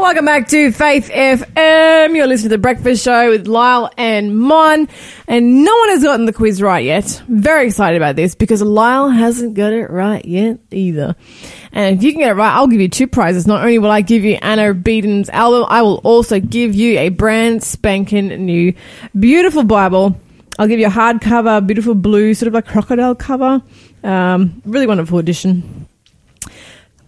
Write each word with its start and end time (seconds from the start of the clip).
Welcome 0.00 0.26
back 0.26 0.46
to 0.48 0.70
Faith 0.70 1.10
FM. 1.10 2.14
You're 2.14 2.28
listening 2.28 2.50
to 2.50 2.56
The 2.56 2.58
Breakfast 2.58 3.04
Show 3.04 3.30
with 3.30 3.48
Lyle 3.48 3.90
and 3.98 4.38
Mon. 4.38 4.88
And 5.26 5.64
no 5.64 5.76
one 5.76 5.88
has 5.88 6.04
gotten 6.04 6.24
the 6.24 6.32
quiz 6.32 6.62
right 6.62 6.84
yet. 6.84 7.20
Very 7.28 7.66
excited 7.66 7.96
about 7.96 8.14
this 8.14 8.36
because 8.36 8.62
Lyle 8.62 9.08
hasn't 9.10 9.54
got 9.54 9.72
it 9.72 9.90
right 9.90 10.24
yet 10.24 10.60
either. 10.70 11.16
And 11.72 11.98
if 11.98 12.04
you 12.04 12.12
can 12.12 12.20
get 12.20 12.30
it 12.30 12.34
right, 12.34 12.54
I'll 12.54 12.68
give 12.68 12.80
you 12.80 12.88
two 12.88 13.08
prizes. 13.08 13.48
Not 13.48 13.60
only 13.60 13.80
will 13.80 13.90
I 13.90 14.00
give 14.00 14.22
you 14.24 14.38
Anna 14.40 14.72
Beaton's 14.72 15.28
album, 15.30 15.66
I 15.68 15.82
will 15.82 15.98
also 16.04 16.38
give 16.38 16.76
you 16.76 16.96
a 17.00 17.08
brand 17.08 17.64
spanking 17.64 18.28
new 18.28 18.74
beautiful 19.18 19.64
Bible. 19.64 20.16
I'll 20.60 20.68
give 20.68 20.78
you 20.78 20.86
a 20.86 20.90
hardcover, 20.90 21.66
beautiful 21.66 21.96
blue, 21.96 22.34
sort 22.34 22.46
of 22.46 22.54
like 22.54 22.66
crocodile 22.66 23.16
cover. 23.16 23.62
Um, 24.04 24.62
really 24.64 24.86
wonderful 24.86 25.18
edition. 25.18 25.88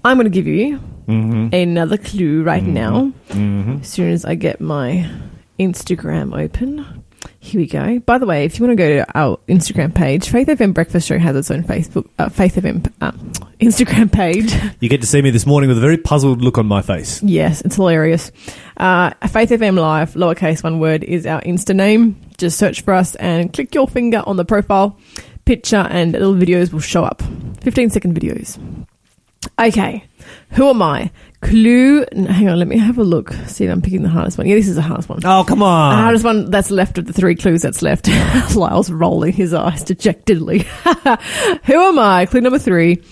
I'm 0.04 0.16
going 0.16 0.25
to 0.25 0.30
give 0.30 0.48
you 0.48 0.80
another 1.11 1.98
clue 1.98 2.42
right 2.42 2.62
now. 2.62 3.12
As 3.30 3.88
soon 3.88 4.10
as 4.10 4.24
I 4.24 4.34
get 4.34 4.60
my 4.60 5.10
Instagram 5.59 6.38
open. 6.38 7.05
Here 7.42 7.59
we 7.60 7.66
go. 7.66 7.98
By 8.01 8.18
the 8.18 8.27
way, 8.27 8.45
if 8.45 8.59
you 8.59 8.66
want 8.66 8.77
to 8.77 8.82
go 8.82 8.88
to 8.96 9.18
our 9.18 9.38
Instagram 9.48 9.95
page, 9.95 10.28
Faith 10.28 10.48
FM 10.48 10.74
Breakfast 10.74 11.06
Show 11.09 11.18
has 11.18 11.34
its 11.37 11.51
own 11.51 11.62
Facebook, 11.65 12.06
uh, 12.18 12.28
Faith 12.28 12.54
FM 12.56 12.91
uh, 13.01 13.12
Instagram 13.60 14.12
page. 14.12 14.52
You 14.80 14.88
get 14.88 15.01
to 15.02 15.06
see 15.06 15.20
me 15.23 15.30
this 15.30 15.46
morning 15.46 15.68
with 15.68 15.77
a 15.78 15.80
very 15.80 15.96
puzzled 15.98 16.41
look 16.42 16.56
on 16.59 16.66
my 16.66 16.80
face. 16.82 17.23
yes, 17.23 17.60
it's 17.62 17.77
hilarious. 17.77 18.30
Uh, 18.77 19.10
Faith 19.29 19.51
FM 19.51 19.79
Live, 19.79 20.15
lowercase 20.15 20.62
one 20.62 20.80
word, 20.80 21.02
is 21.04 21.27
our 21.27 21.40
Insta 21.42 21.74
name. 21.74 22.18
Just 22.38 22.59
search 22.59 22.80
for 22.82 22.95
us 22.95 23.15
and 23.16 23.52
click 23.52 23.74
your 23.74 23.87
finger 23.88 24.23
on 24.27 24.37
the 24.37 24.45
profile 24.45 24.98
picture, 25.45 25.87
and 25.90 26.12
little 26.12 26.34
videos 26.34 26.73
will 26.73 26.80
show 26.80 27.04
up. 27.04 27.23
15 27.62 27.90
second 27.90 28.15
videos. 28.18 28.59
Okay, 29.59 30.05
who 30.51 30.69
am 30.69 30.83
I? 30.83 31.11
Clue. 31.41 32.05
Hang 32.12 32.49
on, 32.51 32.59
let 32.59 32.69
me 32.69 32.77
have 32.77 32.99
a 32.99 33.03
look. 33.03 33.33
See 33.47 33.65
if 33.65 33.71
I'm 33.71 33.80
picking 33.80 34.03
the 34.03 34.11
hardest 34.11 34.37
one. 34.37 34.47
Yeah, 34.47 34.57
this 34.57 34.69
is 34.69 34.75
the 34.75 34.83
hardest 34.83 35.09
one. 35.09 35.21
Oh, 35.25 35.45
come 35.45 35.61
The 35.61 35.65
on. 35.65 35.95
hardest 35.97 36.24
one 36.24 36.51
that's 36.51 36.71
left 36.71 36.99
of 36.99 37.07
the 37.07 37.15
three 37.15 37.35
clues 37.35 37.63
that's 37.63 37.80
left. 37.80 38.09
Lyle's 38.55 38.91
rolling 38.91 39.32
his 39.32 39.55
eyes 39.55 39.82
dejectedly. 39.82 40.59
Who 41.65 41.74
am 41.74 41.99
I? 41.99 42.27
Clue 42.30 42.43
number 42.43 42.59
three. 42.59 43.02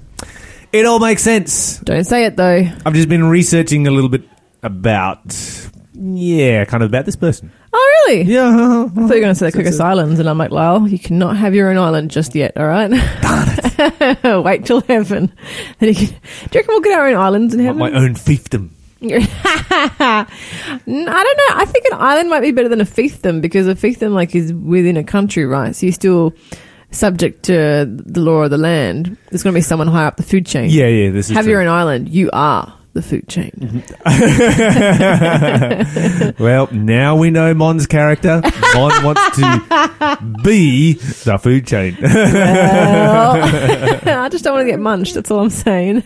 It 0.73 0.85
all 0.85 0.99
makes 0.99 1.23
sense. 1.23 1.79
Don't 1.79 2.05
say 2.05 2.27
it 2.27 2.37
though. 2.37 2.69
I've 2.85 2.93
just 2.93 3.09
been 3.09 3.25
researching 3.25 3.87
a 3.87 3.91
little 3.91 4.11
bit 4.11 4.25
about, 4.63 5.25
yeah, 6.01 6.65
kind 6.65 6.83
of 6.83 6.91
about 6.91 7.05
this 7.07 7.17
person. 7.17 7.51
Oh, 7.73 8.05
really? 8.07 8.23
Yeah. 8.23 8.85
I 8.85 8.89
thought 8.89 8.95
you 8.97 9.03
were 9.03 9.09
going 9.09 9.23
to 9.23 9.35
say 9.35 9.51
the 9.51 9.59
Cocos 9.59 9.81
Islands, 9.81 10.21
and 10.21 10.29
I'm 10.29 10.39
like, 10.39 10.51
Lyle, 10.51 10.87
you 10.87 10.99
cannot 10.99 11.37
have 11.37 11.55
your 11.55 11.71
own 11.71 11.77
island 11.79 12.11
just 12.11 12.35
yet, 12.35 12.57
all 12.57 12.67
right? 12.67 12.89
Darn 12.89 13.49
it. 13.49 14.45
Wait 14.45 14.65
till 14.65 14.81
heaven. 14.83 15.33
Then 15.79 15.89
you 15.91 15.95
can, 15.95 16.07
do 16.07 16.13
you 16.15 16.21
reckon 16.55 16.67
we'll 16.69 16.81
get 16.81 16.99
our 16.99 17.09
own 17.09 17.17
islands 17.17 17.55
in 17.55 17.61
heaven? 17.61 17.79
My 17.79 17.91
own 17.93 18.15
fiefdom. 18.15 18.71
I 19.01 20.27
don't 20.87 20.87
know. 20.97 21.55
I 21.55 21.65
think 21.67 21.87
an 21.87 21.99
island 21.99 22.31
might 22.31 22.41
be 22.41 22.51
better 22.53 22.69
than 22.69 22.81
a 22.81 22.85
fiefdom 22.85 23.41
because 23.41 23.67
a 23.69 23.75
fiefdom, 23.75 24.13
like, 24.13 24.35
is 24.35 24.53
within 24.53 24.97
a 24.97 25.05
country, 25.05 25.45
right? 25.47 25.75
So 25.75 25.87
you're 25.87 25.93
still 25.93 26.35
subject 26.91 27.45
to 27.45 27.87
the 27.89 28.21
law 28.21 28.43
of 28.45 28.51
the 28.51 28.59
land. 28.59 29.17
There's 29.31 29.43
going 29.43 29.53
to 29.55 29.59
be 29.59 29.63
someone 29.63 29.89
higher 29.89 30.07
up 30.07 30.17
the 30.17 30.23
food 30.23 30.47
chain. 30.47 30.71
Yeah, 30.71 30.87
yeah, 30.87 31.11
this 31.11 31.29
is 31.31 31.37
Have 31.37 31.45
true. 31.45 31.53
your 31.53 31.63
own 31.63 31.69
island. 31.69 32.09
You 32.09 32.31
are 32.33 32.78
the 32.99 33.03
food 33.03 33.29
chain. 33.29 33.85
Well, 36.39 36.69
now 36.73 37.17
we 37.17 37.31
know 37.31 37.55
Mon's 37.55 37.87
character. 37.87 38.41
Mon 38.75 38.91
wants 39.05 39.37
to 39.37 40.19
be 40.43 40.95
the 40.95 41.39
food 41.43 41.67
chain. 41.67 41.97
Well, 42.01 43.33
I 44.25 44.29
just 44.29 44.45
don't 44.45 44.55
want 44.55 44.67
to 44.67 44.71
get 44.71 44.81
munched. 44.81 45.15
That's 45.15 45.31
all 45.31 45.41
I'm 45.41 45.51
saying. 45.51 46.03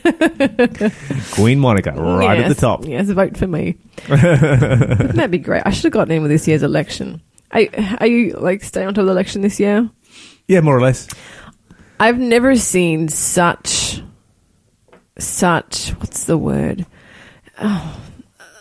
Queen 1.33 1.59
Monica, 1.59 1.93
right 1.93 2.39
at 2.41 2.45
the 2.45 2.49
Yes. 2.55 2.61
top. 2.61 2.85
Yes, 2.87 3.09
vote 3.11 3.37
for 3.37 3.47
me. 3.47 3.77
Wouldn't 4.09 5.17
that 5.17 5.31
be 5.31 5.39
great? 5.39 5.63
I 5.67 5.71
should 5.71 5.85
have 5.85 5.93
gotten 5.93 6.13
in 6.15 6.23
with 6.23 6.31
this 6.31 6.49
year's 6.49 6.63
election. 6.63 7.21
Are, 7.53 7.63
are 8.01 8.07
you 8.07 8.33
like 8.35 8.63
staying 8.65 8.87
on 8.89 8.95
top 8.95 9.03
of 9.03 9.07
the 9.07 9.13
election 9.13 9.43
this 9.43 9.61
year? 9.61 9.89
Yeah, 10.49 10.61
more 10.61 10.77
or 10.77 10.81
less. 10.81 11.09
I've 12.01 12.19
never 12.19 12.57
seen 12.57 13.09
such, 13.09 14.02
such. 15.19 15.91
What's 15.99 16.25
the 16.25 16.39
word? 16.39 16.87
Oh, 17.61 18.01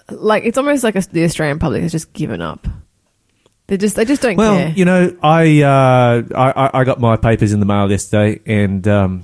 like 0.10 0.44
it's 0.46 0.58
almost 0.58 0.84
like 0.84 0.96
a, 0.96 1.02
the 1.02 1.24
Australian 1.24 1.60
public 1.60 1.82
has 1.84 1.92
just 1.92 2.12
given 2.14 2.42
up. 2.42 2.68
They 3.68 3.78
just, 3.78 3.96
they 3.96 4.04
just 4.04 4.22
don't 4.22 4.36
Well, 4.36 4.58
care. 4.58 4.70
you 4.76 4.84
know, 4.84 5.16
I, 5.24 5.62
uh, 5.62 6.24
I 6.36 6.80
I- 6.80 6.84
got 6.84 7.00
my 7.00 7.16
papers 7.16 7.54
in 7.54 7.62
the 7.62 7.66
mail 7.66 7.90
yesterday, 7.90 8.42
and 8.46 8.86
um, 8.86 9.24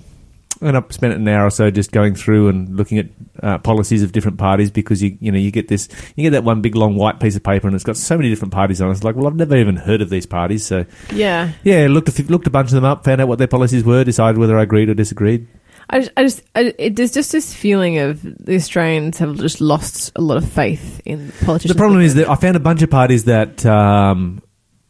and 0.62 0.78
I 0.78 0.84
spent 0.90 1.14
an 1.16 1.28
hour 1.28 1.46
or 1.48 1.50
so 1.50 1.70
just 1.70 1.92
going 1.92 2.16
through 2.16 2.48
and 2.48 2.78
looking 2.78 2.98
at 3.00 3.08
uh, 3.44 3.58
policies 3.58 4.04
of 4.04 4.14
different 4.14 4.38
parties 4.38 4.72
because 4.72 5.04
you 5.04 5.18
you 5.20 5.34
know 5.34 5.38
you 5.38 5.52
get 5.52 5.68
this 5.68 5.90
you 6.16 6.24
get 6.24 6.30
that 6.30 6.46
one 6.46 6.62
big 6.62 6.76
long 6.76 6.96
white 6.96 7.20
piece 7.20 7.36
of 7.36 7.44
paper 7.44 7.68
and 7.68 7.76
it's 7.76 7.84
got 7.84 7.98
so 7.98 8.16
many 8.16 8.30
different 8.30 8.54
parties 8.54 8.80
on 8.82 8.88
it. 8.88 8.94
It's 8.94 9.04
like, 9.04 9.18
well, 9.18 9.28
I've 9.28 9.36
never 9.36 9.58
even 9.58 9.76
heard 9.76 10.02
of 10.02 10.10
these 10.10 10.26
parties, 10.26 10.66
so 10.66 10.86
yeah, 11.14 11.52
yeah, 11.64 11.88
looked 11.90 12.18
a, 12.18 12.24
looked 12.24 12.48
a 12.48 12.52
bunch 12.52 12.70
of 12.70 12.76
them 12.76 12.86
up, 12.86 13.04
found 13.04 13.20
out 13.20 13.28
what 13.28 13.40
their 13.40 13.48
policies 13.50 13.84
were, 13.84 14.06
decided 14.06 14.38
whether 14.40 14.58
I 14.58 14.64
agreed 14.64 14.88
or 14.88 14.94
disagreed. 14.94 15.46
I 15.90 16.00
just, 16.00 16.12
I 16.18 16.24
just 16.24 16.42
I, 16.56 16.74
it, 16.78 16.96
there's 16.96 17.14
just 17.14 17.32
this 17.32 17.54
feeling 17.54 17.98
of 17.98 18.22
the 18.22 18.56
Australians 18.56 19.18
have 19.20 19.38
just 19.38 19.62
lost 19.62 20.12
a 20.16 20.22
lot 20.22 20.38
of 20.38 20.50
faith 20.50 21.02
in 21.06 21.32
politicians. 21.46 21.74
The 21.74 21.78
problem 21.78 22.02
is 22.02 22.16
that 22.16 22.30
I 22.30 22.36
found 22.36 22.58
a 22.58 22.60
bunch 22.60 22.82
of 22.82 22.90
parties 22.90 23.24
that 23.26 23.66
um, 23.66 24.42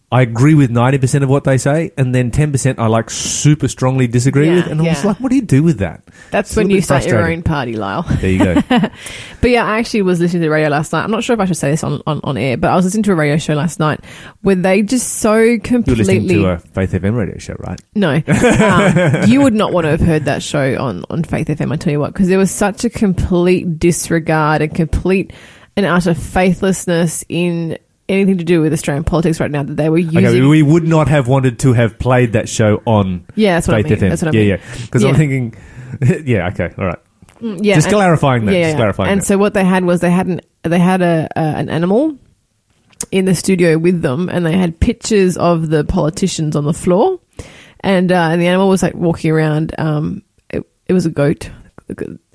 I 0.09 0.21
agree 0.21 0.55
with 0.55 0.69
ninety 0.71 0.97
percent 0.99 1.25
of 1.25 1.29
what 1.29 1.43
they 1.43 1.57
say, 1.57 1.91
and 1.97 2.15
then 2.15 2.31
ten 2.31 2.53
percent 2.53 2.79
I 2.79 2.87
like 2.87 3.09
super 3.09 3.67
strongly 3.67 4.07
disagree 4.07 4.47
Yeah, 4.47 4.55
with, 4.55 4.67
and 4.67 4.81
I 4.81 4.85
was 4.85 5.03
like, 5.03 5.19
what 5.19 5.29
do 5.29 5.35
you 5.35 5.41
do 5.41 5.63
with 5.63 5.79
that? 5.79 6.01
that's 6.31 6.51
it's 6.51 6.55
when 6.57 6.69
you 6.69 6.81
start 6.81 7.05
your 7.05 7.29
own 7.29 7.43
party, 7.43 7.73
Lyle. 7.73 8.03
There 8.03 8.29
you 8.31 8.39
go. 8.43 8.61
But 9.39 9.51
yeah, 9.51 9.65
I 9.65 9.77
actually 9.77 10.01
was 10.01 10.19
listening 10.19 10.41
to 10.41 10.47
the 10.47 10.49
radio 10.51 10.69
last 10.69 10.91
night. 10.93 11.03
I'm 11.03 11.11
not 11.11 11.23
sure 11.23 11.33
if 11.35 11.39
I 11.39 11.45
should 11.45 11.57
say 11.57 11.69
this 11.69 11.83
on, 11.83 12.01
on, 12.07 12.19
on 12.23 12.37
air, 12.37 12.57
but 12.57 12.71
I 12.71 12.75
was 12.75 12.85
listening 12.85 13.03
to 13.03 13.11
a 13.11 13.15
radio 13.15 13.37
show 13.37 13.53
last 13.53 13.79
night 13.79 14.03
where 14.41 14.55
they 14.55 14.81
just 14.81 15.17
so 15.17 15.59
completely. 15.59 16.03
listening 16.03 16.27
to 16.29 16.47
a 16.47 16.57
Faith 16.57 16.91
FM 16.93 17.15
radio 17.15 17.37
show, 17.37 17.55
right? 17.59 17.79
No, 17.93 18.13
um, 18.27 19.29
you 19.29 19.41
would 19.41 19.53
not 19.53 19.73
want 19.73 19.85
to 19.85 19.91
have 19.91 19.99
heard 20.01 20.25
that 20.25 20.41
show 20.41 20.75
on, 20.81 21.03
on 21.11 21.23
Faith 21.23 21.49
FM. 21.49 21.71
I 21.71 21.75
tell 21.75 21.91
you 21.93 21.99
what, 21.99 22.13
because 22.13 22.29
there 22.29 22.39
was 22.39 22.49
such 22.49 22.83
a 22.83 22.89
complete 22.89 23.77
disregard 23.77 24.63
and 24.63 24.73
complete 24.73 25.33
and 25.75 25.85
utter 25.85 26.15
faithlessness 26.15 27.23
in 27.29 27.77
anything 28.09 28.37
to 28.37 28.43
do 28.43 28.61
with 28.61 28.73
Australian 28.73 29.03
politics 29.03 29.39
right 29.39 29.51
now 29.51 29.63
that 29.63 29.75
they 29.75 29.89
were 29.89 29.97
using. 29.97 30.25
Okay, 30.25 30.41
we 30.41 30.63
would 30.63 30.87
not 30.87 31.07
have 31.07 31.27
wanted 31.27 31.59
to 31.59 31.73
have 31.73 31.97
played 31.99 32.33
that 32.33 32.47
show 32.49 32.81
on 32.85 33.25
yeah, 33.35 33.55
that's 33.55 33.67
what 33.67 33.75
Faith 33.75 33.85
I 33.85 33.89
mean. 33.89 33.97
FM. 33.99 34.09
That's 34.09 34.21
what 34.23 34.35
I 34.35 34.37
yeah, 34.37 34.41
mean. 34.41 34.49
yeah. 34.69 34.81
Because 34.85 35.03
I'm 35.03 35.15
thinking, 35.15 35.55
yeah, 36.25 36.47
okay, 36.49 36.73
all 36.77 36.85
right. 36.85 36.99
Mm, 37.41 37.59
Yeah, 37.63 37.75
Just 37.75 37.87
and- 37.87 37.95
clarifying 37.95 38.45
that. 38.45 38.53
Yeah, 38.55 38.63
just 38.63 38.77
clarifying 38.77 39.11
And 39.11 39.21
that. 39.21 39.25
so 39.25 39.37
what 39.37 39.53
they 39.53 39.63
had 39.63 39.83
was 39.85 39.99
they 40.01 40.09
had 40.11 40.27
an 40.27 40.41
they 40.63 40.79
had 40.79 41.01
a, 41.01 41.27
a 41.35 41.39
an 41.39 41.69
animal 41.69 42.17
in 43.11 43.25
the 43.25 43.35
studio 43.35 43.77
with 43.77 44.01
them, 44.01 44.27
and 44.29 44.45
they 44.45 44.53
had 44.57 44.79
pictures 44.79 45.37
of 45.37 45.69
the 45.69 45.83
politicians 45.83 46.55
on 46.55 46.65
the 46.65 46.73
floor, 46.73 47.19
and 47.81 48.11
uh, 48.11 48.29
and 48.31 48.41
the 48.41 48.47
animal 48.47 48.69
was 48.69 48.81
like 48.81 48.95
walking 48.95 49.29
around. 49.31 49.75
Um, 49.77 50.23
it, 50.49 50.63
it 50.87 50.93
was 50.93 51.05
a 51.05 51.11
goat, 51.11 51.51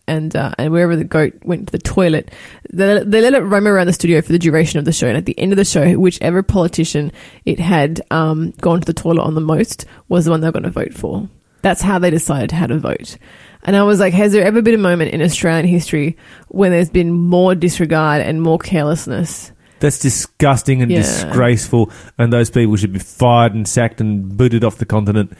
and 0.08 0.34
uh, 0.34 0.52
and 0.58 0.72
wherever 0.72 0.96
the 0.96 1.04
goat 1.04 1.34
went 1.44 1.68
to 1.68 1.72
the 1.72 1.78
toilet, 1.78 2.30
they, 2.72 3.02
they 3.04 3.20
let 3.20 3.34
it 3.34 3.40
roam 3.40 3.66
around 3.68 3.86
the 3.86 3.92
studio 3.92 4.20
for 4.20 4.32
the 4.32 4.38
duration 4.38 4.78
of 4.78 4.84
the 4.84 4.92
show. 4.92 5.06
And 5.06 5.16
at 5.16 5.26
the 5.26 5.38
end 5.38 5.52
of 5.52 5.56
the 5.56 5.64
show, 5.64 5.94
whichever 5.94 6.42
politician 6.42 7.12
it 7.44 7.58
had 7.60 8.00
um, 8.10 8.52
gone 8.60 8.80
to 8.80 8.86
the 8.86 8.92
toilet 8.94 9.22
on 9.22 9.34
the 9.34 9.40
most 9.40 9.84
was 10.08 10.24
the 10.24 10.30
one 10.30 10.40
they 10.40 10.48
were 10.48 10.52
going 10.52 10.62
to 10.64 10.70
vote 10.70 10.94
for. 10.94 11.28
That's 11.62 11.80
how 11.80 11.98
they 11.98 12.10
decided 12.10 12.50
how 12.50 12.66
to 12.66 12.78
vote. 12.78 13.16
And 13.62 13.76
I 13.76 13.84
was 13.84 14.00
like, 14.00 14.12
has 14.14 14.32
there 14.32 14.44
ever 14.44 14.60
been 14.60 14.74
a 14.74 14.78
moment 14.78 15.12
in 15.12 15.22
Australian 15.22 15.66
history 15.66 16.16
when 16.48 16.72
there's 16.72 16.90
been 16.90 17.12
more 17.12 17.54
disregard 17.54 18.20
and 18.20 18.42
more 18.42 18.58
carelessness? 18.58 19.52
That's 19.78 20.00
disgusting 20.00 20.82
and 20.82 20.90
Yeah. 20.90 20.98
disgraceful, 20.98 21.90
and 22.18 22.32
those 22.32 22.50
people 22.50 22.76
should 22.76 22.92
be 22.92 22.98
fired 22.98 23.54
and 23.54 23.66
sacked 23.66 24.00
and 24.00 24.36
booted 24.36 24.64
off 24.64 24.78
the 24.78 24.84
continent. 24.84 25.32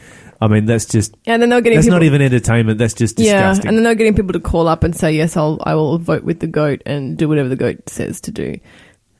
I 0.43 0.47
mean, 0.49 0.65
that's 0.65 0.83
just 0.85 1.15
And 1.25 1.41
then 1.41 1.49
they're 1.49 1.61
getting 1.61 1.77
that's 1.77 1.85
people, 1.85 1.99
not 1.99 2.03
even 2.03 2.21
entertainment. 2.21 2.77
That's 2.77 2.93
just 2.93 3.15
disgusting. 3.15 3.63
yeah, 3.63 3.69
and 3.69 3.77
then 3.77 3.83
they're 3.85 3.95
getting 3.95 4.13
people 4.13 4.33
to 4.33 4.41
call 4.41 4.67
up 4.67 4.83
and 4.83 4.93
say, 4.93 5.13
yes, 5.13 5.37
I'll 5.37 5.57
I 5.63 5.73
will 5.75 5.97
vote 5.97 6.23
with 6.25 6.41
the 6.41 6.47
goat 6.47 6.81
and 6.85 7.17
do 7.17 7.29
whatever 7.29 7.47
the 7.47 7.55
goat 7.55 7.87
says 7.87 8.19
to 8.21 8.31
do. 8.31 8.59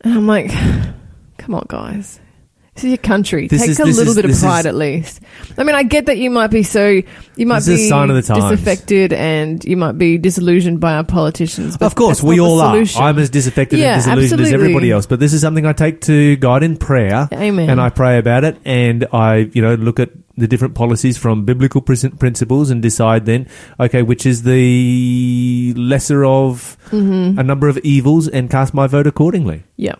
And 0.02 0.14
I'm 0.14 0.28
like, 0.28 0.52
come 1.38 1.56
on, 1.56 1.66
guys, 1.70 2.20
This 2.75 2.86
is 2.86 2.90
your 2.90 2.98
country. 2.98 3.48
This 3.48 3.62
Take 3.62 3.70
is- 3.70 3.80
a 3.80 3.84
this 3.84 3.98
little 3.98 4.12
is- 4.12 4.16
bit 4.16 4.25
of 4.25 4.31
this 4.31 4.42
pride 4.42 4.62
is- 4.62 4.66
at 4.66 4.75
least. 4.75 5.20
I 5.60 5.64
mean, 5.64 5.75
I 5.75 5.84
get 5.84 6.08
that 6.08 6.18
you 6.18 6.31
might 6.31 6.48
be 6.48 6.64
so 6.64 7.02
you 7.36 7.46
might 7.46 7.60
This 7.60 7.68
is 7.68 7.74
a 7.81 7.84
be 7.84 7.90
sign 7.90 8.10
of 8.10 8.16
the 8.16 8.22
times. 8.24 8.46
disaffected 8.52 9.14
and 9.14 9.64
you 9.64 9.78
might 9.78 9.98
be 10.00 10.18
disillusioned 10.18 10.80
by 10.80 10.94
our 10.96 11.04
politicians. 11.04 11.78
But 11.78 11.86
of 11.86 11.94
course, 11.96 12.18
that's 12.18 12.24
we 12.24 12.38
not 12.38 12.44
the 12.46 12.50
all 12.50 12.62
are. 12.62 12.74
solution. 12.74 13.02
I'm 13.04 13.20
as 13.20 13.30
disaffected 13.30 13.78
Yeah, 13.78 13.94
and 13.94 13.98
disillusioned 14.04 14.24
as 14.24 14.31
absolutely. 14.48 14.54
everybody 14.66 14.92
else. 14.92 15.06
But 15.06 15.20
this 15.20 15.34
is 15.34 15.42
something 15.42 15.68
I 15.68 15.74
take 15.74 16.02
to 16.02 16.36
God 16.38 16.64
in 16.64 16.78
prayer. 16.78 17.30
Amen. 17.31 17.70
And 17.70 17.80
I 17.80 17.90
pray 17.90 18.18
about 18.18 18.44
it, 18.44 18.58
and 18.66 19.06
I, 19.14 19.50
you 19.54 19.62
know, 19.62 19.75
look 19.75 20.00
at 20.00 20.10
the 20.36 20.48
different 20.48 20.74
policies 20.74 21.16
from 21.16 21.46
biblical 21.46 21.80
prin- 21.80 22.18
principles 22.18 22.72
and 22.72 22.81
decide 22.81 23.28
then, 23.28 23.46
okay, 23.80 24.02
which 24.02 24.25
is 24.25 24.42
the 24.42 25.75
lesser 25.78 26.25
of 26.25 26.75
Mm-hmm. 26.90 27.38
a 27.40 27.44
number 27.44 27.68
of 27.70 27.78
evils, 27.80 28.28
and 28.28 28.50
cast 28.50 28.74
my 28.74 28.88
vote 28.88 29.06
accordingly. 29.06 29.62
Yeah. 29.78 29.94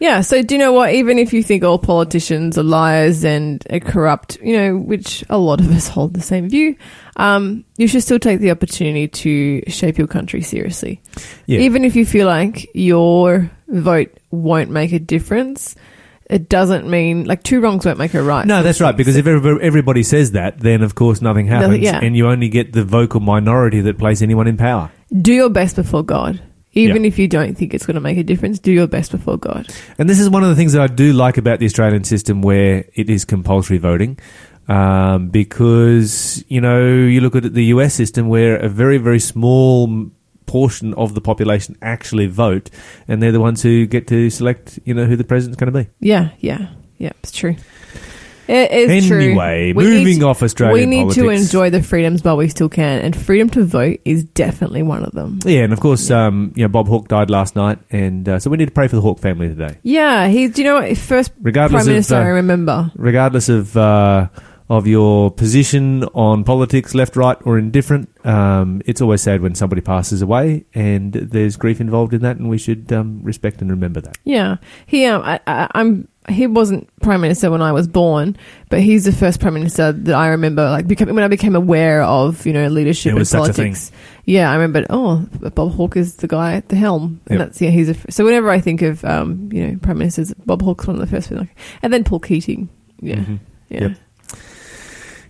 Yeah, 0.00 0.20
so 0.20 0.42
do 0.42 0.54
you 0.54 0.58
know 0.58 0.72
what? 0.72 0.92
Even 0.94 1.18
if 1.18 1.32
you 1.32 1.42
think 1.42 1.64
all 1.64 1.78
politicians 1.78 2.56
are 2.56 2.62
liars 2.62 3.24
and 3.24 3.64
are 3.70 3.80
corrupt, 3.80 4.38
you 4.42 4.56
know, 4.56 4.76
which 4.76 5.24
a 5.28 5.38
lot 5.38 5.60
of 5.60 5.70
us 5.72 5.88
hold 5.88 6.14
the 6.14 6.20
same 6.20 6.48
view, 6.48 6.76
um, 7.16 7.64
you 7.76 7.88
should 7.88 8.02
still 8.02 8.18
take 8.20 8.38
the 8.40 8.50
opportunity 8.50 9.08
to 9.08 9.62
shape 9.70 9.98
your 9.98 10.06
country 10.06 10.40
seriously. 10.42 11.00
Yeah. 11.46 11.60
Even 11.60 11.84
if 11.84 11.96
you 11.96 12.06
feel 12.06 12.26
like 12.28 12.68
your 12.74 13.50
vote 13.68 14.16
won't 14.30 14.70
make 14.70 14.92
a 14.92 14.98
difference, 15.00 15.74
it 16.30 16.48
doesn't 16.48 16.88
mean, 16.88 17.24
like, 17.24 17.42
two 17.42 17.58
wrongs 17.60 17.86
won't 17.86 17.98
make 17.98 18.12
a 18.14 18.22
right. 18.22 18.46
No, 18.46 18.62
that's 18.62 18.80
right. 18.80 18.96
Because 18.96 19.16
if 19.16 19.26
everybody, 19.26 20.02
says 20.02 20.32
that, 20.32 20.60
then 20.60 20.82
of 20.82 20.94
course 20.94 21.20
nothing 21.22 21.46
happens, 21.46 21.68
Nothing- 21.70 21.82
yeah. 21.84 22.00
and 22.02 22.16
you 22.16 22.28
only 22.28 22.48
get 22.50 22.72
the 22.72 22.84
vocal 22.84 23.20
minority 23.20 23.80
that 23.80 23.98
place 23.98 24.22
anyone 24.22 24.46
in 24.46 24.56
power. 24.56 24.90
do 25.22 25.32
your 25.32 25.48
best 25.48 25.74
before 25.76 26.02
God. 26.04 26.40
Even 26.78 27.02
Yeah. 27.02 27.08
if 27.08 27.18
you 27.18 27.28
don't 27.28 27.56
think 27.56 27.74
it's 27.74 27.86
going 27.86 27.94
to 27.96 28.00
make 28.00 28.18
a 28.18 28.22
difference, 28.22 28.58
do 28.58 28.72
your 28.72 28.86
best 28.86 29.10
before 29.12 29.36
God. 29.36 29.68
And 29.98 30.08
this 30.08 30.20
is 30.20 30.30
one 30.30 30.42
of 30.42 30.48
the 30.48 30.54
things 30.56 30.72
that 30.72 30.82
I 30.82 30.86
do 30.86 31.12
like 31.12 31.36
about 31.36 31.58
the 31.58 31.66
Australian 31.66 32.04
system 32.04 32.40
where 32.42 32.84
it 32.94 33.10
is 33.10 33.24
compulsory 33.24 33.78
voting. 33.78 34.18
Um, 34.68 35.28
because, 35.30 36.44
you 36.48 36.60
know, 36.60 36.86
you 36.86 37.20
look 37.22 37.34
at 37.34 37.54
the 37.54 37.64
US 37.66 37.94
system 37.94 38.28
where 38.28 38.56
a 38.56 38.68
very, 38.68 38.98
very 38.98 39.18
small 39.18 40.10
portion 40.44 40.92
of 40.94 41.14
the 41.14 41.20
population 41.20 41.76
actually 41.82 42.26
vote, 42.26 42.70
and 43.06 43.22
they're 43.22 43.32
the 43.32 43.40
ones 43.40 43.62
who 43.62 43.86
get 43.86 44.06
to 44.08 44.28
select, 44.30 44.78
you 44.84 44.92
know, 44.94 45.06
who 45.06 45.16
the 45.16 45.24
president's 45.24 45.58
going 45.58 45.72
to 45.72 45.78
be. 45.84 45.88
Yeah, 46.00 46.30
yeah, 46.40 46.68
yeah, 46.98 47.12
it's 47.22 47.32
true. 47.32 47.56
It 48.48 48.72
is 48.72 49.06
true. 49.06 49.20
Anyway, 49.20 49.72
need 49.72 49.76
moving 49.76 50.20
to- 50.20 50.26
off 50.26 50.42
Australian 50.42 50.88
We 50.90 50.96
need 51.04 51.12
to 51.12 51.28
enjoy 51.28 51.70
the 51.70 51.82
freedoms 51.82 52.24
while 52.24 52.36
we 52.36 52.48
still 52.48 52.68
can, 52.68 53.00
and 53.00 53.14
freedom 53.14 53.50
to 53.50 53.64
vote 53.64 54.00
is 54.04 54.24
definitely 54.24 54.82
one 54.82 55.04
of 55.04 55.12
them. 55.12 55.38
Yeah, 55.44 55.60
and 55.64 55.72
of 55.72 55.80
course, 55.80 56.10
um, 56.10 56.52
you 56.56 56.62
know, 56.64 56.68
Bob 56.68 56.88
Hawke 56.88 57.08
died 57.08 57.28
last 57.30 57.56
night, 57.56 57.78
and 57.90 58.28
uh, 58.28 58.38
so 58.38 58.48
we 58.50 58.56
need 58.56 58.66
to 58.66 58.72
pray 58.72 58.88
for 58.88 58.96
the 58.96 59.02
Hawke 59.02 59.18
family 59.20 59.48
today. 59.48 59.76
Yeah, 59.82 60.28
he's. 60.28 60.52
Do 60.52 60.62
you 60.62 60.68
know 60.68 60.80
what? 60.80 60.96
First 60.96 61.32
Regardless 61.42 61.82
prime 61.84 61.92
minister 61.92 62.14
of, 62.16 62.22
uh, 62.22 62.24
I 62.24 62.28
remember. 62.28 62.90
regardless 62.96 63.48
of 63.50 63.76
uh, 63.76 64.28
of 64.70 64.86
your 64.86 65.30
position 65.30 66.04
on 66.14 66.44
politics, 66.44 66.94
left, 66.94 67.16
right, 67.16 67.38
or 67.44 67.58
indifferent, 67.58 68.08
um, 68.26 68.82
it's 68.84 69.00
always 69.00 69.22
sad 69.22 69.40
when 69.40 69.54
somebody 69.54 69.80
passes 69.80 70.20
away, 70.22 70.64
and 70.74 71.12
there's 71.12 71.56
grief 71.56 71.80
involved 71.80 72.12
in 72.14 72.20
that, 72.22 72.36
and 72.36 72.48
we 72.50 72.58
should 72.58 72.92
um, 72.92 73.20
respect 73.22 73.60
and 73.62 73.70
remember 73.70 74.00
that. 74.00 74.16
Yeah, 74.24 74.56
he. 74.86 75.04
Um, 75.06 75.22
I, 75.22 75.40
I, 75.46 75.68
I'm. 75.74 76.08
He 76.28 76.46
wasn't 76.46 76.88
prime 77.00 77.20
minister 77.20 77.50
when 77.50 77.62
I 77.62 77.72
was 77.72 77.88
born, 77.88 78.36
but 78.70 78.80
he's 78.80 79.04
the 79.04 79.12
first 79.12 79.40
prime 79.40 79.54
minister 79.54 79.92
that 79.92 80.14
I 80.14 80.28
remember. 80.28 80.62
Like 80.68 80.86
become, 80.86 81.08
when 81.14 81.24
I 81.24 81.28
became 81.28 81.56
aware 81.56 82.02
of 82.02 82.44
you 82.46 82.52
know 82.52 82.68
leadership 82.68 83.16
and 83.16 83.26
such 83.26 83.40
a 83.48 83.52
thing. 83.52 83.72
politics. 83.72 83.92
Yeah, 84.24 84.50
I 84.50 84.54
remember. 84.54 84.84
Oh, 84.90 85.26
Bob 85.54 85.72
Hawke 85.72 85.96
is 85.96 86.16
the 86.16 86.28
guy 86.28 86.54
at 86.54 86.68
the 86.68 86.76
helm, 86.76 87.20
and 87.28 87.38
Yep. 87.38 87.48
that's 87.48 87.60
yeah. 87.62 87.70
He's 87.70 87.88
a. 87.88 87.94
So 88.12 88.24
whenever 88.24 88.50
I 88.50 88.60
think 88.60 88.82
of 88.82 89.04
um, 89.04 89.48
you 89.52 89.66
know 89.66 89.78
prime 89.80 89.98
ministers, 89.98 90.34
Bob 90.44 90.60
Hawke's 90.62 90.86
one 90.86 90.96
of 90.96 91.00
the 91.00 91.06
first. 91.06 91.30
Like, 91.30 91.56
and 91.82 91.92
then 91.92 92.04
Paul 92.04 92.20
Keating. 92.20 92.68
Yeah, 93.00 93.16
Mhm. 93.16 93.38
yeah. 93.70 93.80
Yep. 93.88 93.96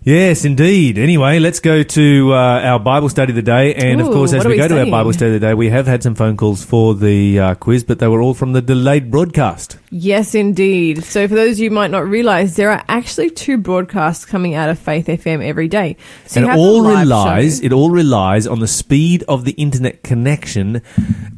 Yes, 0.09 0.47
indeed. 0.47 0.97
Anyway, 0.97 1.39
let's 1.39 1.61
go 1.61 1.83
to 1.83 2.33
uh, 2.33 2.61
our 2.63 2.79
Bible 2.81 3.11
study 3.11 3.33
of 3.33 3.37
the 3.37 3.43
day. 3.43 3.75
And 3.75 4.01
of 4.01 4.07
course, 4.07 4.33
as 4.33 4.43
we 4.43 4.53
we 4.53 4.57
go 4.57 4.67
to 4.67 4.81
our? 4.81 4.87
Bible 4.87 5.13
study 5.13 5.35
of 5.35 5.41
the 5.43 5.47
day, 5.49 5.53
we 5.53 5.69
have 5.69 5.87
had 5.87 6.03
some 6.03 6.15
phone 6.15 6.35
calls 6.35 6.65
for 6.65 6.95
the 6.95 7.39
uh, 7.39 7.55
quiz, 7.57 7.85
but 7.85 7.99
they 7.99 8.09
were 8.09 8.23
all 8.23 8.33
from 8.33 8.55
the 8.55 8.63
delayed 8.63 9.11
broadcast. 9.11 9.77
Yes, 9.91 10.35
indeed. 10.35 11.05
So, 11.05 11.29
for 11.29 11.35
those 11.35 11.57
of 11.57 11.59
you 11.59 11.69
who 11.69 11.75
might 11.75 11.91
not 11.91 12.09
realize, 12.09 12.57
there 12.57 12.71
are 12.71 12.83
actually 12.89 13.29
two 13.29 13.59
broadcasts 13.59 14.25
coming 14.25 14.55
out 14.55 14.71
of 14.71 14.79
Faith 14.79 15.09
FM 15.09 15.45
every 15.45 15.69
day. 15.69 15.99
So 16.25 16.41
and 16.41 16.51
it 16.53 16.57
all 16.57 16.81
relies 16.85 17.59
show. 17.59 17.67
it 17.67 17.75
all 17.75 17.91
relies 17.91 18.47
on 18.47 18.61
the 18.61 18.67
speed 18.67 19.25
of 19.29 19.45
the 19.45 19.53
internet 19.53 20.03
connection 20.03 20.81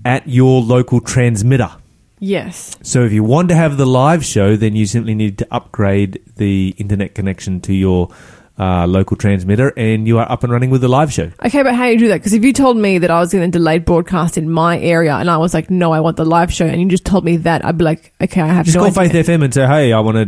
at 0.04 0.28
your 0.28 0.62
local 0.62 1.00
transmitter. 1.00 1.72
Yes. 2.20 2.76
So 2.82 3.02
if 3.02 3.10
you 3.10 3.24
want 3.24 3.48
to 3.48 3.56
have 3.56 3.78
the 3.78 3.86
live 3.86 4.24
show, 4.24 4.54
then 4.54 4.76
you 4.76 4.86
simply 4.86 5.16
need 5.16 5.38
to 5.38 5.48
upgrade 5.50 6.22
the 6.36 6.76
internet 6.78 7.16
connection 7.16 7.60
to 7.62 7.74
your 7.74 8.10
uh, 8.60 8.86
local 8.86 9.16
transmitter, 9.16 9.72
and 9.76 10.06
you 10.06 10.18
are 10.18 10.30
up 10.30 10.44
and 10.44 10.52
running 10.52 10.68
with 10.68 10.82
the 10.82 10.88
live 10.88 11.10
show. 11.12 11.30
Okay, 11.46 11.62
but 11.62 11.74
how 11.74 11.86
do 11.86 11.92
you 11.92 11.98
do 11.98 12.08
that? 12.08 12.18
Because 12.18 12.34
if 12.34 12.44
you 12.44 12.52
told 12.52 12.76
me 12.76 12.98
that 12.98 13.10
I 13.10 13.18
was 13.18 13.32
going 13.32 13.50
to 13.50 13.58
delayed 13.58 13.84
broadcast 13.86 14.36
in 14.36 14.50
my 14.50 14.78
area, 14.78 15.14
and 15.16 15.30
I 15.30 15.38
was 15.38 15.54
like, 15.54 15.70
"No, 15.70 15.92
I 15.92 16.00
want 16.00 16.16
the 16.18 16.24
live 16.26 16.52
show," 16.52 16.66
and 16.66 16.80
you 16.80 16.88
just 16.88 17.06
told 17.06 17.24
me 17.24 17.38
that, 17.38 17.64
I'd 17.64 17.78
be 17.78 17.84
like, 17.84 18.12
"Okay, 18.20 18.42
I 18.42 18.46
have 18.48 18.66
Just 18.66 18.76
no 18.76 18.82
call 18.90 18.98
idea." 19.02 19.24
Faith 19.24 19.28
FM 19.28 19.42
and 19.44 19.54
say, 19.54 19.66
"Hey, 19.66 19.92
I 19.94 20.00
want 20.00 20.16
to 20.18 20.26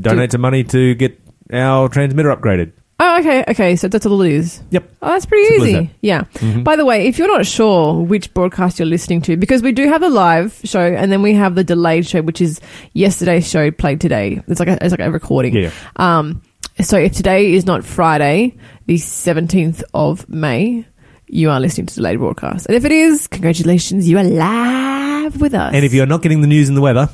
donate 0.00 0.32
some 0.32 0.40
money 0.40 0.64
to 0.64 0.94
get 0.96 1.20
our 1.52 1.88
transmitter 1.88 2.34
upgraded." 2.34 2.72
Oh, 3.00 3.20
okay, 3.20 3.44
okay. 3.46 3.76
So 3.76 3.86
that's 3.86 4.04
all 4.06 4.20
it 4.22 4.32
is. 4.32 4.60
Yep. 4.70 4.90
Oh, 5.02 5.08
that's 5.12 5.24
pretty 5.26 5.46
Simple 5.46 5.66
easy. 5.68 5.74
that. 5.74 5.88
Yeah. 6.00 6.22
Mhm. 6.38 6.64
By 6.64 6.74
the 6.74 6.84
way, 6.84 7.06
if 7.06 7.16
you're 7.16 7.28
not 7.28 7.46
sure 7.46 7.94
which 8.02 8.34
broadcast 8.34 8.80
you're 8.80 8.86
listening 8.86 9.22
to, 9.22 9.36
because 9.36 9.62
we 9.62 9.70
do 9.70 9.86
have 9.86 10.00
the 10.00 10.10
live 10.10 10.60
show 10.64 10.80
and 10.80 11.12
then 11.12 11.22
we 11.22 11.34
have 11.34 11.54
the 11.54 11.62
delayed 11.62 12.08
show, 12.08 12.22
which 12.22 12.40
is 12.40 12.60
yesterday's 12.94 13.48
show 13.48 13.70
played 13.70 14.00
today. 14.00 14.42
It's 14.48 14.58
like 14.58 14.68
a, 14.68 14.78
it's 14.84 14.90
like 14.90 14.98
a 14.98 15.12
recording. 15.12 15.54
Yeah. 15.54 15.70
Um, 15.94 16.42
so 16.80 16.96
if 16.98 17.12
today 17.12 17.52
is 17.52 17.66
not 17.66 17.84
Friday, 17.84 18.56
the 18.86 18.94
17th 18.96 19.82
of 19.94 20.28
May, 20.28 20.86
you 21.26 21.50
are 21.50 21.60
listening 21.60 21.86
to 21.86 21.94
delayed 21.94 22.18
broadcast. 22.18 22.66
And 22.66 22.76
if 22.76 22.84
it 22.84 22.92
is, 22.92 23.26
congratulations, 23.26 24.08
you 24.08 24.18
are 24.18 24.24
live 24.24 25.40
with 25.40 25.54
us. 25.54 25.74
And 25.74 25.84
if 25.84 25.92
you're 25.92 26.06
not 26.06 26.22
getting 26.22 26.40
the 26.40 26.46
news 26.46 26.68
and 26.68 26.76
the 26.76 26.80
weather, 26.82 27.08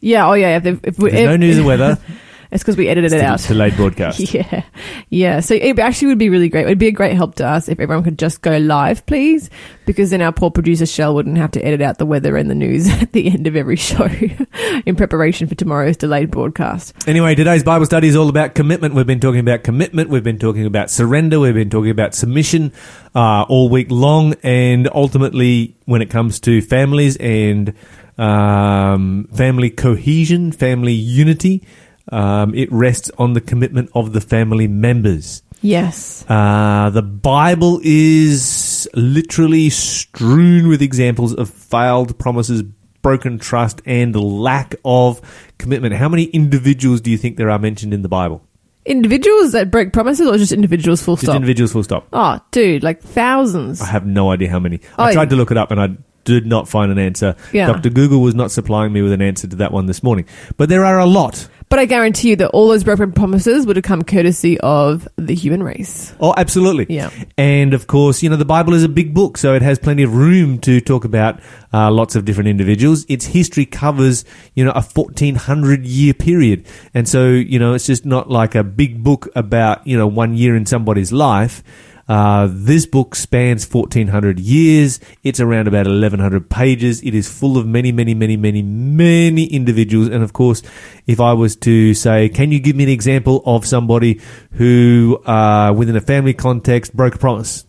yeah, 0.00 0.28
oh 0.28 0.32
yeah, 0.34 0.56
if, 0.62 0.80
if, 0.84 0.98
we- 0.98 1.10
there's 1.10 1.28
no 1.28 1.36
news 1.36 1.58
and 1.58 1.66
weather. 1.66 1.98
it's 2.52 2.62
because 2.62 2.76
we 2.76 2.86
edited 2.88 3.14
it 3.14 3.22
out. 3.22 3.36
It's 3.36 3.48
delayed 3.48 3.76
broadcast. 3.76 4.20
Yeah, 4.32 4.64
yeah. 5.10 5.40
So 5.40 5.54
it 5.54 5.78
actually 5.78 6.08
would 6.08 6.18
be 6.18 6.28
really 6.30 6.48
great. 6.48 6.62
It 6.62 6.68
would 6.68 6.78
be 6.78 6.86
a 6.86 6.92
great 6.92 7.14
help 7.14 7.34
to 7.36 7.46
us 7.46 7.68
if 7.68 7.80
everyone 7.80 8.04
could 8.04 8.18
just 8.18 8.40
go 8.40 8.56
live, 8.58 9.04
please, 9.04 9.50
because 9.84 10.10
then 10.10 10.22
our 10.22 10.32
poor 10.32 10.50
producer 10.50 10.86
Shell 10.86 11.14
wouldn't 11.14 11.36
have 11.38 11.50
to 11.52 11.64
edit 11.64 11.82
out 11.82 11.98
the 11.98 12.06
weather 12.06 12.36
and 12.36 12.48
the 12.48 12.54
news 12.54 12.88
at 13.02 13.12
the 13.12 13.30
end 13.30 13.46
of 13.46 13.56
every 13.56 13.76
show 13.76 14.08
in 14.86 14.96
preparation 14.96 15.48
for 15.48 15.54
tomorrow's 15.54 15.96
delayed 15.96 16.30
broadcast. 16.30 16.94
Anyway, 17.08 17.34
today's 17.34 17.64
Bible 17.64 17.86
study 17.86 18.08
is 18.08 18.16
all 18.16 18.28
about 18.28 18.54
commitment. 18.54 18.94
We've 18.94 19.06
been 19.06 19.20
talking 19.20 19.40
about 19.40 19.64
commitment. 19.64 20.08
We've 20.08 20.24
been 20.24 20.38
talking 20.38 20.66
about 20.66 20.90
surrender. 20.90 21.40
We've 21.40 21.54
been 21.54 21.70
talking 21.70 21.90
about 21.90 22.14
submission 22.14 22.72
uh, 23.14 23.42
all 23.42 23.68
week 23.68 23.90
long. 23.90 24.34
And 24.42 24.88
ultimately, 24.94 25.76
when 25.86 26.02
it 26.02 26.10
comes 26.10 26.38
to 26.40 26.60
families 26.60 27.16
and 27.16 27.74
um, 28.18 29.28
family 29.34 29.70
cohesion, 29.70 30.52
family 30.52 30.92
unity, 30.92 31.66
um, 32.12 32.54
it 32.54 32.70
rests 32.70 33.10
on 33.18 33.32
the 33.32 33.40
commitment 33.40 33.90
of 33.94 34.12
the 34.12 34.20
family 34.20 34.68
members. 34.68 35.42
Yes. 35.62 36.24
Uh, 36.28 36.90
the 36.90 37.02
Bible 37.02 37.80
is 37.82 38.88
literally 38.94 39.70
strewn 39.70 40.68
with 40.68 40.82
examples 40.82 41.32
of 41.34 41.48
failed 41.50 42.18
promises, 42.18 42.62
broken 43.00 43.38
trust, 43.38 43.80
and 43.86 44.14
lack 44.14 44.74
of 44.84 45.20
commitment. 45.58 45.94
How 45.94 46.08
many 46.08 46.24
individuals 46.24 47.00
do 47.00 47.10
you 47.10 47.16
think 47.16 47.36
there 47.36 47.50
are 47.50 47.58
mentioned 47.58 47.94
in 47.94 48.02
the 48.02 48.08
Bible? 48.08 48.42
Individuals 48.84 49.52
that 49.52 49.70
break 49.70 49.92
promises, 49.92 50.26
or 50.26 50.36
just 50.36 50.50
individuals 50.50 51.00
full 51.00 51.14
Just 51.14 51.26
stop? 51.26 51.36
individuals, 51.36 51.72
full 51.72 51.84
stop. 51.84 52.08
oh, 52.12 52.40
dude, 52.50 52.82
like 52.82 53.00
thousands. 53.00 53.80
I 53.80 53.86
have 53.86 54.04
no 54.04 54.32
idea 54.32 54.50
how 54.50 54.58
many. 54.58 54.80
Oh, 54.98 55.04
I 55.04 55.12
tried 55.12 55.30
to 55.30 55.36
look 55.36 55.52
it 55.52 55.56
up 55.56 55.70
and 55.70 55.80
I 55.80 55.90
did 56.24 56.46
not 56.46 56.68
find 56.68 56.90
an 56.90 56.98
answer. 56.98 57.36
Yeah. 57.52 57.66
Dr. 57.68 57.90
Google 57.90 58.20
was 58.20 58.34
not 58.34 58.50
supplying 58.50 58.92
me 58.92 59.02
with 59.02 59.12
an 59.12 59.22
answer 59.22 59.46
to 59.46 59.56
that 59.56 59.70
one 59.72 59.86
this 59.86 60.02
morning. 60.02 60.26
But 60.56 60.68
there 60.68 60.84
are 60.84 60.98
a 60.98 61.06
lot. 61.06 61.48
But 61.72 61.78
I 61.78 61.86
guarantee 61.86 62.28
you 62.28 62.36
that 62.36 62.50
all 62.50 62.68
those 62.68 62.84
broken 62.84 63.12
promises 63.12 63.64
would 63.64 63.76
have 63.76 63.82
come 63.82 64.02
courtesy 64.02 64.60
of 64.60 65.08
the 65.16 65.34
human 65.34 65.62
race. 65.62 66.14
Oh, 66.20 66.34
absolutely. 66.36 66.84
Yeah. 66.94 67.08
And 67.38 67.72
of 67.72 67.86
course, 67.86 68.22
you 68.22 68.28
know, 68.28 68.36
the 68.36 68.44
Bible 68.44 68.74
is 68.74 68.84
a 68.84 68.90
big 68.90 69.14
book, 69.14 69.38
so 69.38 69.54
it 69.54 69.62
has 69.62 69.78
plenty 69.78 70.02
of 70.02 70.14
room 70.14 70.58
to 70.58 70.82
talk 70.82 71.06
about 71.06 71.40
uh, 71.72 71.90
lots 71.90 72.14
of 72.14 72.26
different 72.26 72.50
individuals. 72.50 73.06
Its 73.08 73.24
history 73.24 73.64
covers, 73.64 74.26
you 74.52 74.66
know, 74.66 74.72
a 74.72 74.82
1400 74.82 75.86
year 75.86 76.12
period. 76.12 76.66
And 76.92 77.08
so, 77.08 77.30
you 77.30 77.58
know, 77.58 77.72
it's 77.72 77.86
just 77.86 78.04
not 78.04 78.28
like 78.28 78.54
a 78.54 78.62
big 78.62 79.02
book 79.02 79.30
about, 79.34 79.86
you 79.86 79.96
know, 79.96 80.06
one 80.06 80.34
year 80.34 80.54
in 80.54 80.66
somebody's 80.66 81.10
life. 81.10 81.62
Uh, 82.08 82.48
this 82.50 82.86
book 82.86 83.14
spans 83.14 83.66
1400 83.66 84.40
years. 84.40 85.00
It's 85.22 85.40
around 85.40 85.68
about 85.68 85.86
1100 85.86 86.50
pages. 86.50 87.02
It 87.02 87.14
is 87.14 87.28
full 87.28 87.56
of 87.56 87.66
many, 87.66 87.92
many, 87.92 88.14
many, 88.14 88.36
many, 88.36 88.62
many 88.62 89.44
individuals. 89.44 90.08
And 90.08 90.22
of 90.22 90.32
course, 90.32 90.62
if 91.06 91.20
I 91.20 91.32
was 91.32 91.56
to 91.56 91.94
say, 91.94 92.28
can 92.28 92.52
you 92.52 92.60
give 92.60 92.76
me 92.76 92.84
an 92.84 92.90
example 92.90 93.42
of 93.46 93.66
somebody 93.66 94.20
who, 94.52 95.22
uh, 95.24 95.72
within 95.76 95.96
a 95.96 96.00
family 96.00 96.34
context, 96.34 96.94
broke 96.94 97.14
a 97.14 97.18
promise? 97.18 97.66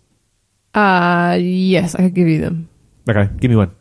Uh, 0.74 1.38
yes, 1.40 1.96
I 1.96 2.04
could 2.04 2.16
give 2.16 2.28
you 2.28 2.42
them. 2.42 2.70
Okay, 3.08 3.30
give 3.40 3.52
me 3.52 3.58
one. 3.58 3.76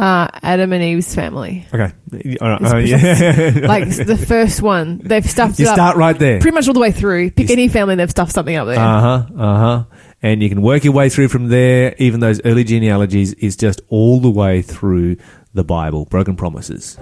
Uh, 0.00 0.28
Adam 0.42 0.72
and 0.72 0.82
Eve's 0.82 1.14
family. 1.14 1.66
Okay. 1.74 1.92
All 2.40 2.48
right. 2.48 2.60
It's 2.62 2.72
Oh, 2.72 2.76
yeah. 2.78 3.66
Like 3.68 3.88
the 3.94 4.16
first 4.16 4.62
one, 4.62 4.98
they've 5.04 5.28
stuffed 5.28 5.58
you 5.58 5.66
it 5.66 5.68
up 5.68 5.74
start 5.74 5.96
right 5.98 6.18
there. 6.18 6.40
pretty 6.40 6.54
much 6.54 6.66
all 6.68 6.72
the 6.74 6.80
way 6.80 6.90
through. 6.90 7.32
Pick 7.32 7.48
You- 7.48 7.52
any 7.52 7.68
family, 7.68 7.96
they've 7.96 8.10
stuffed 8.10 8.32
something 8.32 8.56
up 8.56 8.66
there. 8.66 8.78
Uh 8.78 9.00
huh. 9.00 9.26
Uh 9.36 9.58
huh. 9.58 9.84
And 10.22 10.42
you 10.42 10.48
can 10.48 10.62
work 10.62 10.84
your 10.84 10.94
way 10.94 11.10
through 11.10 11.28
from 11.28 11.48
there. 11.48 11.94
Even 11.98 12.20
those 12.20 12.40
early 12.46 12.64
genealogies 12.64 13.34
is 13.34 13.56
just 13.56 13.82
all 13.88 14.20
the 14.20 14.30
way 14.30 14.62
through 14.62 15.16
the 15.52 15.64
Bible. 15.64 16.06
Broken 16.06 16.34
promises. 16.36 16.96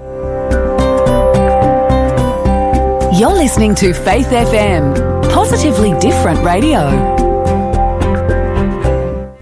You're 3.19 3.33
listening 3.33 3.75
to 3.76 3.93
Faith 3.95 4.26
FM, 4.28 5.23
positively 5.33 5.93
different 5.99 6.45
radio. 6.45 7.28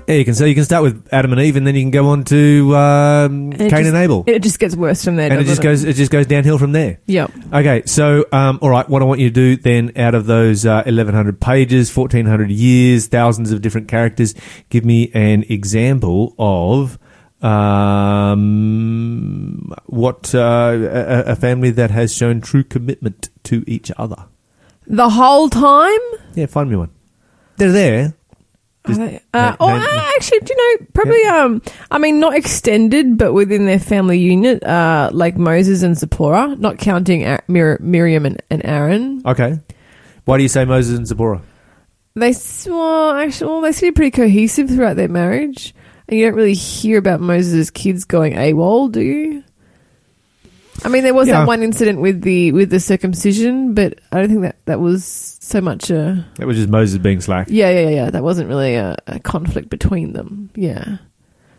Yeah, 0.09 0.15
you 0.15 0.25
can 0.25 0.35
so 0.35 0.45
you 0.45 0.55
can 0.55 0.65
start 0.65 0.83
with 0.85 1.09
Adam 1.13 1.33
and 1.33 1.41
Eve, 1.41 1.57
and 1.57 1.67
then 1.67 1.75
you 1.75 1.83
can 1.83 1.91
go 1.91 2.07
on 2.09 2.23
to 2.25 2.77
um, 2.77 3.51
Cain 3.53 3.69
just- 3.71 3.87
and 3.89 3.97
Abel, 3.97 4.23
It 4.27 4.41
just 4.43 4.59
gets 4.61 4.77
worse 4.77 5.05
from 5.05 5.17
there. 5.17 5.31
and 5.33 5.41
it 5.41 5.45
just 5.45 5.61
goes 5.63 5.83
it 5.85 5.95
just 5.97 6.13
goes 6.13 6.27
downhill 6.27 6.59
from 6.59 6.73
there. 6.73 6.99
Yep. 7.07 7.31
Okay, 7.53 7.83
so 7.87 8.25
um, 8.33 8.59
all 8.63 8.71
right, 8.71 8.89
what 8.89 9.03
I 9.03 9.05
want 9.05 9.21
you 9.21 9.29
to 9.31 9.35
do 9.35 9.57
then, 9.57 9.93
out 9.97 10.15
of 10.15 10.27
those 10.27 10.65
uh, 10.65 10.83
eleven 10.87 11.15
hundred 11.15 11.41
pages, 11.41 11.91
fourteen 11.91 12.27
hundred 12.27 12.51
years, 12.51 13.09
thousands 13.09 13.51
of 13.53 13.63
different 13.63 13.89
characters, 13.89 14.35
give 14.71 14.85
me 14.85 15.11
an 15.13 15.43
example 15.49 16.35
of 16.39 16.99
um, 17.47 18.43
what 19.87 20.35
uh, 20.35 20.73
a, 20.73 21.33
a 21.33 21.37
family 21.37 21.71
that 21.71 21.91
has 21.91 22.15
shown 22.15 22.41
true 22.41 22.65
commitment 22.65 23.29
to 23.45 23.63
each 23.67 23.91
other. 23.97 24.25
The 24.87 25.09
whole 25.11 25.49
time? 25.51 25.99
Yeah, 26.35 26.47
find 26.47 26.71
me 26.71 26.77
one. 26.77 26.91
They're 27.57 27.73
there. 27.73 28.15
Are 28.87 28.95
Just- 28.95 29.01
they- 29.01 29.21
uh, 29.35 29.51
no, 29.51 29.57
oh, 29.61 29.69
no, 29.69 29.79
no. 29.79 29.85
uh, 29.85 30.11
actually, 30.17 30.39
do 30.41 30.55
you 30.57 30.79
know? 30.81 30.87
Probably. 30.95 31.23
Um, 31.25 31.63
I 31.91 31.99
mean, 31.99 32.21
not 32.21 32.35
extended, 32.37 33.19
but 33.19 33.33
within 33.33 33.67
their 33.67 33.79
family 33.79 34.19
unit, 34.19 34.63
uh, 34.65 35.11
like 35.13 35.37
Moses 35.37 35.83
and 35.83 35.97
Zipporah, 35.97 36.57
not 36.59 36.79
counting 36.79 37.27
Ar- 37.27 37.43
Mir- 37.49 37.79
Miriam 37.83 38.25
and, 38.27 38.41
and 38.51 38.65
Aaron. 38.65 39.23
Okay. 39.27 39.59
Why 40.25 40.37
do 40.37 40.43
you 40.43 40.49
say 40.49 40.65
Moses 40.65 40.97
and 40.99 41.07
Zipporah? 41.07 41.43
They 42.15 42.35
well, 42.67 43.11
actually, 43.17 43.51
well, 43.51 43.61
they 43.61 43.73
seem 43.73 43.93
pretty 43.93 44.11
cohesive 44.11 44.69
throughout 44.71 44.97
their 44.97 45.09
marriage, 45.09 45.75
and 46.09 46.19
you 46.19 46.25
don't 46.27 46.35
really 46.35 46.55
hear 46.55 46.99
about 46.99 47.21
Moses' 47.21 47.71
kids 47.71 48.05
going 48.05 48.33
AWOL, 48.35 48.91
do 48.91 49.01
you? 49.03 49.45
I 50.85 50.89
mean, 50.89 51.03
there 51.05 51.15
was 51.15 51.29
Yeah. 51.29 51.41
that 51.41 51.47
one 51.49 51.63
incident 51.63 52.01
with 52.01 52.23
the 52.23 52.53
with 52.53 52.71
the 52.71 52.81
circumcision, 52.81 53.75
but 53.75 53.99
I 54.13 54.21
don't 54.21 54.29
think 54.29 54.43
that 54.43 54.57
that 54.67 54.81
was 54.81 55.05
so 55.41 55.61
much 55.61 55.91
a 55.91 56.25
That 56.37 56.47
was 56.47 56.57
just 56.57 56.69
Moses 56.69 56.99
being 56.99 57.21
slack. 57.21 57.49
yeah, 57.51 57.71
yeah, 57.71 57.89
yeah. 57.89 58.11
That 58.11 58.23
wasn't 58.23 58.49
really 58.49 58.75
a, 58.75 58.97
a 59.07 59.19
conflict 59.19 59.69
between 59.71 60.13
them. 60.13 60.51
Yeah. 60.55 60.99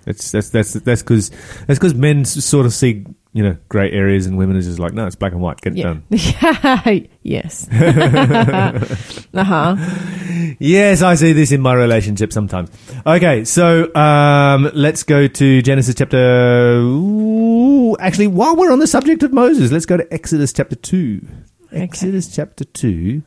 That's 0.05 0.31
that's 0.31 0.49
that's 0.49 0.73
that's 0.73 1.01
because 1.01 1.29
that's 1.67 1.79
because 1.79 1.93
men 1.95 2.21
s- 2.21 2.43
sort 2.45 2.65
of 2.65 2.73
see 2.73 3.05
you 3.37 3.43
know 3.43 3.55
grey 3.69 3.91
areas, 3.91 4.25
and 4.25 4.35
women 4.35 4.57
are 4.57 4.61
just 4.61 4.79
like, 4.79 4.93
no, 4.93 5.05
it's 5.05 5.15
black 5.15 5.31
and 5.31 5.41
white, 5.41 5.61
get 5.61 5.73
it 5.73 5.77
Yeah. 5.77 5.99
done. 6.73 7.07
Yes. 7.21 7.67
uh 7.71 9.43
huh. 9.43 9.75
Yes, 10.59 11.01
I 11.01 11.15
see 11.15 11.33
this 11.33 11.51
in 11.51 11.61
my 11.61 11.73
relationship 11.73 12.31
sometimes. 12.33 12.69
Okay, 13.05 13.43
so 13.45 13.93
um, 13.95 14.71
let's 14.73 15.03
go 15.03 15.27
to 15.27 15.61
Genesis 15.61 15.93
chapter. 15.95 16.77
Ooh, 16.79 17.95
actually, 17.99 18.27
while 18.27 18.55
we're 18.55 18.71
on 18.71 18.79
the 18.79 18.87
subject 18.87 19.23
of 19.23 19.33
Moses, 19.33 19.71
let's 19.71 19.85
go 19.85 19.97
to 19.97 20.11
Exodus 20.13 20.51
chapter 20.53 20.75
two. 20.75 21.21
Okay. 21.71 21.81
Exodus 21.81 22.33
chapter 22.33 22.63
two, 22.63 23.21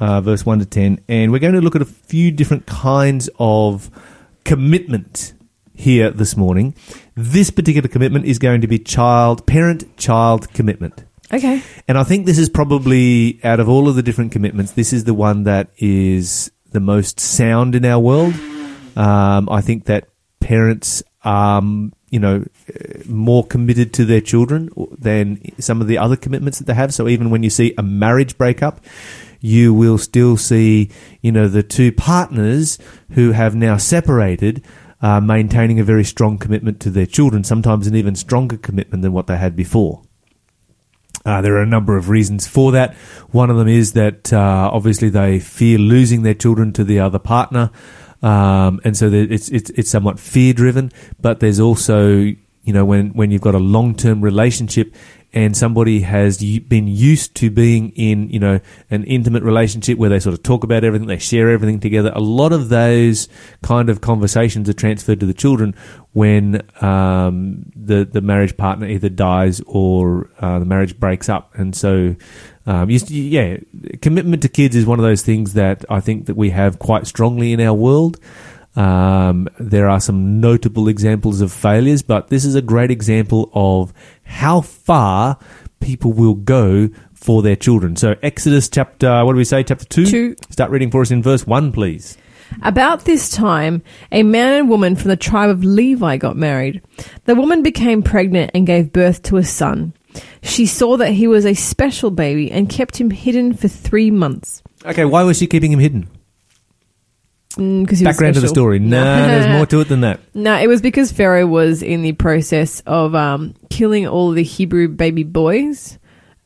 uh, 0.00 0.20
verse 0.20 0.44
one 0.44 0.58
to 0.58 0.66
ten, 0.66 1.00
and 1.08 1.30
we're 1.32 1.38
going 1.38 1.54
to 1.54 1.60
look 1.60 1.76
at 1.76 1.82
a 1.82 1.86
few 1.86 2.30
different 2.32 2.66
kinds 2.66 3.30
of 3.38 3.90
commitment 4.44 5.34
here 5.76 6.10
this 6.10 6.36
morning. 6.36 6.74
This 7.14 7.50
particular 7.50 7.88
commitment 7.88 8.24
is 8.24 8.38
going 8.38 8.60
to 8.62 8.66
be 8.66 8.78
child, 8.78 9.46
parent-child 9.46 10.52
commitment. 10.52 11.04
Okay. 11.32 11.62
And 11.88 11.98
I 11.98 12.04
think 12.04 12.26
this 12.26 12.38
is 12.38 12.48
probably 12.48 13.40
out 13.44 13.60
of 13.60 13.68
all 13.68 13.88
of 13.88 13.96
the 13.96 14.02
different 14.02 14.32
commitments, 14.32 14.72
this 14.72 14.92
is 14.92 15.04
the 15.04 15.14
one 15.14 15.44
that 15.44 15.70
is 15.78 16.50
the 16.72 16.80
most 16.80 17.20
sound 17.20 17.74
in 17.74 17.84
our 17.84 17.98
world. 17.98 18.34
Um, 18.96 19.48
I 19.50 19.60
think 19.60 19.84
that 19.84 20.08
parents 20.40 21.02
are, 21.24 21.58
um, 21.58 21.92
you 22.10 22.20
know, 22.20 22.44
more 23.06 23.44
committed 23.44 23.92
to 23.94 24.04
their 24.04 24.20
children 24.20 24.70
than 24.96 25.40
some 25.60 25.80
of 25.80 25.88
the 25.88 25.98
other 25.98 26.16
commitments 26.16 26.58
that 26.58 26.66
they 26.66 26.74
have. 26.74 26.94
So 26.94 27.08
even 27.08 27.30
when 27.30 27.42
you 27.42 27.50
see 27.50 27.74
a 27.76 27.82
marriage 27.82 28.38
breakup, 28.38 28.80
you 29.40 29.74
will 29.74 29.98
still 29.98 30.36
see, 30.36 30.90
you 31.20 31.32
know, 31.32 31.48
the 31.48 31.62
two 31.62 31.92
partners 31.92 32.78
who 33.10 33.32
have 33.32 33.54
now 33.54 33.76
separated. 33.76 34.64
Uh, 35.06 35.20
maintaining 35.20 35.78
a 35.78 35.84
very 35.84 36.02
strong 36.02 36.36
commitment 36.36 36.80
to 36.80 36.90
their 36.90 37.06
children, 37.06 37.44
sometimes 37.44 37.86
an 37.86 37.94
even 37.94 38.16
stronger 38.16 38.56
commitment 38.56 39.02
than 39.02 39.12
what 39.12 39.28
they 39.28 39.36
had 39.36 39.54
before. 39.54 40.02
Uh, 41.24 41.40
there 41.40 41.54
are 41.54 41.62
a 41.62 41.66
number 41.66 41.96
of 41.96 42.08
reasons 42.08 42.48
for 42.48 42.72
that. 42.72 42.92
One 43.30 43.48
of 43.48 43.56
them 43.56 43.68
is 43.68 43.92
that 43.92 44.32
uh, 44.32 44.68
obviously 44.72 45.08
they 45.08 45.38
fear 45.38 45.78
losing 45.78 46.22
their 46.22 46.34
children 46.34 46.72
to 46.72 46.82
the 46.82 46.98
other 46.98 47.20
partner, 47.20 47.70
um, 48.20 48.80
and 48.82 48.96
so 48.96 49.06
it's 49.12 49.48
it's 49.48 49.70
it's 49.70 49.88
somewhat 49.88 50.18
fear 50.18 50.52
driven. 50.52 50.90
But 51.20 51.38
there's 51.38 51.60
also 51.60 52.32
you 52.66 52.72
know 52.72 52.84
when 52.84 53.10
when 53.10 53.30
you've 53.30 53.40
got 53.40 53.54
a 53.54 53.60
long 53.60 53.94
term 53.94 54.20
relationship 54.20 54.92
and 55.32 55.56
somebody 55.56 56.00
has 56.00 56.38
been 56.38 56.88
used 56.88 57.34
to 57.36 57.50
being 57.50 57.90
in 57.90 58.28
you 58.28 58.40
know 58.40 58.58
an 58.90 59.04
intimate 59.04 59.44
relationship 59.44 59.98
where 59.98 60.10
they 60.10 60.18
sort 60.18 60.32
of 60.32 60.42
talk 60.42 60.64
about 60.64 60.82
everything, 60.82 61.06
they 61.06 61.18
share 61.18 61.50
everything 61.50 61.78
together. 61.78 62.10
A 62.14 62.20
lot 62.20 62.52
of 62.52 62.68
those 62.68 63.28
kind 63.62 63.88
of 63.88 64.00
conversations 64.00 64.68
are 64.68 64.72
transferred 64.72 65.20
to 65.20 65.26
the 65.26 65.34
children 65.34 65.76
when 66.12 66.62
um, 66.82 67.70
the 67.76 68.04
the 68.04 68.20
marriage 68.20 68.56
partner 68.56 68.88
either 68.88 69.08
dies 69.08 69.60
or 69.66 70.28
uh, 70.40 70.58
the 70.58 70.66
marriage 70.66 70.98
breaks 70.98 71.28
up, 71.28 71.54
and 71.54 71.74
so. 71.74 72.16
Um, 72.68 72.90
you, 72.90 72.98
yeah, 73.08 73.58
commitment 74.02 74.42
to 74.42 74.48
kids 74.48 74.74
is 74.74 74.84
one 74.86 74.98
of 74.98 75.04
those 75.04 75.22
things 75.22 75.52
that 75.52 75.84
I 75.88 76.00
think 76.00 76.26
that 76.26 76.36
we 76.36 76.50
have 76.50 76.80
quite 76.80 77.06
strongly 77.06 77.52
in 77.52 77.60
our 77.60 77.72
world. 77.72 78.18
Um, 78.76 79.48
there 79.58 79.88
are 79.88 80.00
some 80.00 80.40
notable 80.40 80.88
examples 80.88 81.40
of 81.40 81.50
failures, 81.50 82.02
but 82.02 82.28
this 82.28 82.44
is 82.44 82.54
a 82.54 82.62
great 82.62 82.90
example 82.90 83.50
of 83.54 83.92
how 84.24 84.60
far 84.60 85.38
people 85.80 86.12
will 86.12 86.34
go 86.34 86.90
for 87.14 87.42
their 87.42 87.56
children. 87.56 87.96
So, 87.96 88.16
Exodus 88.22 88.68
chapter, 88.68 89.24
what 89.24 89.32
do 89.32 89.38
we 89.38 89.44
say, 89.44 89.62
chapter 89.62 89.86
2? 89.86 90.06
Two. 90.06 90.36
Start 90.50 90.70
reading 90.70 90.90
for 90.90 91.00
us 91.00 91.10
in 91.10 91.22
verse 91.22 91.46
1, 91.46 91.72
please. 91.72 92.16
About 92.62 93.04
this 93.04 93.30
time, 93.30 93.82
a 94.12 94.22
man 94.22 94.54
and 94.54 94.68
woman 94.68 94.94
from 94.94 95.08
the 95.08 95.16
tribe 95.16 95.50
of 95.50 95.64
Levi 95.64 96.16
got 96.16 96.36
married. 96.36 96.82
The 97.24 97.34
woman 97.34 97.62
became 97.62 98.02
pregnant 98.02 98.52
and 98.54 98.66
gave 98.66 98.92
birth 98.92 99.22
to 99.24 99.36
a 99.36 99.44
son. 99.44 99.94
She 100.42 100.66
saw 100.66 100.96
that 100.98 101.12
he 101.12 101.26
was 101.26 101.44
a 101.44 101.54
special 101.54 102.10
baby 102.10 102.50
and 102.50 102.68
kept 102.68 103.00
him 103.00 103.10
hidden 103.10 103.52
for 103.54 103.68
three 103.68 104.10
months. 104.10 104.62
Okay, 104.84 105.04
why 105.04 105.24
was 105.24 105.38
she 105.38 105.46
keeping 105.46 105.72
him 105.72 105.80
hidden? 105.80 106.08
Because 107.56 108.02
Background 108.02 108.34
to 108.34 108.40
the 108.40 108.48
story. 108.48 108.78
No, 108.78 109.02
there's 109.26 109.48
more 109.48 109.66
to 109.66 109.80
it 109.80 109.88
than 109.88 110.02
that. 110.02 110.20
No, 110.34 110.54
it 110.56 110.66
was 110.68 110.82
because 110.82 111.10
Pharaoh 111.10 111.46
was 111.46 111.82
in 111.82 112.02
the 112.02 112.12
process 112.12 112.80
of 112.86 113.14
um, 113.14 113.54
killing 113.70 114.06
all 114.06 114.32
the 114.32 114.42
Hebrew 114.42 114.88
baby 114.88 115.22
boys, 115.24 115.98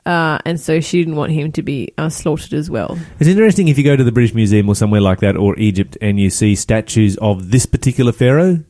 uh, 0.07 0.39
and 0.45 0.61
so 0.61 0.81
she 0.81 0.99
didn't 0.99 1.17
want 1.17 1.33
him 1.33 1.53
to 1.53 1.63
be 1.63 1.93
uh, 1.99 2.09
slaughtered 2.09 2.55
as 2.55 2.71
well. 2.71 2.99
It's 3.19 3.29
interesting 3.29 3.69
if 3.69 3.77
you 3.77 3.85
go 3.85 3.97
to 3.97 4.05
the 4.05 4.13
British 4.13 4.35
Museum 4.35 4.69
or 4.69 4.75
somewhere 4.75 5.01
like 5.01 5.19
that, 5.21 5.37
or 5.37 5.59
Egypt, 5.59 5.99
and 6.01 6.21
you 6.21 6.31
see 6.31 6.55
statues 6.55 7.17
of 7.19 7.51
this 7.51 7.67
particular 7.67 8.13
pharaoh. 8.13 8.63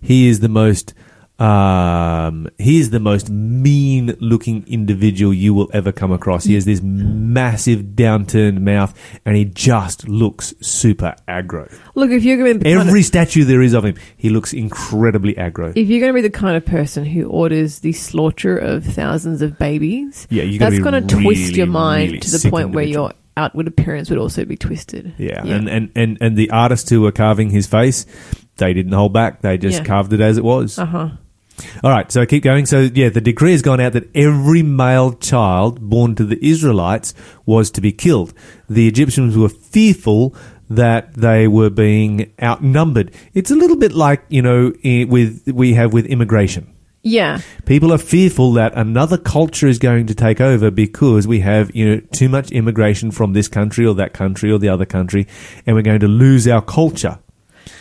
He 0.00 0.28
is 0.28 0.40
the 0.40 0.48
most, 0.48 0.94
um, 1.40 2.48
he 2.58 2.78
is 2.80 2.90
the 2.90 3.00
most 3.00 3.30
mean-looking 3.30 4.64
individual 4.66 5.32
you 5.32 5.54
will 5.54 5.70
ever 5.72 5.90
come 5.92 6.12
across. 6.12 6.44
He 6.44 6.54
has 6.54 6.64
this 6.64 6.80
massive 6.82 7.80
downturned 7.94 8.60
mouth, 8.60 8.94
and 9.24 9.36
he 9.36 9.44
just 9.46 10.08
looks 10.08 10.52
super 10.60 11.14
aggro. 11.26 11.72
Look, 11.94 12.10
if 12.10 12.22
you're 12.24 12.36
going 12.36 12.54
to 12.54 12.58
be 12.58 12.70
kind 12.70 12.86
Every 12.88 13.00
of, 13.00 13.06
statue 13.06 13.44
there 13.44 13.62
is 13.62 13.72
of 13.72 13.84
him, 13.84 13.94
he 14.16 14.28
looks 14.28 14.52
incredibly 14.52 15.34
aggro. 15.34 15.72
if 15.76 15.88
you're 15.88 16.00
going 16.00 16.12
to 16.12 16.22
be 16.22 16.26
the 16.26 16.30
kind 16.30 16.56
of 16.56 16.64
person 16.64 17.04
who 17.04 17.24
orders 17.28 17.78
the 17.80 17.92
slaughter 17.92 18.56
of 18.58 18.84
thousands 18.84 19.42
of 19.42 19.58
babies, 19.58 20.26
Yeah, 20.30 20.42
you 20.42 20.58
gotta 20.58 20.72
that's 20.72 20.82
going 20.84 21.06
to 21.06 21.14
twist 21.22 21.56
your 21.56 21.66
mind 21.66 22.08
really 22.12 22.20
to 22.20 22.30
the 22.38 22.50
point 22.50 22.70
where 22.70 22.84
individual. 22.84 23.06
your 23.06 23.14
outward 23.36 23.66
appearance 23.68 24.10
would 24.10 24.18
also 24.18 24.44
be 24.44 24.56
twisted. 24.56 25.14
Yeah, 25.16 25.42
And, 25.44 25.68
and 25.68 25.90
and 25.96 26.18
and 26.20 26.36
the 26.36 26.50
artists 26.50 26.90
who 26.90 27.00
were 27.00 27.12
carving 27.12 27.48
his 27.50 27.66
face, 27.66 28.04
they 28.58 28.74
didn't 28.74 28.92
hold 28.92 29.14
back. 29.14 29.40
They 29.40 29.56
just 29.56 29.78
Yeah. 29.78 29.84
carved 29.84 30.12
it 30.12 30.20
as 30.20 30.36
it 30.36 30.44
was. 30.44 30.78
uh 30.78 30.84
huh. 30.84 31.08
All 31.84 31.90
right, 31.90 32.10
so 32.10 32.24
keep 32.26 32.42
going. 32.42 32.66
So 32.66 32.88
yeah, 32.92 33.08
the 33.08 33.20
decree 33.20 33.52
has 33.52 33.62
gone 33.62 33.80
out 33.80 33.92
that 33.92 34.08
every 34.14 34.62
male 34.62 35.12
child 35.12 35.80
born 35.80 36.14
to 36.16 36.24
the 36.24 36.38
Israelites 36.44 37.14
was 37.46 37.70
to 37.72 37.80
be 37.80 37.92
killed. 37.92 38.32
The 38.68 38.88
Egyptians 38.88 39.36
were 39.36 39.48
fearful 39.48 40.34
that 40.70 41.14
they 41.14 41.48
were 41.48 41.70
being 41.70 42.32
outnumbered. 42.42 43.12
It's 43.34 43.50
a 43.50 43.56
little 43.56 43.76
bit 43.76 43.92
like 43.92 44.24
you 44.28 44.42
know 44.42 44.72
with 44.82 45.46
we 45.52 45.74
have 45.74 45.92
with 45.92 46.06
immigration. 46.06 46.74
Yeah. 47.02 47.40
People 47.64 47.92
are 47.92 47.98
fearful 47.98 48.52
that 48.52 48.76
another 48.76 49.16
culture 49.16 49.66
is 49.66 49.78
going 49.78 50.06
to 50.08 50.14
take 50.14 50.38
over 50.40 50.70
because 50.70 51.26
we 51.26 51.40
have 51.40 51.74
you 51.74 51.88
know 51.88 52.00
too 52.12 52.28
much 52.28 52.50
immigration 52.52 53.10
from 53.10 53.32
this 53.32 53.48
country 53.48 53.86
or 53.86 53.94
that 53.94 54.12
country 54.12 54.50
or 54.50 54.58
the 54.58 54.68
other 54.68 54.86
country, 54.86 55.26
and 55.66 55.76
we're 55.76 55.82
going 55.82 56.00
to 56.00 56.08
lose 56.08 56.46
our 56.46 56.62
culture. 56.62 57.18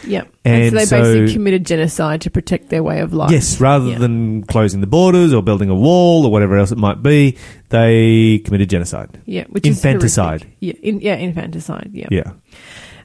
Yep. 0.07 0.33
And, 0.45 0.63
And 0.63 0.71
so 0.71 0.77
they 0.77 0.85
so- 0.85 1.01
basically 1.01 1.33
committed 1.33 1.65
genocide 1.65 2.21
to 2.21 2.29
protect 2.31 2.69
their 2.69 2.81
way 2.83 3.01
of 3.01 3.13
life. 3.13 3.31
Yes, 3.31 3.59
rather 3.59 3.89
Yeah. 3.89 3.97
than 3.99 4.43
closing 4.43 4.81
the 4.81 4.87
borders 4.87 5.33
or 5.33 5.43
building 5.43 5.69
a 5.69 5.75
wall 5.75 6.25
or 6.25 6.31
whatever 6.31 6.57
else 6.57 6.71
it 6.71 6.77
might 6.77 7.03
be, 7.03 7.35
they 7.69 8.39
committed 8.45 8.69
genocide. 8.69 9.19
Yeah, 9.25 9.43
which 9.49 9.67
is 9.67 9.77
Infanticide. 9.77 10.45
Yeah, 10.59 10.73
in, 10.81 11.01
yeah, 11.01 11.15
infanticide. 11.15 11.91
Yeah. 11.93 12.07
Yeah. 12.11 12.31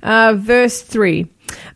Uh, 0.02 0.34
verse 0.36 0.82
3. 0.82 1.26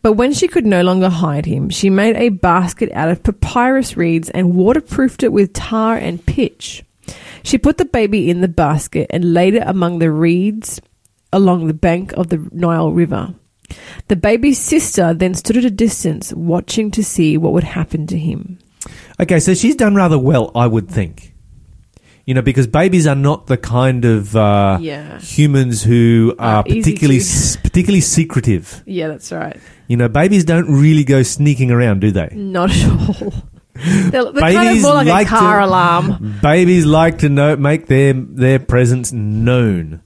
But 0.02 0.12
when 0.14 0.32
she 0.32 0.48
could 0.48 0.66
no 0.66 0.82
longer 0.82 1.08
hide 1.08 1.46
him, 1.46 1.70
she 1.70 1.90
made 1.90 2.16
a 2.16 2.28
basket 2.30 2.90
out 2.92 3.08
of 3.08 3.22
papyrus 3.22 3.96
reeds 3.96 4.28
and 4.30 4.54
waterproofed 4.54 5.22
it 5.22 5.32
with 5.32 5.52
tar 5.52 5.96
and 5.96 6.24
pitch. 6.24 6.84
She 7.42 7.56
put 7.58 7.78
the 7.78 7.84
baby 7.84 8.28
in 8.30 8.40
the 8.40 8.48
basket 8.48 9.06
and 9.10 9.32
laid 9.32 9.54
it 9.54 9.62
among 9.64 9.98
the 9.98 10.10
reeds 10.10 10.80
along 11.32 11.66
the 11.66 11.74
bank 11.74 12.12
of 12.14 12.28
the 12.28 12.46
Nile 12.52 12.92
River. 12.92 13.34
The 14.08 14.16
baby's 14.16 14.58
sister 14.58 15.12
then 15.14 15.34
stood 15.34 15.56
at 15.58 15.64
a 15.64 15.70
distance, 15.70 16.32
watching 16.32 16.90
to 16.92 17.04
see 17.04 17.37
what 17.37 17.52
would 17.52 17.64
happen 17.64 18.06
to 18.08 18.18
him. 18.18 18.58
Okay, 19.20 19.40
so 19.40 19.52
she's 19.54 19.76
done 19.76 19.94
rather 19.94 20.18
well, 20.18 20.50
I 20.54 20.66
would 20.66 20.88
think. 20.88 21.34
You 22.25 22.34
know, 22.34 22.42
because 22.42 22.66
babies 22.66 23.06
are 23.06 23.14
not 23.14 23.46
the 23.46 23.56
kind 23.56 24.04
of 24.04 24.37
uh, 24.37 24.78
Yeah. 24.80 25.18
humans 25.18 25.82
who 25.82 26.34
are 26.38 26.60
Uh, 26.60 26.62
particularly 26.62 27.18
to- 27.20 27.25
s- 27.25 27.56
particularly 27.56 28.02
secretive. 28.02 28.82
Yeah, 28.87 29.08
that's 29.08 29.32
right. 29.32 29.58
You 29.88 29.96
know, 29.96 30.08
babies 30.08 30.44
don't 30.44 30.68
really 30.68 31.04
go 31.04 31.22
sneaking 31.22 31.70
around, 31.70 32.00
do 32.00 32.10
they? 32.10 32.28
Not 32.34 32.70
at 32.70 32.90
all. 32.90 33.32
They're, 33.78 34.10
they're 34.10 34.32
kind 34.32 34.34
of 34.34 34.40
Babies 34.64 34.82
more 34.82 34.94
like, 34.94 35.06
like 35.06 35.26
a 35.28 35.30
car 35.30 35.60
to- 35.60 35.66
alarm. 35.66 36.38
Babies 36.42 36.84
like 36.84 37.18
to 37.18 37.28
know, 37.28 37.56
make 37.56 37.87
their 37.87 38.12
their 38.12 38.58
presence 38.58 39.12
known, 39.12 40.00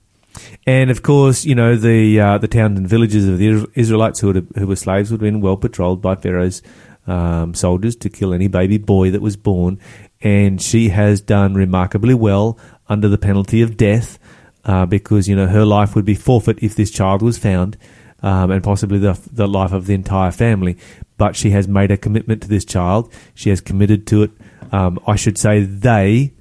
and 0.65 0.89
of 0.89 1.03
course, 1.03 1.45
you 1.45 1.55
know 1.55 1.75
the 1.75 2.19
uh, 2.19 2.37
the 2.37 2.47
towns 2.47 2.77
and 2.77 2.87
villages 2.87 3.27
of 3.27 3.37
the 3.37 3.67
Israelites 3.75 4.19
who 4.19 4.27
were 4.27 4.41
who 4.57 4.67
were 4.67 4.75
slaves 4.75 5.11
would 5.11 5.21
have 5.21 5.31
been 5.31 5.41
well 5.41 5.57
patrolled 5.57 6.01
by 6.01 6.15
Pharaoh's 6.15 6.61
um, 7.05 7.53
soldiers 7.53 7.95
to 7.97 8.09
kill 8.09 8.33
any 8.33 8.47
baby 8.47 8.77
boy 8.77 9.11
that 9.11 9.21
was 9.21 9.35
born, 9.35 9.79
and 10.21 10.61
she 10.61 10.89
has 10.89 11.19
done 11.21 11.53
remarkably 11.53 12.13
well 12.13 12.57
under 12.87 13.09
the 13.09 13.17
penalty 13.17 13.61
of 13.61 13.75
death, 13.75 14.17
uh, 14.63 14.85
because 14.85 15.27
you 15.27 15.35
know 15.35 15.47
her 15.47 15.65
life 15.65 15.95
would 15.95 16.05
be 16.05 16.15
forfeit 16.15 16.59
if 16.61 16.75
this 16.75 16.91
child 16.91 17.21
was 17.21 17.37
found. 17.37 17.77
Um, 18.21 18.51
and 18.51 18.63
possibly 18.63 18.99
the, 18.99 19.19
the 19.33 19.49
life 19.49 19.73
of 19.73 19.85
the 19.85 19.93
entire 19.93 20.31
family. 20.31 20.77
But 21.17 21.35
she 21.35 21.49
has 21.49 21.67
made 21.67 21.91
a 21.91 21.97
commitment 21.97 22.41
to 22.43 22.47
this 22.47 22.63
child. 22.63 23.11
She 23.33 23.49
has 23.49 23.59
committed 23.59 24.07
to 24.07 24.23
it. 24.23 24.31
Um, 24.71 24.97
I 25.05 25.17
should 25.17 25.37
say 25.37 25.63
they, 25.63 26.31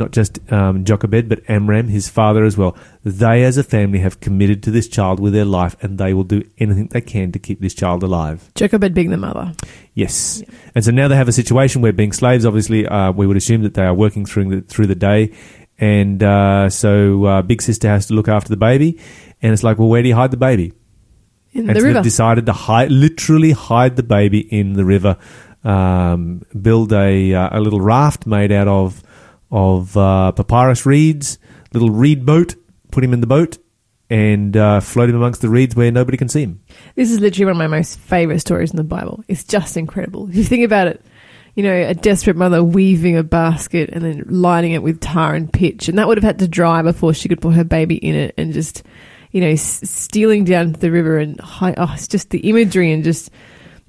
not 0.00 0.10
just 0.10 0.40
um, 0.50 0.84
Jochebed, 0.84 1.28
but 1.28 1.48
Amram, 1.48 1.88
his 1.88 2.08
father 2.08 2.44
as 2.44 2.56
well. 2.56 2.76
They, 3.04 3.44
as 3.44 3.56
a 3.56 3.62
family, 3.62 4.00
have 4.00 4.20
committed 4.20 4.62
to 4.64 4.70
this 4.70 4.88
child 4.88 5.20
with 5.20 5.32
their 5.32 5.44
life, 5.44 5.76
and 5.82 5.98
they 5.98 6.14
will 6.14 6.24
do 6.24 6.42
anything 6.58 6.88
they 6.88 7.00
can 7.00 7.30
to 7.32 7.38
keep 7.38 7.60
this 7.60 7.74
child 7.74 8.02
alive. 8.02 8.50
Jochebed 8.54 8.94
being 8.94 9.10
the 9.10 9.16
mother. 9.16 9.52
Yes, 9.94 10.42
and 10.74 10.84
so 10.84 10.90
now 10.90 11.08
they 11.08 11.16
have 11.16 11.28
a 11.28 11.32
situation 11.32 11.82
where, 11.82 11.92
being 11.92 12.12
slaves, 12.12 12.46
obviously, 12.46 12.86
uh, 12.86 13.12
we 13.12 13.26
would 13.26 13.36
assume 13.36 13.62
that 13.62 13.74
they 13.74 13.84
are 13.84 13.94
working 13.94 14.24
through 14.24 14.48
the 14.48 14.60
through 14.62 14.86
the 14.86 14.94
day, 14.94 15.32
and 15.78 16.22
uh, 16.22 16.70
so 16.70 17.24
uh, 17.24 17.42
big 17.42 17.62
sister 17.62 17.88
has 17.88 18.06
to 18.06 18.14
look 18.14 18.28
after 18.28 18.48
the 18.48 18.56
baby, 18.56 18.98
and 19.42 19.52
it's 19.52 19.62
like, 19.62 19.78
well, 19.78 19.88
where 19.88 20.02
do 20.02 20.08
you 20.08 20.14
hide 20.14 20.30
the 20.30 20.36
baby? 20.36 20.72
In 21.52 21.68
and 21.68 21.76
the 21.76 21.80
so 21.80 21.86
river. 21.86 21.94
they've 21.94 22.04
decided 22.04 22.46
to 22.46 22.52
hide, 22.52 22.92
literally 22.92 23.50
hide 23.50 23.96
the 23.96 24.04
baby 24.04 24.40
in 24.40 24.74
the 24.74 24.84
river, 24.84 25.16
um, 25.64 26.42
build 26.60 26.92
a 26.92 27.34
uh, 27.34 27.58
a 27.58 27.60
little 27.60 27.80
raft 27.80 28.26
made 28.26 28.52
out 28.52 28.68
of 28.68 29.02
of 29.50 29.96
uh, 29.96 30.32
papyrus 30.32 30.86
reeds, 30.86 31.38
little 31.72 31.90
reed 31.90 32.24
boat, 32.24 32.54
put 32.90 33.02
him 33.04 33.12
in 33.12 33.20
the 33.20 33.26
boat, 33.26 33.58
and 34.08 34.56
uh, 34.56 34.80
float 34.80 35.08
him 35.08 35.16
amongst 35.16 35.40
the 35.40 35.48
reeds 35.48 35.74
where 35.76 35.90
nobody 35.92 36.16
can 36.16 36.28
see 36.28 36.42
him. 36.42 36.60
This 36.96 37.10
is 37.10 37.20
literally 37.20 37.46
one 37.46 37.52
of 37.52 37.70
my 37.70 37.76
most 37.78 37.98
favorite 37.98 38.40
stories 38.40 38.70
in 38.70 38.76
the 38.76 38.84
Bible. 38.84 39.22
It's 39.28 39.44
just 39.44 39.76
incredible. 39.76 40.28
If 40.28 40.36
you 40.36 40.44
think 40.44 40.64
about 40.64 40.88
it, 40.88 41.04
you 41.54 41.62
know, 41.62 41.72
a 41.74 41.94
desperate 41.94 42.36
mother 42.36 42.62
weaving 42.62 43.16
a 43.16 43.22
basket 43.22 43.90
and 43.92 44.04
then 44.04 44.24
lining 44.28 44.72
it 44.72 44.82
with 44.82 45.00
tar 45.00 45.34
and 45.34 45.52
pitch, 45.52 45.88
and 45.88 45.98
that 45.98 46.06
would 46.08 46.16
have 46.18 46.24
had 46.24 46.38
to 46.40 46.48
dry 46.48 46.82
before 46.82 47.12
she 47.14 47.28
could 47.28 47.40
put 47.40 47.54
her 47.54 47.64
baby 47.64 47.96
in 47.96 48.14
it, 48.14 48.34
and 48.38 48.52
just, 48.52 48.82
you 49.32 49.40
know, 49.40 49.48
s- 49.48 49.88
stealing 49.88 50.44
down 50.44 50.72
to 50.72 50.80
the 50.80 50.90
river 50.90 51.18
and 51.18 51.40
oh, 51.42 51.90
it's 51.92 52.08
just 52.08 52.30
the 52.30 52.38
imagery 52.48 52.92
and 52.92 53.04
just. 53.04 53.30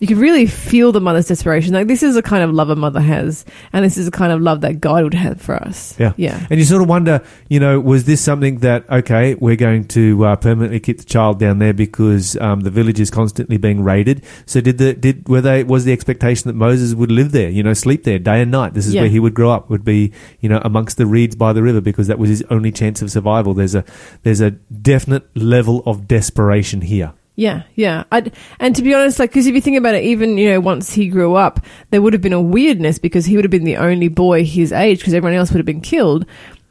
You 0.01 0.08
could 0.08 0.17
really 0.17 0.48
feel 0.48 0.91
the 0.91 1.00
mother's 1.00 1.27
desperation. 1.27 1.75
Like 1.75 1.86
this 1.86 2.01
is 2.01 2.15
the 2.15 2.24
kind 2.24 2.43
of 2.43 2.50
love 2.51 2.72
a 2.72 2.75
mother 2.75 3.00
has, 3.00 3.46
and 3.72 3.86
this 3.86 3.98
is 3.98 4.05
the 4.05 4.12
kind 4.12 4.34
of 4.34 4.41
love 4.41 4.62
that 4.62 4.81
God 4.81 5.03
would 5.03 5.13
have 5.13 5.39
for 5.39 5.55
us. 5.55 5.96
Yeah. 6.00 6.13
yeah. 6.17 6.48
And 6.50 6.60
you 6.60 6.65
sort 6.65 6.81
of 6.81 6.89
wonder, 6.89 7.22
you 7.50 7.60
know, 7.60 7.79
was 7.79 8.05
this 8.05 8.20
something 8.20 8.58
that 8.62 8.89
okay, 8.89 9.36
we're 9.36 9.56
going 9.56 9.88
to 9.89 10.25
uh, 10.25 10.36
permanently 10.38 10.80
keep 10.80 10.97
the 10.97 11.06
child 11.06 11.38
down 11.38 11.60
there 11.60 11.71
because 11.73 12.36
um, 12.38 12.62
the 12.62 12.71
village 12.71 12.99
is 12.99 13.12
constantly 13.12 13.58
being 13.58 13.84
raided? 13.84 14.23
So 14.47 14.60
did 14.60 14.80
the 14.80 14.95
did 14.95 15.30
were 15.30 15.39
they 15.39 15.63
was 15.63 15.86
the 15.86 15.93
expectation 15.93 16.47
that 16.47 16.56
Moses 16.56 16.95
would 16.95 17.12
live 17.12 17.32
there, 17.32 17.49
you 17.52 17.62
know, 17.62 17.73
sleep 17.73 18.04
there 18.04 18.17
day 18.17 18.41
and 18.41 18.49
night? 18.49 18.73
This 18.73 18.88
is 18.88 18.95
Yeah. 18.95 19.02
where 19.02 19.10
he 19.12 19.19
would 19.19 19.36
grow 19.36 19.52
up, 19.52 19.69
would 19.69 19.86
be 19.86 20.13
you 20.39 20.49
know 20.49 20.60
amongst 20.65 20.97
the 20.97 21.06
reeds 21.06 21.36
by 21.36 21.54
the 21.54 21.62
river 21.62 21.80
because 21.80 22.08
that 22.08 22.17
was 22.17 22.30
his 22.30 22.43
only 22.49 22.71
chance 22.71 23.04
of 23.04 23.12
survival. 23.12 23.54
There's 23.54 23.75
a 23.75 23.86
there's 24.23 24.41
a 24.41 24.49
definite 24.49 25.30
level 25.38 25.84
of 25.86 26.08
desperation 26.08 26.82
here. 26.82 27.13
Yeah, 27.36 27.63
yeah. 27.76 28.04
I'd, 28.12 28.34
and 28.60 28.76
to 28.76 28.82
be 28.84 28.94
honest, 28.94 29.17
like, 29.17 29.30
because 29.32 29.48
if 29.48 29.56
you 29.56 29.62
think 29.62 29.78
about 29.78 29.96
it, 29.96 30.04
even, 30.04 30.38
you 30.38 30.50
know, 30.50 30.60
once 30.60 30.94
he 30.94 31.08
grew 31.08 31.36
up, 31.36 31.65
there 31.89 32.02
would 32.02 32.13
have 32.13 32.22
been 32.22 32.34
a 32.34 32.41
weirdness 32.41 33.00
because 33.00 33.26
he 33.26 33.36
would 33.36 33.46
have 33.46 33.52
been 33.52 33.63
the 33.63 33.78
only 33.78 34.10
boy 34.10 34.44
his 34.44 34.72
age 34.72 35.00
because 35.00 35.13
everyone 35.13 35.38
else 35.38 35.50
would 35.52 35.58
have 35.58 35.65
been 35.65 35.82
killed. 35.82 36.26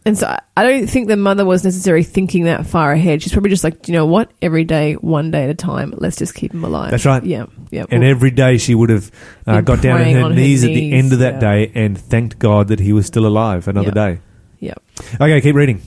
And 0.07 0.17
so 0.17 0.27
I- 0.57 0.63
don't 0.63 0.87
think 0.87 1.09
the 1.09 1.17
mother 1.17 1.45
was 1.45 1.65
necessarily 1.65 2.05
thinking 2.05 2.45
that 2.45 2.67
far 2.67 2.93
ahead. 2.93 3.23
She's 3.23 3.33
probably 3.33 3.51
just 3.51 3.65
like, 3.65 3.89
you 3.89 3.95
know 3.95 4.07
what? 4.07 4.31
Every 4.43 4.65
day, 4.65 4.95
one 4.95 5.31
day 5.31 5.45
at 5.45 5.51
a 5.51 5.55
time, 5.55 5.93
let's 5.97 6.17
just 6.17 6.35
keep 6.35 6.53
him 6.55 6.65
alive. 6.65 6.91
That's 6.91 7.05
right. 7.07 7.25
Yeah, 7.25 7.47
yeah. 7.71 7.85
And 7.91 8.03
Well, 8.03 8.11
every 8.11 8.31
day 8.31 8.57
she 8.59 8.75
would 8.75 8.91
have 8.91 9.11
uh, 9.47 9.61
got 9.63 9.81
down 9.83 10.01
on 10.01 10.07
her 10.11 10.21
on 10.23 10.31
her 10.33 10.37
knees 10.37 10.63
at 10.65 10.69
the 10.69 10.93
end 10.93 11.13
of 11.15 11.19
that 11.21 11.35
yeah. 11.35 11.41
day 11.41 11.73
and 11.75 11.99
thanked 11.99 12.39
God 12.39 12.69
that 12.69 12.81
he 12.81 12.93
was 12.93 13.07
still 13.07 13.27
alive 13.27 13.67
another 13.69 13.89
Yeah. 13.95 14.15
day. 14.15 14.21
yeah. 14.59 14.75
Okay, 15.21 15.41
keep 15.41 15.55
reading. 15.55 15.81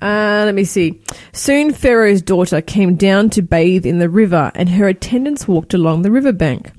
Uh, 0.00 0.42
let 0.46 0.54
me 0.54 0.64
see. 0.64 1.00
Soon 1.32 1.72
Pharaoh's 1.72 2.22
daughter 2.22 2.60
came 2.60 2.96
down 2.96 3.30
to 3.30 3.42
bathe 3.42 3.86
in 3.86 3.98
the 3.98 4.08
river, 4.08 4.50
and 4.54 4.68
her 4.70 4.88
attendants 4.88 5.46
walked 5.46 5.74
along 5.74 6.02
the 6.02 6.10
riverbank. 6.10 6.72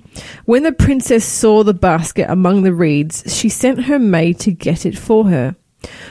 When 0.46 0.64
the 0.64 0.72
princess 0.72 1.26
saw 1.26 1.64
the 1.64 1.74
basket 1.74 2.30
among 2.30 2.64
the 2.64 2.74
reeds, 2.74 3.24
she 3.34 3.50
sent 3.50 3.86
her 3.86 4.00
maid 4.00 4.40
to 4.42 4.52
get 4.52 4.86
it 4.86 4.98
for 4.98 5.28
her. 5.28 5.56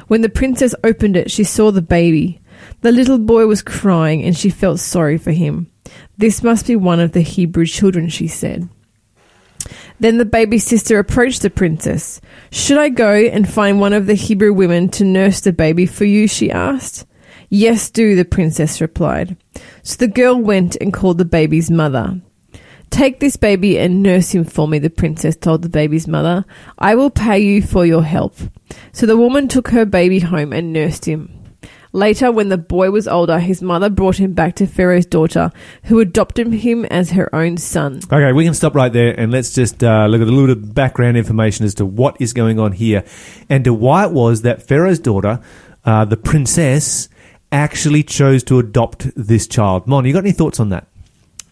When 0.09 0.23
the 0.23 0.29
princess 0.29 0.75
opened 0.85 1.17
it, 1.17 1.31
she 1.31 1.45
saw 1.45 1.71
the 1.71 1.83
baby. 1.83 2.41
The 2.83 2.93
little 2.93 3.19
boy 3.19 3.47
was 3.47 3.63
crying, 3.63 4.23
and 4.23 4.37
she 4.37 4.51
felt 4.51 4.81
sorry 4.81 5.19
for 5.19 5.33
him. 5.33 5.71
This 6.17 6.43
must 6.43 6.67
be 6.67 6.77
one 6.77 7.01
of 7.01 7.13
the 7.13 7.21
Hebrew 7.21 7.67
children, 7.67 8.09
she 8.09 8.29
said. 8.29 8.69
Then 10.03 10.19
the 10.19 10.25
baby 10.25 10.59
sister 10.59 10.99
approached 10.99 11.43
the 11.43 11.49
princess. 11.49 12.21
Should 12.51 12.77
I 12.77 12.89
go 12.89 13.15
and 13.15 13.49
find 13.49 13.79
one 13.79 13.93
of 13.93 14.07
the 14.07 14.15
Hebrew 14.15 14.53
women 14.53 14.89
to 14.89 15.05
nurse 15.05 15.41
the 15.41 15.53
baby 15.53 15.87
for 15.87 16.05
you? 16.05 16.27
she 16.27 16.51
asked. 16.51 17.07
Yes, 17.49 17.89
do, 17.89 18.17
the 18.17 18.25
princess 18.25 18.81
replied. 18.81 19.37
So 19.85 19.95
the 19.99 20.09
girl 20.09 20.35
went 20.41 20.75
and 20.81 20.93
called 20.93 21.19
the 21.19 21.25
baby's 21.25 21.71
mother. 21.71 22.21
Take 22.91 23.21
this 23.21 23.37
baby 23.37 23.79
and 23.79 24.03
nurse 24.03 24.35
him 24.35 24.43
for 24.43 24.67
me, 24.67 24.81
the 24.81 24.91
princess 24.91 25.37
told 25.37 25.63
the 25.63 25.69
baby's 25.69 26.09
mother. 26.09 26.45
I 26.81 26.97
will 26.97 27.11
pay 27.11 27.39
you 27.39 27.63
for 27.63 27.87
your 27.87 28.03
help. 28.03 28.35
So 28.93 29.07
the 29.07 29.17
woman 29.17 29.47
took 29.47 29.69
her 29.69 29.85
baby 29.85 30.19
home 30.19 30.53
and 30.53 30.73
nursed 30.73 31.05
him. 31.05 31.42
Later, 31.95 32.33
when 32.33 32.49
the 32.49 32.57
boy 32.57 32.91
was 32.91 33.07
older, 33.07 33.39
his 33.39 33.61
mother 33.61 33.91
brought 33.91 34.17
him 34.17 34.33
back 34.33 34.55
to 34.57 34.67
Pharaoh's 34.67 35.05
daughter, 35.05 35.53
who 35.85 36.01
adopted 36.01 36.51
him 36.51 36.87
as 36.87 37.11
her 37.11 37.33
own 37.35 37.59
son. 37.59 38.01
Okay, 38.11 38.33
we 38.33 38.45
can 38.45 38.55
stop 38.55 38.75
right 38.75 38.91
there 38.91 39.19
and 39.19 39.31
let's 39.31 39.55
just 39.55 39.85
uh, 39.85 40.07
look 40.07 40.23
at 40.23 40.27
a 40.27 40.31
little 40.31 40.55
bit 40.55 40.57
of 40.57 40.75
background 40.75 41.19
information 41.19 41.67
as 41.67 41.75
to 41.75 41.85
what 41.85 42.19
is 42.19 42.33
going 42.33 42.59
on 42.59 42.73
here 42.73 43.05
and 43.51 43.65
to 43.65 43.75
why 43.75 44.07
it 44.07 44.13
was 44.13 44.41
that 44.41 44.63
Pharaoh's 44.63 45.01
daughter, 45.01 45.41
uh, 45.85 46.07
the 46.07 46.17
princess, 46.17 47.11
actually 47.51 48.03
chose 48.03 48.43
to 48.45 48.59
adopt 48.59 49.11
this 49.15 49.47
child. 49.47 49.87
Mon, 49.87 50.07
you 50.07 50.15
got 50.15 50.25
any 50.25 50.33
thoughts 50.33 50.59
on 50.59 50.71
that? 50.71 50.87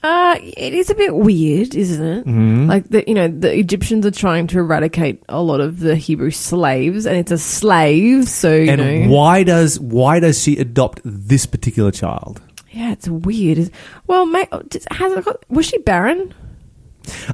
Uh, 0.03 0.37
it 0.41 0.73
is 0.73 0.89
a 0.89 0.95
bit 0.95 1.15
weird, 1.15 1.75
isn't 1.75 2.03
it? 2.03 2.27
Mm-hmm. 2.27 2.67
Like 2.69 2.89
the 2.89 3.05
you 3.07 3.13
know 3.15 3.29
the 3.29 3.55
Egyptians 3.55 4.07
are 4.07 4.11
trying 4.11 4.47
to 4.49 4.59
eradicate 4.59 5.23
a 5.29 5.43
lot 5.43 5.61
of 5.61 5.81
the 5.81 5.95
Hebrew 5.95 6.31
slaves, 6.31 7.05
and 7.07 7.17
it's 7.19 7.31
a 7.31 7.37
slave, 7.39 8.27
so 8.27 8.55
you 8.55 8.71
and 8.71 8.81
know. 8.81 9.15
why 9.15 9.43
does 9.43 9.79
why 9.79 10.19
does 10.21 10.43
she 10.43 10.57
adopt 10.57 11.01
this 11.05 11.45
particular 11.45 11.91
child? 11.91 12.41
Yeah, 12.71 12.93
it's 12.93 13.09
weird. 13.09 13.71
Well, 14.07 14.25
mate, 14.27 14.49
has 14.93 15.13
it 15.13 15.25
got, 15.25 15.45
was 15.51 15.67
she 15.67 15.77
barren? 15.79 16.33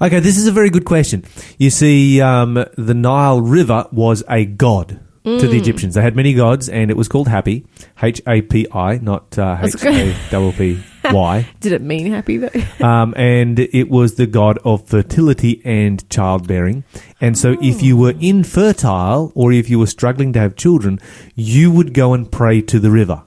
Okay, 0.01 0.19
this 0.21 0.37
is 0.39 0.47
a 0.47 0.53
very 0.53 0.71
good 0.71 0.87
question. 0.87 1.25
You 1.59 1.71
see, 1.71 2.21
um, 2.21 2.55
the 2.77 2.95
Nile 2.95 3.43
River 3.43 3.87
was 3.93 4.25
a 4.29 4.45
god 4.45 4.99
to 5.25 5.31
Mm. 5.31 5.41
the 5.51 5.59
Egyptians. 5.59 5.95
They 5.95 6.03
had 6.03 6.15
many 6.17 6.35
gods, 6.35 6.69
and 6.69 6.89
it 6.91 6.97
was 6.97 7.09
called 7.09 7.29
Happy, 7.29 7.67
H 8.03 8.23
A 8.27 8.43
P 8.43 8.67
I, 8.73 8.99
not 8.99 9.37
uh, 9.39 9.59
H. 9.63 9.75
A 9.85 10.17
double 10.31 10.53
P 10.53 10.83
Y. 11.13 11.49
Did 11.61 11.73
it 11.73 11.83
mean 11.83 12.11
happy 12.13 12.37
though? 12.37 12.51
um, 12.87 13.15
and 13.17 13.59
it 13.59 13.89
was 13.89 14.15
the 14.15 14.27
god 14.27 14.59
of 14.65 14.87
fertility 14.87 15.63
and 15.65 16.09
childbearing. 16.11 16.85
And 17.21 17.39
so, 17.39 17.57
if 17.63 17.83
you 17.83 17.97
were 17.97 18.15
infertile 18.21 19.33
or 19.35 19.53
if 19.53 19.71
you 19.71 19.79
were 19.79 19.87
struggling 19.87 20.33
to 20.35 20.41
have 20.41 20.57
children, 20.57 20.99
you 21.35 21.71
would 21.71 21.95
go 21.95 22.13
and 22.13 22.31
pray 22.31 22.61
to 22.63 22.79
the 22.79 22.91
river. 22.91 23.23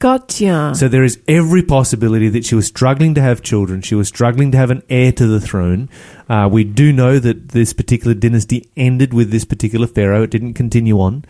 Gotcha. 0.00 0.72
So 0.74 0.88
there 0.88 1.04
is 1.04 1.20
every 1.28 1.62
possibility 1.62 2.30
that 2.30 2.46
she 2.46 2.54
was 2.54 2.66
struggling 2.66 3.14
to 3.16 3.20
have 3.20 3.42
children. 3.42 3.82
She 3.82 3.94
was 3.94 4.08
struggling 4.08 4.50
to 4.52 4.56
have 4.56 4.70
an 4.70 4.82
heir 4.88 5.12
to 5.12 5.26
the 5.26 5.40
throne. 5.40 5.90
Uh, 6.26 6.48
we 6.50 6.64
do 6.64 6.90
know 6.90 7.18
that 7.18 7.50
this 7.50 7.74
particular 7.74 8.14
dynasty 8.14 8.70
ended 8.78 9.12
with 9.12 9.30
this 9.30 9.44
particular 9.44 9.86
pharaoh. 9.86 10.22
It 10.22 10.30
didn't 10.30 10.54
continue 10.54 10.98
on. 10.98 11.26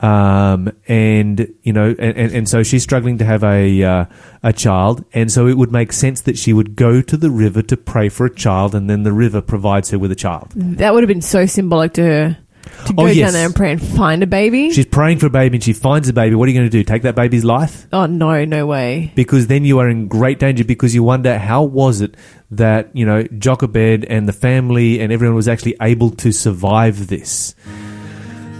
Um, 0.00 0.72
and 0.88 1.54
you 1.62 1.72
know, 1.72 1.94
and, 1.98 2.16
and, 2.16 2.32
and 2.32 2.48
so 2.48 2.62
she's 2.62 2.82
struggling 2.82 3.18
to 3.18 3.24
have 3.24 3.44
a 3.44 3.82
uh, 3.82 4.04
a 4.42 4.52
child, 4.52 5.04
and 5.14 5.30
so 5.30 5.46
it 5.46 5.56
would 5.56 5.70
make 5.72 5.92
sense 5.92 6.22
that 6.22 6.36
she 6.36 6.52
would 6.52 6.74
go 6.76 7.00
to 7.00 7.16
the 7.16 7.30
river 7.30 7.62
to 7.62 7.76
pray 7.76 8.08
for 8.08 8.26
a 8.26 8.34
child, 8.34 8.74
and 8.74 8.90
then 8.90 9.04
the 9.04 9.12
river 9.12 9.40
provides 9.40 9.90
her 9.90 9.98
with 9.98 10.10
a 10.10 10.16
child. 10.16 10.50
that 10.56 10.92
would 10.92 11.02
have 11.04 11.08
been 11.08 11.22
so 11.22 11.46
symbolic 11.46 11.92
to 11.94 12.02
her 12.02 12.38
to 12.86 12.92
go 12.92 13.04
Oh, 13.04 13.06
yes. 13.06 13.26
down 13.28 13.32
there 13.34 13.46
and 13.46 13.54
pray 13.54 13.72
and 13.72 13.80
find 13.82 14.22
a 14.22 14.26
baby. 14.26 14.70
She's 14.72 14.84
praying 14.86 15.20
for 15.20 15.26
a 15.26 15.30
baby, 15.30 15.56
and 15.58 15.64
she 15.64 15.72
finds 15.72 16.08
a 16.08 16.12
baby. 16.12 16.34
What 16.34 16.48
are 16.48 16.50
you 16.52 16.58
going 16.58 16.70
to 16.70 16.76
do? 16.76 16.82
Take 16.82 17.02
that 17.02 17.14
baby's 17.14 17.44
life? 17.44 17.86
oh 17.92 18.06
no, 18.06 18.44
no 18.44 18.66
way. 18.66 19.12
because 19.14 19.46
then 19.46 19.64
you 19.64 19.78
are 19.78 19.88
in 19.88 20.08
great 20.08 20.38
danger 20.40 20.64
because 20.64 20.92
you 20.94 21.02
wonder 21.04 21.38
how 21.38 21.62
was 21.62 22.00
it 22.00 22.16
that 22.50 22.90
you 22.94 23.06
know 23.06 23.22
Jochebed 23.22 24.04
and 24.06 24.28
the 24.28 24.32
family 24.32 25.00
and 25.00 25.12
everyone 25.12 25.36
was 25.36 25.46
actually 25.48 25.76
able 25.80 26.10
to 26.10 26.32
survive 26.32 27.06
this. 27.06 27.54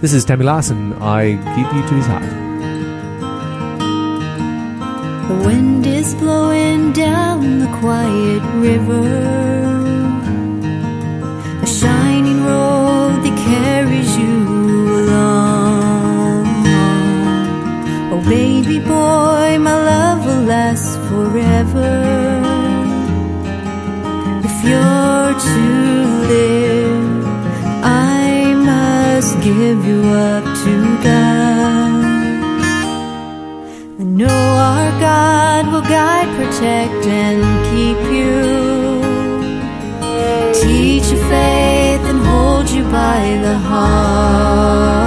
This 0.01 0.11
is 0.13 0.25
Tammy 0.25 0.43
Larson. 0.43 0.93
I 1.01 1.31
give 1.55 1.73
you 1.73 1.81
to 1.87 1.93
his 1.95 2.05
heart. 2.05 2.29
The 5.29 5.35
wind 5.47 5.87
is 5.87 6.13
blowing 6.15 6.91
down 6.91 7.59
the 7.59 7.67
quiet 7.79 8.43
river. 8.55 9.07
A 11.63 11.65
shining 11.65 12.43
road 12.43 13.23
that 13.23 13.37
carries 13.47 14.17
you 14.17 14.35
along. 15.01 16.45
Oh, 18.11 18.21
baby 18.29 18.79
boy, 18.79 19.57
my 19.59 19.77
love 19.91 20.25
will 20.25 20.43
last 20.43 20.99
forever. 21.07 21.91
If 24.43 24.55
you're 24.63 25.33
to 25.39 25.63
live, 26.27 26.64
I 26.64 26.64
must 26.64 26.64
give 29.45 29.85
you 29.85 30.01
up 30.09 30.43
to 30.43 30.73
God. 31.03 32.03
I 33.99 34.03
know 34.03 34.25
our 34.25 34.89
God 34.99 35.71
will 35.71 35.83
guide, 35.83 36.29
protect, 36.35 37.05
and 37.05 37.43
keep 37.69 37.99
you. 38.17 38.41
Teach 40.61 41.11
you 41.11 41.19
faith 41.29 42.03
and 42.11 42.19
hold 42.25 42.67
you 42.71 42.83
by 42.85 43.21
the 43.43 43.55
heart. 43.59 45.04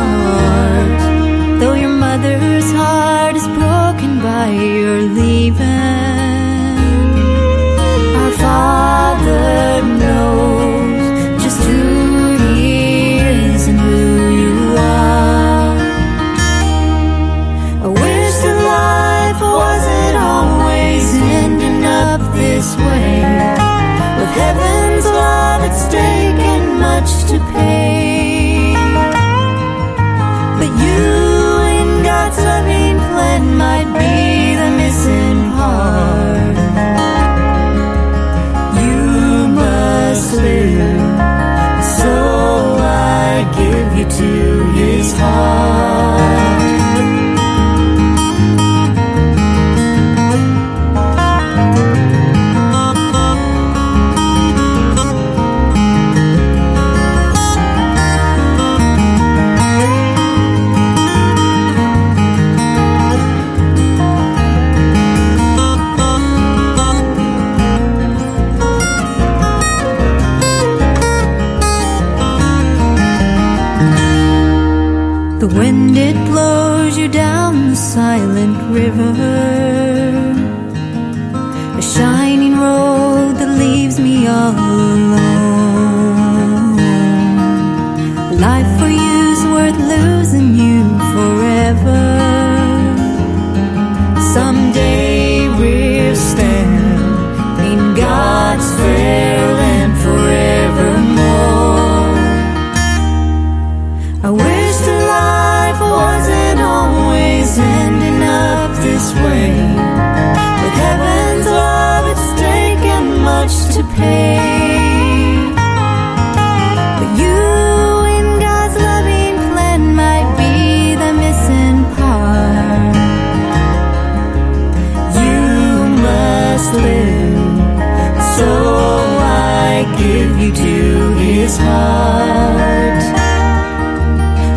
Give 129.96 130.38
you 130.38 130.53
to 130.53 131.14
His 131.14 131.57
heart. 131.57 133.03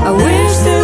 I 0.07 0.11
wish 0.11 0.57
that 0.65 0.80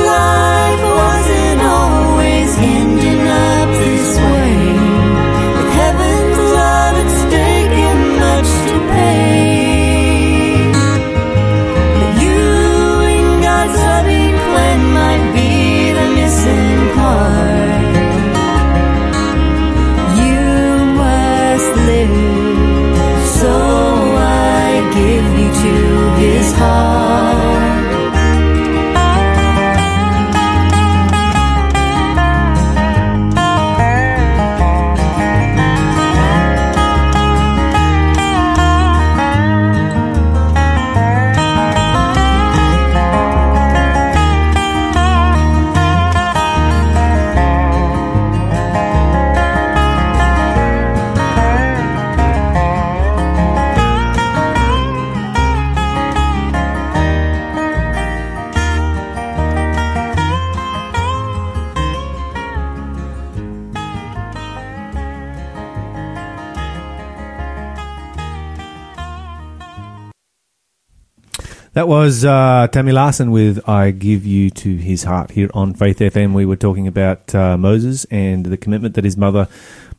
Was 71.87 72.25
uh, 72.25 72.67
Tammy 72.69 72.91
Larson 72.91 73.31
with 73.31 73.61
I 73.65 73.91
Give 73.91 74.25
You 74.25 74.49
to 74.49 74.75
His 74.75 75.05
Heart 75.05 75.31
here 75.31 75.49
on 75.53 75.73
Faith 75.73 75.99
FM. 75.99 76.33
We 76.33 76.45
were 76.45 76.57
talking 76.57 76.85
about 76.85 77.33
uh, 77.33 77.55
Moses 77.55 78.03
and 78.11 78.45
the 78.45 78.57
commitment 78.57 78.95
that 78.95 79.05
his 79.05 79.15
mother 79.15 79.47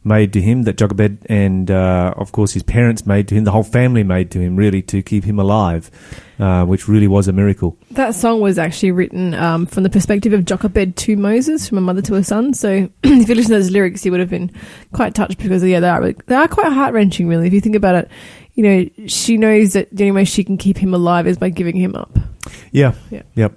made 0.04 0.34
to 0.34 0.42
him, 0.42 0.64
that 0.64 0.76
Jochebed 0.76 1.24
and, 1.30 1.70
uh, 1.70 2.12
of 2.14 2.30
course, 2.32 2.52
his 2.52 2.62
parents 2.62 3.06
made 3.06 3.26
to 3.28 3.34
him, 3.34 3.44
the 3.44 3.52
whole 3.52 3.62
family 3.62 4.02
made 4.02 4.30
to 4.32 4.38
him, 4.38 4.54
really, 4.54 4.82
to 4.82 5.02
keep 5.02 5.24
him 5.24 5.38
alive, 5.38 5.90
uh, 6.38 6.66
which 6.66 6.88
really 6.88 7.08
was 7.08 7.26
a 7.26 7.32
miracle. 7.32 7.78
That 7.92 8.14
song 8.14 8.42
was 8.42 8.58
actually 8.58 8.90
written 8.90 9.32
um, 9.32 9.64
from 9.64 9.82
the 9.82 9.90
perspective 9.90 10.34
of 10.34 10.44
Jochebed 10.44 10.94
to 10.94 11.16
Moses, 11.16 11.70
from 11.70 11.78
a 11.78 11.80
mother 11.80 12.02
to 12.02 12.16
a 12.16 12.22
son. 12.22 12.52
So 12.52 12.90
if 13.02 13.28
you 13.30 13.34
listen 13.34 13.52
to 13.52 13.60
those 13.60 13.70
lyrics, 13.70 14.04
you 14.04 14.10
would 14.10 14.20
have 14.20 14.30
been 14.30 14.52
quite 14.92 15.14
touched 15.14 15.38
because 15.38 15.64
yeah, 15.64 15.80
they 15.80 15.88
are 15.88 16.12
they 16.12 16.34
are 16.34 16.48
quite 16.48 16.70
heart 16.70 16.92
wrenching. 16.92 17.28
Really, 17.28 17.46
if 17.46 17.54
you 17.54 17.62
think 17.62 17.76
about 17.76 17.94
it, 17.94 18.10
you 18.58 18.64
know, 18.64 19.06
she 19.06 19.36
knows 19.36 19.74
that 19.74 19.88
the 19.92 20.02
only 20.02 20.16
way 20.16 20.24
she 20.24 20.42
can 20.42 20.56
keep 20.56 20.78
him 20.78 20.92
alive 20.92 21.28
is 21.28 21.38
by 21.38 21.48
giving 21.48 21.76
him 21.76 21.94
up. 21.94 22.18
Yeah. 22.72 22.94
Yeah. 23.08 23.22
Yep. 23.36 23.56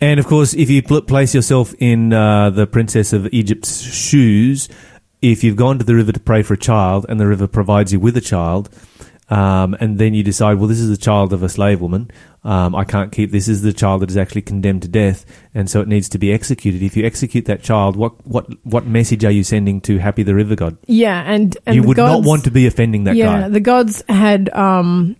And 0.00 0.20
of 0.20 0.26
course, 0.28 0.54
if 0.54 0.70
you 0.70 0.84
pl- 0.84 1.02
place 1.02 1.34
yourself 1.34 1.74
in 1.80 2.12
uh, 2.12 2.50
the 2.50 2.68
princess 2.68 3.12
of 3.12 3.26
Egypt's 3.32 3.80
shoes, 3.82 4.68
if 5.20 5.42
you've 5.42 5.56
gone 5.56 5.80
to 5.80 5.84
the 5.84 5.96
river 5.96 6.12
to 6.12 6.20
pray 6.20 6.42
for 6.44 6.54
a 6.54 6.56
child 6.56 7.06
and 7.08 7.18
the 7.18 7.26
river 7.26 7.48
provides 7.48 7.92
you 7.92 7.98
with 7.98 8.16
a 8.16 8.20
child, 8.20 8.70
um, 9.30 9.76
and 9.80 9.98
then 9.98 10.14
you 10.14 10.22
decide, 10.22 10.58
well, 10.58 10.68
this 10.68 10.78
is 10.78 10.90
the 10.90 10.96
child 10.96 11.32
of 11.32 11.42
a 11.42 11.48
slave 11.48 11.80
woman. 11.80 12.08
Um, 12.42 12.74
I 12.74 12.84
can't 12.84 13.12
keep 13.12 13.30
this. 13.32 13.48
Is 13.48 13.60
the 13.60 13.72
child 13.72 14.00
that 14.00 14.10
is 14.10 14.16
actually 14.16 14.42
condemned 14.42 14.82
to 14.82 14.88
death, 14.88 15.26
and 15.54 15.68
so 15.68 15.82
it 15.82 15.88
needs 15.88 16.08
to 16.10 16.18
be 16.18 16.32
executed. 16.32 16.82
If 16.82 16.96
you 16.96 17.04
execute 17.04 17.44
that 17.46 17.62
child, 17.62 17.96
what 17.96 18.26
what 18.26 18.46
what 18.64 18.86
message 18.86 19.24
are 19.24 19.30
you 19.30 19.44
sending 19.44 19.80
to 19.82 19.98
Happy 19.98 20.22
the 20.22 20.34
River 20.34 20.56
God? 20.56 20.78
Yeah, 20.86 21.20
and, 21.20 21.56
and 21.66 21.76
you 21.76 21.82
would 21.82 21.98
not 21.98 22.24
want 22.24 22.44
to 22.44 22.50
be 22.50 22.66
offending 22.66 23.04
that 23.04 23.16
yeah, 23.16 23.42
guy. 23.42 23.48
the 23.48 23.60
gods 23.60 24.02
had 24.08 24.48
um, 24.54 25.16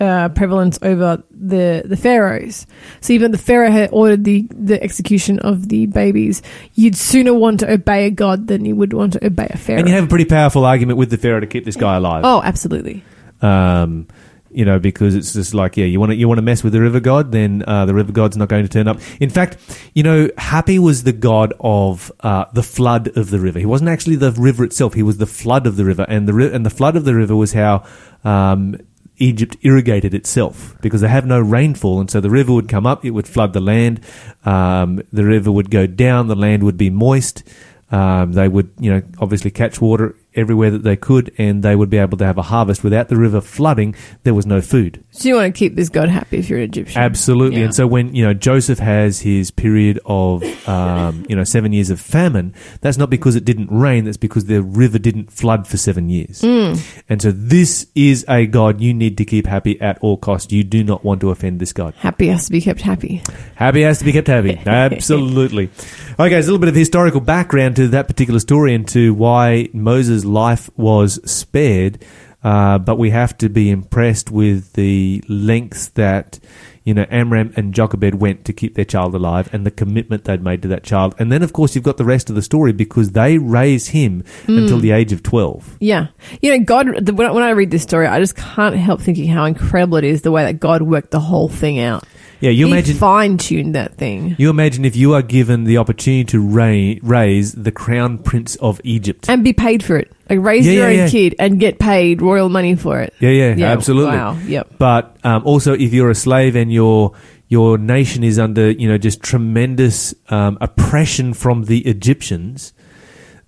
uh, 0.00 0.28
prevalence 0.30 0.78
over 0.82 1.22
the 1.30 1.82
the 1.84 1.96
pharaohs. 1.96 2.66
So 3.00 3.12
even 3.12 3.32
the 3.32 3.38
pharaoh 3.38 3.70
had 3.70 3.90
ordered 3.92 4.24
the 4.24 4.46
the 4.50 4.82
execution 4.82 5.40
of 5.40 5.68
the 5.68 5.86
babies, 5.86 6.40
you'd 6.74 6.96
sooner 6.96 7.34
want 7.34 7.60
to 7.60 7.70
obey 7.70 8.06
a 8.06 8.10
god 8.10 8.46
than 8.46 8.64
you 8.64 8.76
would 8.76 8.92
want 8.92 9.14
to 9.14 9.26
obey 9.26 9.48
a 9.50 9.58
pharaoh. 9.58 9.80
And 9.80 9.88
you 9.88 9.94
have 9.94 10.04
a 10.04 10.08
pretty 10.08 10.24
powerful 10.24 10.64
argument 10.64 10.98
with 10.98 11.10
the 11.10 11.18
pharaoh 11.18 11.40
to 11.40 11.46
keep 11.46 11.64
this 11.64 11.76
guy 11.76 11.96
alive. 11.96 12.22
oh, 12.24 12.40
absolutely. 12.42 13.04
um, 13.42 14.06
you 14.50 14.64
know, 14.64 14.78
because 14.78 15.14
it's 15.14 15.32
just 15.32 15.54
like, 15.54 15.76
yeah, 15.76 15.84
you 15.84 16.00
want 16.00 16.10
to 16.10 16.16
you 16.16 16.28
want 16.28 16.38
to 16.38 16.42
mess 16.42 16.62
with 16.62 16.72
the 16.72 16.80
river 16.80 17.00
god, 17.00 17.32
then 17.32 17.62
uh, 17.66 17.86
the 17.86 17.94
river 17.94 18.12
god's 18.12 18.36
not 18.36 18.48
going 18.48 18.64
to 18.64 18.68
turn 18.68 18.88
up. 18.88 18.98
In 19.20 19.30
fact, 19.30 19.56
you 19.94 20.02
know, 20.02 20.28
Happy 20.38 20.78
was 20.78 21.04
the 21.04 21.12
god 21.12 21.54
of 21.60 22.10
uh, 22.20 22.46
the 22.52 22.62
flood 22.62 23.16
of 23.16 23.30
the 23.30 23.38
river. 23.38 23.58
He 23.58 23.66
wasn't 23.66 23.90
actually 23.90 24.16
the 24.16 24.32
river 24.32 24.64
itself; 24.64 24.94
he 24.94 25.02
was 25.02 25.18
the 25.18 25.26
flood 25.26 25.66
of 25.66 25.76
the 25.76 25.84
river, 25.84 26.04
and 26.08 26.26
the 26.26 26.34
ri- 26.34 26.52
and 26.52 26.66
the 26.66 26.70
flood 26.70 26.96
of 26.96 27.04
the 27.04 27.14
river 27.14 27.36
was 27.36 27.52
how. 27.52 27.84
Um, 28.24 28.76
Egypt 29.22 29.54
irrigated 29.60 30.14
itself 30.14 30.74
because 30.80 31.02
they 31.02 31.08
have 31.08 31.26
no 31.26 31.38
rainfall, 31.38 32.00
and 32.00 32.10
so 32.10 32.22
the 32.22 32.30
river 32.30 32.54
would 32.54 32.70
come 32.70 32.86
up, 32.86 33.04
it 33.04 33.10
would 33.10 33.28
flood 33.28 33.52
the 33.52 33.60
land. 33.60 34.00
Um, 34.46 35.02
the 35.12 35.26
river 35.26 35.52
would 35.52 35.70
go 35.70 35.86
down, 35.86 36.28
the 36.28 36.34
land 36.34 36.62
would 36.62 36.78
be 36.78 36.88
moist. 36.88 37.44
Um, 37.90 38.32
they 38.32 38.48
would, 38.48 38.72
you 38.78 38.90
know, 38.90 39.02
obviously 39.18 39.50
catch 39.50 39.78
water 39.78 40.16
everywhere 40.34 40.70
that 40.70 40.82
they 40.82 40.96
could, 40.96 41.32
and 41.38 41.62
they 41.62 41.76
would 41.76 41.90
be 41.90 41.98
able 41.98 42.18
to 42.18 42.24
have 42.24 42.38
a 42.38 42.42
harvest. 42.42 42.84
Without 42.84 43.08
the 43.08 43.16
river 43.16 43.40
flooding, 43.40 43.94
there 44.22 44.34
was 44.34 44.46
no 44.46 44.60
food. 44.60 45.04
So 45.10 45.28
you 45.28 45.34
want 45.36 45.54
to 45.54 45.58
keep 45.58 45.74
this 45.74 45.88
god 45.88 46.08
happy 46.08 46.38
if 46.38 46.48
you're 46.48 46.58
an 46.58 46.64
Egyptian. 46.64 47.00
Absolutely. 47.00 47.58
Yeah. 47.58 47.66
And 47.66 47.74
so 47.74 47.86
when, 47.86 48.14
you 48.14 48.24
know, 48.24 48.34
Joseph 48.34 48.78
has 48.78 49.20
his 49.20 49.50
period 49.50 49.98
of, 50.04 50.42
um, 50.68 51.24
you 51.28 51.36
know, 51.36 51.44
seven 51.44 51.72
years 51.72 51.90
of 51.90 52.00
famine, 52.00 52.54
that's 52.80 52.96
not 52.96 53.10
because 53.10 53.36
it 53.36 53.44
didn't 53.44 53.70
rain, 53.70 54.04
that's 54.04 54.16
because 54.16 54.46
the 54.46 54.62
river 54.62 54.98
didn't 54.98 55.32
flood 55.32 55.66
for 55.66 55.76
seven 55.76 56.08
years. 56.08 56.42
And 56.42 57.20
so 57.20 57.32
this 57.32 57.86
is 57.94 58.24
a 58.28 58.46
God 58.46 58.80
you 58.80 58.94
need 58.94 59.18
to 59.18 59.24
keep 59.24 59.46
happy 59.46 59.80
at 59.80 59.98
all 59.98 60.16
costs. 60.16 60.52
You 60.52 60.64
do 60.64 60.84
not 60.84 61.04
want 61.04 61.20
to 61.22 61.30
offend 61.30 61.60
this 61.60 61.72
God. 61.72 61.94
Happy 61.94 62.28
has 62.28 62.46
to 62.46 62.52
be 62.52 62.60
kept 62.60 62.80
happy. 62.80 63.22
Happy 63.54 63.82
has 63.82 63.98
to 63.98 64.04
be 64.04 64.12
kept 64.12 64.28
happy. 64.28 64.60
Absolutely. 64.66 65.70
Okay, 66.12 66.30
there's 66.30 66.46
a 66.46 66.50
little 66.50 66.60
bit 66.60 66.68
of 66.68 66.74
historical 66.74 67.20
background 67.20 67.76
to 67.76 67.88
that 67.88 68.06
particular 68.06 68.40
story 68.40 68.74
and 68.74 68.86
to 68.88 69.14
why 69.14 69.68
Moses' 69.72 70.19
life 70.24 70.70
was 70.76 71.20
spared. 71.30 72.04
Uh, 72.42 72.78
but 72.78 72.96
we 72.96 73.10
have 73.10 73.36
to 73.36 73.50
be 73.50 73.70
impressed 73.70 74.30
with 74.30 74.72
the 74.72 75.22
lengths 75.28 75.88
that 75.88 76.40
you 76.84 76.94
know 76.94 77.04
Amram 77.10 77.52
and 77.54 77.74
Jochebed 77.74 78.14
went 78.14 78.46
to 78.46 78.54
keep 78.54 78.76
their 78.76 78.86
child 78.86 79.14
alive 79.14 79.52
and 79.52 79.66
the 79.66 79.70
commitment 79.70 80.24
they'd 80.24 80.42
made 80.42 80.62
to 80.62 80.68
that 80.68 80.82
child. 80.82 81.14
And 81.18 81.30
then, 81.30 81.42
of 81.42 81.52
course, 81.52 81.74
you've 81.74 81.84
got 81.84 81.98
the 81.98 82.04
rest 82.06 82.30
of 82.30 82.36
the 82.36 82.42
story 82.42 82.72
because 82.72 83.12
they 83.12 83.36
raise 83.36 83.88
him 83.88 84.24
until 84.46 84.78
the 84.78 84.92
age 84.92 85.12
of 85.12 85.22
twelve. 85.22 85.76
Yeah. 85.80 86.06
You 86.40 86.56
know, 86.56 86.64
God, 86.64 87.04
the, 87.04 87.12
when, 87.12 87.26
I, 87.26 87.30
when 87.32 87.42
I 87.42 87.50
read 87.50 87.70
this 87.70 87.82
story, 87.82 88.06
I 88.06 88.18
just 88.18 88.36
can't 88.36 88.74
help 88.74 89.02
thinking 89.02 89.28
how 89.28 89.44
incredible 89.44 89.98
it 89.98 90.04
is 90.04 90.22
the 90.22 90.32
way 90.32 90.44
that 90.44 90.60
God 90.60 90.80
worked 90.80 91.10
the 91.10 91.20
whole 91.20 91.50
thing 91.50 91.78
out. 91.78 92.04
Yeah, 92.40 92.50
you 92.50 92.66
he 92.66 92.72
imagine. 92.72 92.96
fine 92.96 93.38
tuned 93.38 93.74
that 93.74 93.94
thing. 93.96 94.34
You 94.38 94.50
imagine 94.50 94.84
if 94.84 94.96
you 94.96 95.12
are 95.14 95.22
given 95.22 95.64
the 95.64 95.76
opportunity 95.78 96.24
to 96.24 96.40
ra- 96.40 96.94
raise 97.02 97.52
the 97.52 97.70
crown 97.70 98.18
prince 98.18 98.56
of 98.56 98.80
Egypt. 98.82 99.28
And 99.28 99.44
be 99.44 99.52
paid 99.52 99.84
for 99.84 99.96
it. 99.96 100.10
Like 100.28 100.40
raise 100.40 100.66
Yeah, 100.66 100.72
your 100.72 100.82
yeah, 100.90 100.92
own 100.92 100.98
yeah. 101.06 101.08
kid 101.10 101.34
and 101.38 101.60
get 101.60 101.78
paid 101.78 102.22
royal 102.22 102.48
money 102.48 102.76
for 102.76 103.00
it. 103.00 103.12
Yeah, 103.20 103.54
yeah, 103.54 103.66
absolutely. 103.72 104.16
Wow. 104.16 104.38
Yep. 104.46 104.74
But 104.78 105.16
um, 105.24 105.42
also, 105.44 105.74
if 105.74 105.92
you're 105.92 106.10
a 106.10 106.14
slave 106.14 106.56
and 106.56 106.72
your 106.72 107.12
your 107.48 107.76
nation 107.78 108.22
is 108.24 108.38
under, 108.38 108.70
you 108.70 108.88
know, 108.88 108.96
just 108.96 109.22
tremendous 109.22 110.14
um, 110.28 110.56
oppression 110.60 111.34
from 111.34 111.64
the 111.64 111.80
Egyptians, 111.80 112.72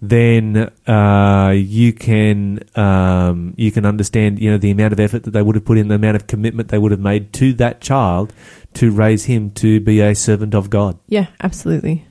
then 0.02 0.68
uh, 0.88 1.54
you 1.54 1.92
can 1.92 2.58
um, 2.74 3.54
you 3.56 3.70
can 3.70 3.86
understand, 3.86 4.40
you 4.40 4.50
know, 4.50 4.58
the 4.58 4.72
amount 4.72 4.92
of 4.92 4.98
effort 4.98 5.22
that 5.22 5.30
they 5.30 5.40
would 5.40 5.54
have 5.54 5.64
put 5.64 5.78
in, 5.78 5.86
the 5.86 5.94
amount 5.94 6.16
of 6.16 6.26
commitment 6.26 6.68
they 6.68 6.78
would 6.78 6.90
have 6.90 7.00
made 7.00 7.32
to 7.34 7.52
that 7.54 7.80
child 7.80 8.32
to 8.74 8.90
raise 8.90 9.26
him 9.26 9.52
to 9.52 9.78
be 9.78 10.00
a 10.00 10.14
servant 10.16 10.56
of 10.56 10.70
God. 10.70 10.98
Yeah, 11.06 11.28
absolutely. 11.40 12.04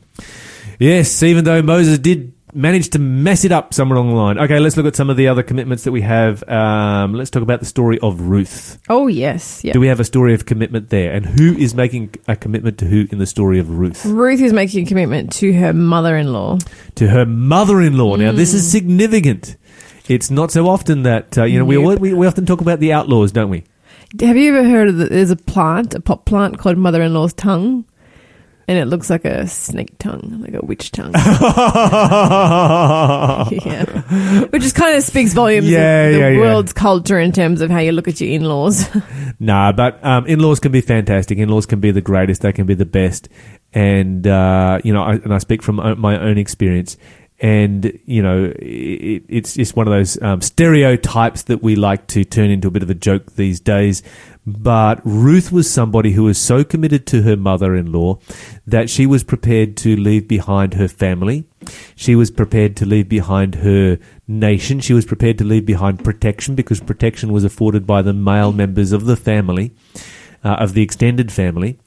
Yes, 0.79 1.21
even 1.21 1.43
though 1.43 1.61
Moses 1.61 1.99
did 1.99 2.33
manage 2.53 2.89
to 2.91 2.99
mess 2.99 3.45
it 3.45 3.51
up 3.51 3.73
somewhere 3.73 3.97
along 3.97 4.09
the 4.09 4.15
line. 4.15 4.37
Okay, 4.39 4.59
let's 4.59 4.75
look 4.77 4.85
at 4.85 4.95
some 4.95 5.09
of 5.09 5.17
the 5.17 5.27
other 5.27 5.43
commitments 5.43 5.83
that 5.83 5.91
we 5.91 6.01
have. 6.01 6.43
Um, 6.49 7.13
let's 7.13 7.29
talk 7.29 7.43
about 7.43 7.59
the 7.59 7.65
story 7.65 7.99
of 7.99 8.21
Ruth. 8.21 8.79
Oh, 8.89 9.07
yes. 9.07 9.63
Yeah. 9.63 9.73
Do 9.73 9.79
we 9.79 9.87
have 9.87 9.99
a 9.99 10.03
story 10.03 10.33
of 10.33 10.45
commitment 10.45 10.89
there? 10.89 11.11
And 11.13 11.25
who 11.25 11.55
is 11.57 11.73
making 11.73 12.15
a 12.27 12.35
commitment 12.35 12.77
to 12.79 12.85
who 12.85 13.07
in 13.11 13.17
the 13.19 13.25
story 13.25 13.59
of 13.59 13.69
Ruth? 13.69 14.05
Ruth 14.05 14.41
is 14.41 14.53
making 14.53 14.85
a 14.85 14.87
commitment 14.87 15.31
to 15.33 15.53
her 15.53 15.73
mother 15.73 16.15
in 16.17 16.33
law. 16.33 16.57
To 16.95 17.07
her 17.09 17.25
mother-in-law. 17.25 18.15
Now, 18.17 18.31
this 18.31 18.51
Mm. 18.51 18.55
is 18.55 18.71
significant. 18.71 19.55
It's 20.07 20.29
not 20.31 20.51
so 20.51 20.67
often 20.67 21.03
that 21.03 21.37
uh, 21.37 21.43
you 21.43 21.57
know 21.59 21.65
we, 21.65 21.77
Nope. 21.81 21.99
we 21.99 22.13
we 22.13 22.27
often 22.27 22.45
talk 22.45 22.59
about 22.59 22.79
the 22.79 22.91
outlaws, 22.91 23.31
don't 23.31 23.49
we? 23.49 23.63
Have 24.19 24.35
you 24.35 24.53
ever 24.57 24.67
heard 24.67 24.89
of 24.89 24.97
the, 24.97 25.05
there's 25.05 25.29
a 25.31 25.37
plant, 25.37 25.93
a 25.93 26.01
pop 26.01 26.25
plant 26.25 26.57
called 26.57 26.77
mother 26.77 27.01
in 27.01 27.13
law's 27.13 27.31
tongue? 27.33 27.85
And 28.71 28.79
it 28.79 28.85
looks 28.85 29.09
like 29.09 29.25
a 29.25 29.45
snake 29.49 29.97
tongue, 29.99 30.37
like 30.39 30.53
a 30.53 30.65
witch 30.65 30.91
tongue. 30.91 31.11
yeah. 31.17 33.43
Which 34.45 34.61
just 34.61 34.75
kind 34.75 34.95
of 34.95 35.03
speaks 35.03 35.33
volumes 35.33 35.67
Yeah, 35.67 36.03
of 36.03 36.13
the 36.13 36.19
yeah, 36.19 36.29
yeah. 36.29 36.39
world's 36.39 36.71
culture 36.71 37.19
in 37.19 37.33
terms 37.33 37.59
of 37.59 37.69
how 37.69 37.79
you 37.79 37.91
look 37.91 38.07
at 38.07 38.21
your 38.21 38.29
in 38.29 38.45
laws. 38.45 38.89
Nah, 39.41 39.73
but 39.73 40.01
um, 40.05 40.25
in-laws 40.27 40.61
can 40.61 40.71
be 40.71 40.79
fantastic. 40.79 41.37
In-laws 41.37 41.65
can 41.65 41.81
be 41.81 41.91
the 41.91 41.99
greatest. 41.99 42.43
They 42.43 42.53
can 42.53 42.65
be 42.65 42.75
the 42.75 42.85
best. 42.85 43.27
And 43.73 44.25
uh, 44.25 44.79
you 44.85 44.93
know, 44.93 45.01
I, 45.01 45.15
and 45.15 45.33
I 45.33 45.39
speak 45.39 45.61
from 45.63 45.99
my 45.99 46.17
own 46.17 46.37
experience. 46.37 46.95
And 47.39 47.99
you 48.05 48.21
know, 48.21 48.53
it, 48.57 49.23
it's 49.27 49.55
just 49.55 49.75
one 49.75 49.87
of 49.87 49.91
those 49.91 50.21
um, 50.21 50.39
stereotypes 50.41 51.41
that 51.43 51.61
we 51.63 51.75
like 51.75 52.05
to 52.07 52.23
turn 52.23 52.51
into 52.51 52.67
a 52.69 52.71
bit 52.71 52.83
of 52.83 52.89
a 52.91 52.93
joke 52.93 53.33
these 53.33 53.59
days. 53.59 54.03
But 54.45 55.01
Ruth 55.03 55.51
was 55.51 55.69
somebody 55.69 56.13
who 56.13 56.23
was 56.23 56.39
so 56.39 56.63
committed 56.63 57.05
to 57.07 57.21
her 57.21 57.37
mother-in-law 57.37 58.19
that 58.65 58.89
she 58.89 59.05
was 59.05 59.23
prepared 59.23 59.77
to 59.77 59.95
leave 59.95 60.27
behind 60.27 60.73
her 60.73 60.87
family. 60.87 61.45
She 61.95 62.15
was 62.15 62.31
prepared 62.31 62.75
to 62.77 62.85
leave 62.85 63.07
behind 63.07 63.55
her 63.55 63.99
nation. 64.27 64.79
She 64.79 64.93
was 64.93 65.05
prepared 65.05 65.37
to 65.37 65.43
leave 65.43 65.65
behind 65.65 66.03
protection 66.03 66.55
because 66.55 66.79
protection 66.79 67.31
was 67.31 67.43
afforded 67.43 67.85
by 67.85 68.01
the 68.01 68.13
male 68.13 68.51
members 68.51 68.91
of 68.91 69.05
the 69.05 69.15
family, 69.15 69.73
uh, 70.43 70.55
of 70.59 70.73
the 70.73 70.81
extended 70.81 71.31
family. 71.31 71.77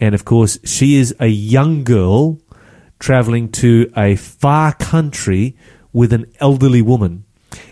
And 0.00 0.12
of 0.12 0.24
course, 0.24 0.58
she 0.64 0.96
is 0.96 1.14
a 1.20 1.28
young 1.28 1.84
girl 1.84 2.40
traveling 2.98 3.52
to 3.52 3.90
a 3.96 4.16
far 4.16 4.72
country 4.74 5.56
with 5.92 6.12
an 6.12 6.26
elderly 6.40 6.82
woman. 6.82 7.24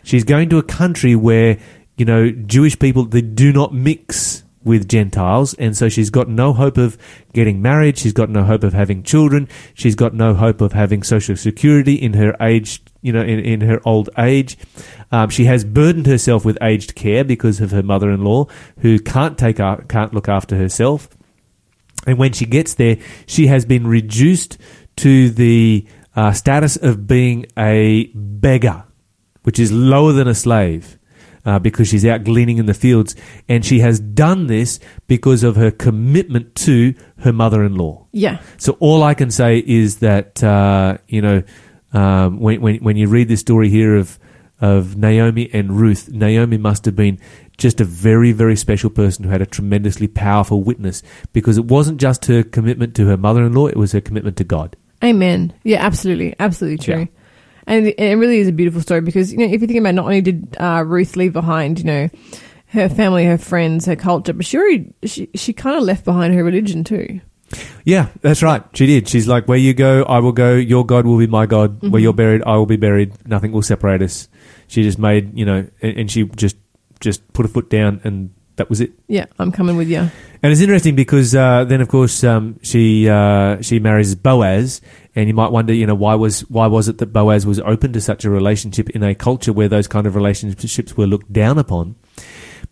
She's 0.02 0.24
going 0.24 0.48
to 0.50 0.58
a 0.58 0.62
country 0.62 1.14
where, 1.14 1.58
you 1.98 2.04
know, 2.04 2.30
Jewish 2.30 2.78
people, 2.78 3.04
they 3.04 3.20
do 3.20 3.52
not 3.52 3.74
mix 3.74 4.44
with 4.64 4.88
Gentiles. 4.88 5.54
And 5.54 5.76
so 5.76 5.88
she's 5.88 6.10
got 6.10 6.28
no 6.28 6.52
hope 6.52 6.78
of 6.78 6.98
getting 7.32 7.62
married. 7.62 7.98
She's 7.98 8.12
got 8.12 8.28
no 8.28 8.44
hope 8.44 8.64
of 8.64 8.72
having 8.72 9.02
children. 9.02 9.48
She's 9.74 9.94
got 9.94 10.14
no 10.14 10.34
hope 10.34 10.60
of 10.60 10.72
having 10.72 11.02
social 11.02 11.36
security 11.36 11.94
in 11.94 12.12
her 12.14 12.36
age, 12.40 12.82
you 13.02 13.12
know, 13.12 13.22
in, 13.22 13.40
in 13.40 13.60
her 13.62 13.80
old 13.86 14.10
age. 14.18 14.58
Um, 15.10 15.30
she 15.30 15.44
has 15.46 15.64
burdened 15.64 16.06
herself 16.06 16.44
with 16.44 16.58
aged 16.60 16.94
care 16.94 17.24
because 17.24 17.60
of 17.60 17.70
her 17.70 17.82
mother-in-law 17.82 18.46
who 18.80 18.98
can't 18.98 19.38
take, 19.38 19.56
can't 19.56 20.14
look 20.14 20.28
after 20.28 20.56
herself. 20.56 21.08
And 22.06 22.18
when 22.18 22.32
she 22.32 22.46
gets 22.46 22.74
there, 22.74 22.98
she 23.26 23.46
has 23.48 23.64
been 23.64 23.86
reduced 23.86 24.58
to 24.96 25.30
the 25.30 25.86
uh, 26.14 26.32
status 26.32 26.76
of 26.76 27.06
being 27.06 27.46
a 27.56 28.06
beggar, 28.14 28.84
which 29.42 29.58
is 29.58 29.72
lower 29.72 30.12
than 30.12 30.28
a 30.28 30.34
slave. 30.34 30.98
Uh, 31.48 31.58
because 31.58 31.88
she's 31.88 32.04
out 32.04 32.24
gleaning 32.24 32.58
in 32.58 32.66
the 32.66 32.74
fields. 32.74 33.16
And 33.48 33.64
she 33.64 33.80
has 33.80 33.98
done 33.98 34.48
this 34.48 34.78
because 35.06 35.42
of 35.42 35.56
her 35.56 35.70
commitment 35.70 36.54
to 36.56 36.94
her 37.20 37.32
mother 37.32 37.64
in 37.64 37.74
law. 37.74 38.06
Yeah. 38.12 38.40
So 38.58 38.76
all 38.80 39.02
I 39.02 39.14
can 39.14 39.30
say 39.30 39.64
is 39.66 39.98
that 40.00 40.44
uh, 40.44 40.98
you 41.08 41.22
know 41.22 41.42
um, 41.94 42.38
when, 42.38 42.60
when 42.60 42.76
when 42.76 42.96
you 42.98 43.08
read 43.08 43.28
the 43.28 43.36
story 43.36 43.70
here 43.70 43.96
of 43.96 44.18
of 44.60 44.96
Naomi 44.98 45.48
and 45.54 45.80
Ruth, 45.80 46.10
Naomi 46.10 46.58
must 46.58 46.84
have 46.84 46.96
been 46.96 47.18
just 47.56 47.80
a 47.80 47.84
very 47.84 48.32
very 48.32 48.56
special 48.56 48.90
person 48.90 49.24
who 49.24 49.30
had 49.30 49.40
a 49.40 49.46
tremendously 49.46 50.06
powerful 50.06 50.62
witness 50.62 51.02
because 51.32 51.56
it 51.56 51.64
wasn't 51.64 51.98
just 51.98 52.26
her 52.26 52.42
commitment 52.42 52.94
to 52.96 53.06
her 53.06 53.16
mother-in-law; 53.16 53.68
it 53.68 53.76
was 53.76 53.92
her 53.92 54.02
commitment 54.02 54.36
to 54.36 54.44
God. 54.44 54.76
Amen. 55.02 55.54
Yeah, 55.62 55.78
absolutely. 55.78 56.34
Absolutely 56.38 56.84
true. 56.84 57.00
Yeah. 57.00 57.17
And 57.68 57.86
it 57.86 58.16
really 58.16 58.38
is 58.38 58.48
a 58.48 58.52
beautiful 58.52 58.80
story 58.80 59.02
because, 59.02 59.30
you 59.30 59.38
know, 59.38 59.44
if 59.44 59.60
you 59.60 59.66
think 59.66 59.78
about 59.78 59.90
it, 59.90 59.92
not 59.92 60.06
only 60.06 60.22
did 60.22 60.56
uh, 60.58 60.82
Ruth 60.86 61.16
leave 61.16 61.34
behind, 61.34 61.78
you 61.78 61.84
know, 61.84 62.08
her 62.68 62.88
family, 62.88 63.26
her 63.26 63.36
friends, 63.36 63.84
her 63.84 63.94
culture, 63.94 64.32
but 64.32 64.46
she 64.46 64.56
already, 64.56 64.94
she, 65.04 65.28
she 65.34 65.52
kind 65.52 65.76
of 65.76 65.82
left 65.82 66.06
behind 66.06 66.34
her 66.34 66.42
religion 66.42 66.82
too. 66.82 67.20
Yeah, 67.84 68.08
that's 68.22 68.42
right. 68.42 68.62
She 68.72 68.86
did. 68.86 69.08
She's 69.08 69.26
like, 69.26 69.48
"Where 69.48 69.56
you 69.56 69.72
go, 69.72 70.02
I 70.02 70.18
will 70.18 70.32
go. 70.32 70.54
Your 70.54 70.84
God 70.84 71.06
will 71.06 71.16
be 71.16 71.26
my 71.26 71.46
God. 71.46 71.82
Where 71.82 72.00
you're 72.00 72.12
buried, 72.12 72.42
I 72.44 72.56
will 72.56 72.66
be 72.66 72.76
buried. 72.76 73.26
Nothing 73.26 73.52
will 73.52 73.62
separate 73.62 74.02
us." 74.02 74.28
She 74.66 74.82
just 74.82 74.98
made, 74.98 75.36
you 75.38 75.46
know, 75.46 75.66
and, 75.80 75.98
and 75.98 76.10
she 76.10 76.24
just 76.24 76.56
just 77.00 77.26
put 77.32 77.46
a 77.46 77.48
foot 77.48 77.70
down, 77.70 78.02
and 78.04 78.34
that 78.56 78.68
was 78.68 78.82
it. 78.82 78.92
Yeah, 79.06 79.24
I'm 79.38 79.50
coming 79.50 79.76
with 79.76 79.88
you. 79.88 80.10
And 80.42 80.52
it's 80.52 80.60
interesting 80.60 80.94
because 80.94 81.34
uh, 81.34 81.64
then, 81.64 81.80
of 81.80 81.88
course, 81.88 82.22
um, 82.22 82.60
she 82.62 83.08
uh, 83.08 83.62
she 83.62 83.78
marries 83.78 84.14
Boaz, 84.14 84.82
and 85.18 85.26
you 85.26 85.34
might 85.34 85.50
wonder, 85.50 85.74
you 85.74 85.84
know, 85.84 85.96
why 85.96 86.14
was 86.14 86.42
why 86.42 86.68
was 86.68 86.86
it 86.86 86.98
that 86.98 87.12
Boaz 87.12 87.44
was 87.44 87.58
open 87.58 87.92
to 87.92 88.00
such 88.00 88.24
a 88.24 88.30
relationship 88.30 88.88
in 88.90 89.02
a 89.02 89.16
culture 89.16 89.52
where 89.52 89.68
those 89.68 89.88
kind 89.88 90.06
of 90.06 90.14
relationships 90.14 90.96
were 90.96 91.08
looked 91.08 91.32
down 91.32 91.58
upon? 91.58 91.96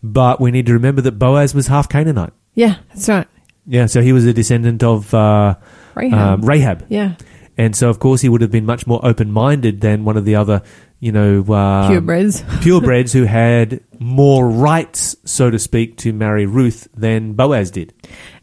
But 0.01 0.39
we 0.39 0.51
need 0.51 0.65
to 0.67 0.73
remember 0.73 1.01
that 1.01 1.19
Boaz 1.19 1.53
was 1.53 1.67
half 1.67 1.89
Canaanite. 1.89 2.31
Yeah, 2.53 2.77
that's 2.87 3.09
right. 3.09 3.27
Yeah, 3.65 3.87
so 3.87 4.01
he 4.01 4.13
was 4.13 4.25
a 4.25 4.31
descendant 4.31 4.81
of 4.81 5.13
uh, 5.13 5.55
Rahab. 5.93 6.39
um, 6.39 6.45
Rahab. 6.45 6.85
yeah. 6.87 7.15
And 7.57 7.75
so, 7.75 7.89
of 7.89 7.99
course, 7.99 8.21
he 8.21 8.29
would 8.29 8.41
have 8.41 8.51
been 8.51 8.65
much 8.65 8.85
more 8.87 9.03
open 9.03 9.31
minded 9.31 9.81
than 9.81 10.05
one 10.05 10.15
of 10.15 10.25
the 10.25 10.35
other, 10.35 10.61
you 10.99 11.11
know, 11.11 11.39
uh, 11.41 11.89
Purebreds. 11.89 12.43
purebreds 12.61 13.11
who 13.11 13.23
had 13.23 13.83
more 13.99 14.47
rights, 14.47 15.15
so 15.25 15.49
to 15.49 15.57
speak, 15.57 15.97
to 15.97 16.13
marry 16.13 16.45
Ruth 16.45 16.87
than 16.95 17.33
Boaz 17.33 17.71
did. 17.71 17.93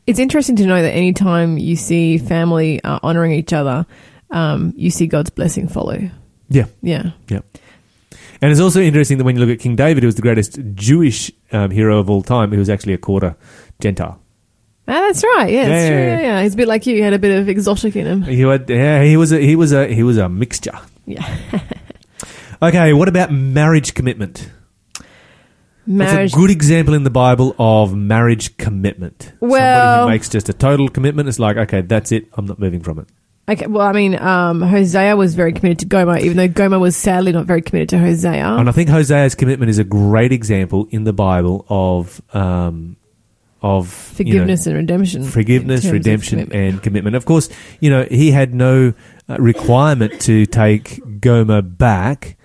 It's 0.07 0.19
interesting 0.19 0.57
to 0.57 0.67
know 0.67 0.83
that 0.83 0.93
anytime 0.93 1.57
you 1.59 1.77
see 1.77 2.19
family 2.19 2.83
uh, 2.85 2.99
honoring 3.03 3.33
each 3.33 3.53
other, 3.53 3.87
um, 4.31 4.73
you 4.77 4.91
see 4.91 5.07
God's 5.07 5.31
blessing 5.31 5.69
follow. 5.69 5.99
Yeah. 6.49 6.67
Yeah. 6.83 7.13
Yeah. 7.29 7.41
And 8.43 8.51
it's 8.53 8.61
also 8.61 8.81
interesting 8.81 9.17
that 9.19 9.25
when 9.25 9.37
you 9.37 9.41
look 9.45 9.55
at 9.55 9.61
King 9.63 9.77
David, 9.77 10.03
who 10.03 10.07
was 10.09 10.17
the 10.17 10.23
greatest 10.23 10.59
Jewish 10.75 11.31
um, 11.53 11.71
hero 11.71 11.99
of 11.99 12.11
all 12.11 12.23
time, 12.23 12.53
he 12.53 12.59
was 12.59 12.69
actually 12.69 12.93
a 12.93 12.99
quarter 12.99 13.35
Gentile. 13.81 14.21
Ah, 14.87 14.93
that's 14.93 15.25
right. 15.25 15.51
Yeah, 15.51 15.69
that's 15.69 15.83
Yeah, 15.85 15.89
true. 15.89 15.97
yeah, 15.97 16.05
Yeah, 16.07 16.21
yeah. 16.21 16.27
yeah. 16.37 16.43
He's 16.43 16.53
a 16.53 16.57
bit 16.59 16.69
like 16.69 16.85
you. 16.87 16.97
He 16.97 17.01
had 17.01 17.15
a 17.15 17.19
bit 17.19 17.39
of 17.41 17.49
exotic 17.49 17.97
in 17.97 18.07
him. 18.07 18.23
He 18.23 18.41
had, 18.43 18.69
yeah, 18.69 19.03
he 19.03 19.17
was 19.17 19.33
a, 19.33 19.39
he 19.39 19.57
was 19.57 19.73
a, 19.73 19.87
he 19.89 20.03
was 20.03 20.19
a 20.19 20.29
mixture. 20.29 20.79
Yeah. 21.07 21.25
Okay, 22.63 22.95
what 22.95 23.09
about 23.09 23.31
marriage 23.31 23.93
commitment? 23.93 24.49
Marriage. 25.87 26.33
That's 26.33 26.35
a 26.35 26.37
good 26.37 26.51
example 26.51 26.95
in 26.95 27.05
the 27.05 27.11
Bible 27.11 27.55
of 27.59 27.95
marriage 27.95 28.57
commitment. 28.57 29.33
Somebody 29.41 29.53
Well- 29.53 30.05
who 30.05 30.11
makes 30.11 30.29
just 30.29 30.49
a 30.49 30.53
total 30.53 30.89
commitment. 30.89 31.29
It's 31.29 31.39
like, 31.39 31.57
okay, 31.57 31.83
that's 31.83 32.11
it. 32.13 32.27
I'm 32.35 32.47
not 32.47 32.59
moving 32.59 32.81
from 32.81 32.99
it. 33.01 33.07
Okay, 33.47 33.67
well, 33.67 33.87
I 33.87 33.93
mean, 33.93 34.19
um, 34.19 34.63
Hosea 34.63 35.17
was 35.17 35.35
very 35.35 35.53
committed 35.53 35.81
to 35.81 35.85
Gomer, 35.87 36.17
even 36.17 36.39
though 36.39 36.49
Gomer 36.49 36.79
was 36.79 36.97
sadly 36.97 37.31
not 37.31 37.45
very 37.45 37.61
committed 37.61 37.91
to 37.91 37.99
Hosea. 37.99 38.47
And 38.57 38.71
I 38.71 38.73
think 38.73 38.89
Hosea's 38.89 39.35
commitment 39.35 39.69
is 39.69 39.79
a 39.79 39.85
great 39.85 40.33
example 40.33 40.89
in 40.91 41.05
the 41.05 41.13
Bible 41.13 41.67
of 41.69 42.23
um, 42.33 42.97
of 43.61 44.15
you 44.19 44.25
know, 44.25 44.31
Forgiveness 44.31 44.67
and 44.67 44.77
redemption. 44.77 45.25
forgiveness, 45.25 45.85
redemption, 45.85 46.39
commitment. 46.39 46.73
and 46.75 46.83
commitment. 46.83 47.17
Of 47.17 47.27
course, 47.27 47.51
you 47.81 47.91
know 47.91 48.05
he 48.11 48.31
had 48.31 48.55
no 48.55 48.95
uh, 49.29 49.37
requirement 49.39 50.21
to 50.23 50.47
take 50.47 51.21
Gomer 51.21 51.61
back 51.61 52.39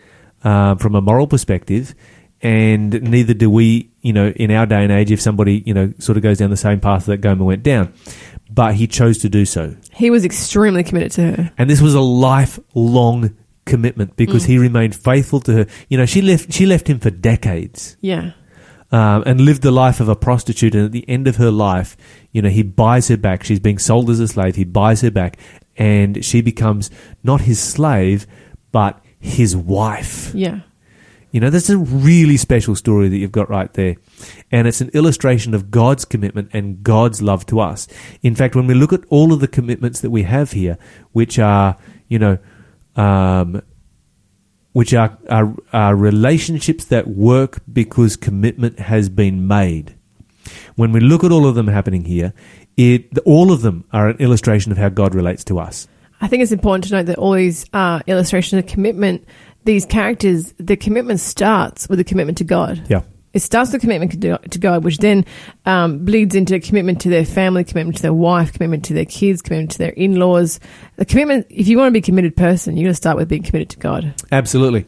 uh, 0.44 0.76
from 0.76 0.96
a 0.96 1.02
moral 1.02 1.28
perspective, 1.28 1.96
and 2.42 3.02
neither 3.02 3.34
do 3.34 3.50
we. 3.50 3.92
You 4.02 4.14
know, 4.14 4.30
in 4.30 4.50
our 4.52 4.66
day 4.66 4.84
and 4.84 4.92
age, 4.94 5.12
if 5.12 5.20
somebody 5.20 5.62
you 5.66 5.74
know 5.74 5.94
sort 6.00 6.16
of 6.18 6.24
goes 6.24 6.38
down 6.38 6.50
the 6.52 6.58
same 6.58 6.80
path 6.80 7.06
that 7.08 7.18
Gomer 7.18 7.44
went 7.44 7.64
down, 7.64 7.94
but 8.50 8.76
he 8.76 8.88
chose 8.88 9.18
to 9.20 9.30
do 9.30 9.46
so, 9.46 9.76
He 9.94 10.10
was 10.10 10.24
extremely 10.24 10.84
committed 10.84 11.12
to 11.14 11.22
her. 11.22 11.52
and 11.58 11.70
this 11.70 11.82
was 11.82 11.96
a 11.96 12.00
lifelong 12.02 13.36
commitment 13.66 14.16
because 14.16 14.46
he 14.46 14.58
remained 14.58 14.96
faithful 14.96 15.40
to 15.42 15.54
her. 15.54 15.66
You 15.90 15.98
know, 15.98 16.06
she 16.06 16.22
left 16.22 16.54
she 16.54 16.66
left 16.66 16.88
him 16.90 17.00
for 17.00 17.10
decades 17.12 17.98
Yeah. 18.02 18.32
um, 18.92 19.24
and 19.26 19.42
lived 19.42 19.62
the 19.62 19.72
life 19.72 20.00
of 20.00 20.08
a 20.10 20.16
prostitute. 20.16 20.74
And 20.76 20.86
at 20.86 20.92
the 20.92 21.08
end 21.10 21.28
of 21.28 21.36
her 21.36 21.52
life, 21.52 21.98
you 22.32 22.42
know, 22.42 22.50
he 22.50 22.64
buys 22.64 23.10
her 23.10 23.18
back. 23.18 23.44
She's 23.44 23.60
being 23.60 23.78
sold 23.80 24.10
as 24.10 24.20
a 24.22 24.28
slave. 24.30 24.56
He 24.56 24.64
buys 24.64 25.02
her 25.02 25.12
back, 25.12 25.38
and 25.78 26.24
she 26.24 26.42
becomes 26.42 26.90
not 27.24 27.42
his 27.42 27.60
slave, 27.60 28.26
but 28.72 29.04
his 29.20 29.56
wife. 29.58 30.32
Yeah. 30.34 30.62
You 31.32 31.40
know, 31.40 31.50
that's 31.50 31.70
a 31.70 31.78
really 31.78 32.38
special 32.38 32.76
story 32.76 33.08
that 33.10 33.18
you've 33.18 33.32
got 33.32 33.50
right 33.50 33.72
there. 33.74 33.96
And 34.52 34.68
it's 34.68 34.82
an 34.82 34.90
illustration 34.94 35.54
of 35.54 35.70
God's 35.70 36.06
commitment 36.06 36.50
and 36.54 36.82
God's 36.84 37.22
love 37.22 37.46
to 37.48 37.60
us. 37.60 37.88
In 38.24 38.36
fact, 38.36 38.56
when 38.56 38.66
we 38.66 38.74
look 38.74 38.94
at 38.94 39.04
all 39.10 39.32
of 39.32 39.40
the 39.40 39.48
commitments 39.48 40.02
that 40.02 40.10
we 40.10 40.24
have 40.24 40.52
here, 40.54 40.78
which 41.12 41.38
are, 41.38 41.78
you 42.08 42.18
know, 42.18 42.38
um, 42.96 43.62
which 44.74 44.94
are, 44.94 45.18
are, 45.30 45.56
are 45.72 45.96
relationships 45.96 46.86
that 46.86 47.08
work 47.08 47.60
because 47.72 48.16
commitment 48.16 48.80
has 48.80 49.10
been 49.10 49.48
made. 49.48 49.96
When 50.76 50.92
we 50.92 51.00
look 51.00 51.24
at 51.24 51.32
all 51.32 51.46
of 51.46 51.56
them 51.56 51.68
happening 51.68 52.06
here, 52.06 52.34
it, 52.78 53.18
all 53.26 53.52
of 53.52 53.62
them 53.62 53.86
are 53.92 54.10
an 54.10 54.18
illustration 54.18 54.72
of 54.72 54.78
how 54.78 54.90
God 54.90 55.14
relates 55.14 55.44
to 55.46 55.60
us. 55.60 55.88
I 56.22 56.28
think 56.28 56.44
it's 56.44 56.52
important 56.52 56.86
to 56.86 56.94
note 56.94 57.06
that 57.06 57.18
all 57.18 57.32
these 57.32 57.66
uh, 57.72 58.02
illustrations 58.06 58.64
of 58.64 58.70
commitment, 58.70 59.26
these 59.64 59.86
characters, 59.86 60.54
the 60.58 60.76
commitment 60.76 61.20
starts 61.20 61.88
with 61.90 62.00
a 62.00 62.04
commitment 62.04 62.38
to 62.40 62.44
God. 62.44 62.84
Yeah. 62.90 63.02
It 63.32 63.42
starts 63.44 63.72
with 63.72 63.82
a 63.82 63.86
commitment 63.86 64.20
to 64.22 64.38
to 64.38 64.60
God, 64.60 64.84
which 64.84 64.98
then 64.98 65.24
um, 65.66 66.04
bleeds 66.04 66.34
into 66.34 66.56
a 66.56 66.60
commitment 66.60 67.02
to 67.02 67.10
their 67.10 67.26
family, 67.26 67.64
commitment 67.64 67.98
to 67.98 68.02
their 68.02 68.14
wife, 68.14 68.54
commitment 68.54 68.86
to 68.86 68.94
their 68.94 69.06
kids, 69.06 69.42
commitment 69.42 69.72
to 69.72 69.78
their 69.78 69.92
in 69.92 70.16
laws. 70.16 70.60
The 70.96 71.06
commitment, 71.06 71.46
if 71.50 71.68
you 71.68 71.78
want 71.78 71.90
to 71.90 71.92
be 71.92 72.00
a 72.00 72.02
committed 72.02 72.36
person, 72.36 72.76
you're 72.76 72.86
going 72.86 72.92
to 72.92 72.98
start 72.98 73.18
with 73.18 73.30
being 73.30 73.44
committed 73.44 73.70
to 73.72 73.78
God. 73.78 74.16
Absolutely. 74.32 74.86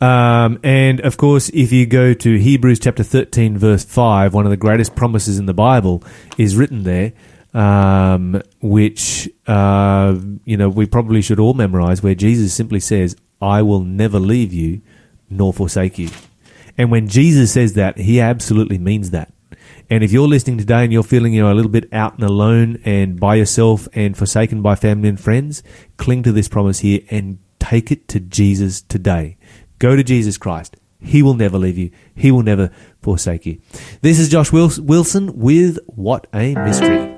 Um, 0.00 0.58
and 0.62 1.00
of 1.00 1.16
course, 1.16 1.50
if 1.50 1.72
you 1.72 1.86
go 1.86 2.12
to 2.12 2.38
Hebrews 2.38 2.78
chapter 2.80 3.02
13, 3.02 3.56
verse 3.58 3.84
5, 3.84 4.34
one 4.34 4.44
of 4.44 4.50
the 4.50 4.56
greatest 4.56 4.94
promises 4.94 5.38
in 5.38 5.46
the 5.46 5.54
Bible 5.54 6.02
is 6.36 6.56
written 6.56 6.82
there, 6.82 7.12
um, 7.54 8.42
which, 8.60 9.28
uh, 9.46 10.18
you 10.44 10.56
know, 10.56 10.68
we 10.68 10.86
probably 10.86 11.22
should 11.22 11.40
all 11.40 11.54
memorize, 11.54 12.02
where 12.02 12.14
Jesus 12.14 12.52
simply 12.52 12.80
says, 12.80 13.16
I 13.40 13.62
will 13.62 13.80
never 13.80 14.18
leave 14.18 14.52
you 14.52 14.80
nor 15.28 15.52
forsake 15.52 15.98
you. 15.98 16.08
And 16.78 16.90
when 16.90 17.08
Jesus 17.08 17.52
says 17.52 17.74
that, 17.74 17.98
he 17.98 18.20
absolutely 18.20 18.78
means 18.78 19.10
that. 19.10 19.32
And 19.88 20.02
if 20.02 20.12
you're 20.12 20.28
listening 20.28 20.58
today 20.58 20.84
and 20.84 20.92
you're 20.92 21.02
feeling 21.02 21.32
you're 21.32 21.50
a 21.50 21.54
little 21.54 21.70
bit 21.70 21.92
out 21.92 22.14
and 22.14 22.24
alone 22.24 22.80
and 22.84 23.18
by 23.20 23.36
yourself 23.36 23.88
and 23.92 24.16
forsaken 24.16 24.60
by 24.60 24.74
family 24.74 25.08
and 25.08 25.20
friends, 25.20 25.62
cling 25.96 26.22
to 26.24 26.32
this 26.32 26.48
promise 26.48 26.80
here 26.80 27.00
and 27.10 27.38
take 27.58 27.90
it 27.90 28.08
to 28.08 28.20
Jesus 28.20 28.82
today. 28.82 29.36
Go 29.78 29.96
to 29.96 30.02
Jesus 30.02 30.38
Christ. 30.38 30.76
He 31.00 31.22
will 31.22 31.34
never 31.34 31.58
leave 31.58 31.78
you. 31.78 31.90
He 32.14 32.30
will 32.32 32.42
never 32.42 32.70
forsake 33.00 33.46
you. 33.46 33.60
This 34.00 34.18
is 34.18 34.28
Josh 34.28 34.50
Wilson 34.50 35.38
with 35.38 35.78
What 35.86 36.26
a 36.34 36.54
Mystery. 36.54 37.15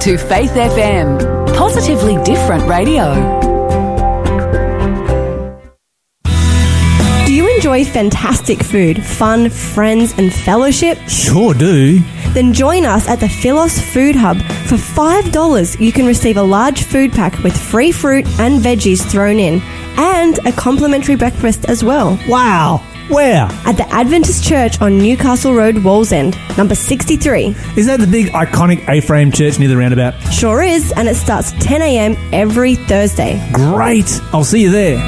to 0.00 0.16
Faith 0.16 0.52
FM, 0.52 1.54
positively 1.54 2.16
different 2.24 2.66
radio. 2.66 3.14
Do 7.26 7.34
you 7.34 7.54
enjoy 7.54 7.84
fantastic 7.84 8.62
food, 8.62 9.04
fun, 9.04 9.50
friends, 9.50 10.14
and 10.16 10.32
fellowship? 10.32 10.96
Sure 11.06 11.52
do. 11.52 12.00
Then 12.32 12.54
join 12.54 12.86
us 12.86 13.08
at 13.08 13.20
the 13.20 13.28
Philos 13.28 13.78
Food 13.78 14.16
Hub. 14.16 14.38
For 14.66 14.76
$5, 14.76 15.78
you 15.78 15.92
can 15.92 16.06
receive 16.06 16.38
a 16.38 16.42
large 16.42 16.84
food 16.84 17.12
pack 17.12 17.36
with 17.42 17.54
free 17.54 17.92
fruit 17.92 18.26
and 18.40 18.58
veggies 18.62 19.06
thrown 19.06 19.38
in, 19.38 19.60
and 19.98 20.38
a 20.46 20.52
complimentary 20.52 21.16
breakfast 21.16 21.66
as 21.66 21.84
well. 21.84 22.18
Wow! 22.26 22.82
Where? 23.10 23.48
At 23.66 23.72
the 23.72 23.88
Adventist 23.92 24.44
Church 24.44 24.80
on 24.80 24.98
Newcastle 24.98 25.52
Road, 25.52 25.74
Wallsend, 25.74 26.36
number 26.56 26.76
63. 26.76 27.56
Is 27.76 27.86
that 27.86 27.98
the 27.98 28.06
big 28.06 28.26
iconic 28.28 28.88
A 28.88 29.00
frame 29.00 29.32
church 29.32 29.58
near 29.58 29.68
the 29.68 29.76
roundabout? 29.76 30.12
Sure 30.32 30.62
is, 30.62 30.92
and 30.92 31.08
it 31.08 31.16
starts 31.16 31.50
10 31.58 31.82
a.m. 31.82 32.16
every 32.32 32.76
Thursday. 32.76 33.44
Great! 33.52 34.20
I'll 34.32 34.44
see 34.44 34.62
you 34.62 34.70
there. 34.70 34.98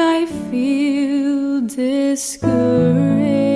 I 0.00 0.26
feel 0.50 1.62
discouraged. 1.62 3.47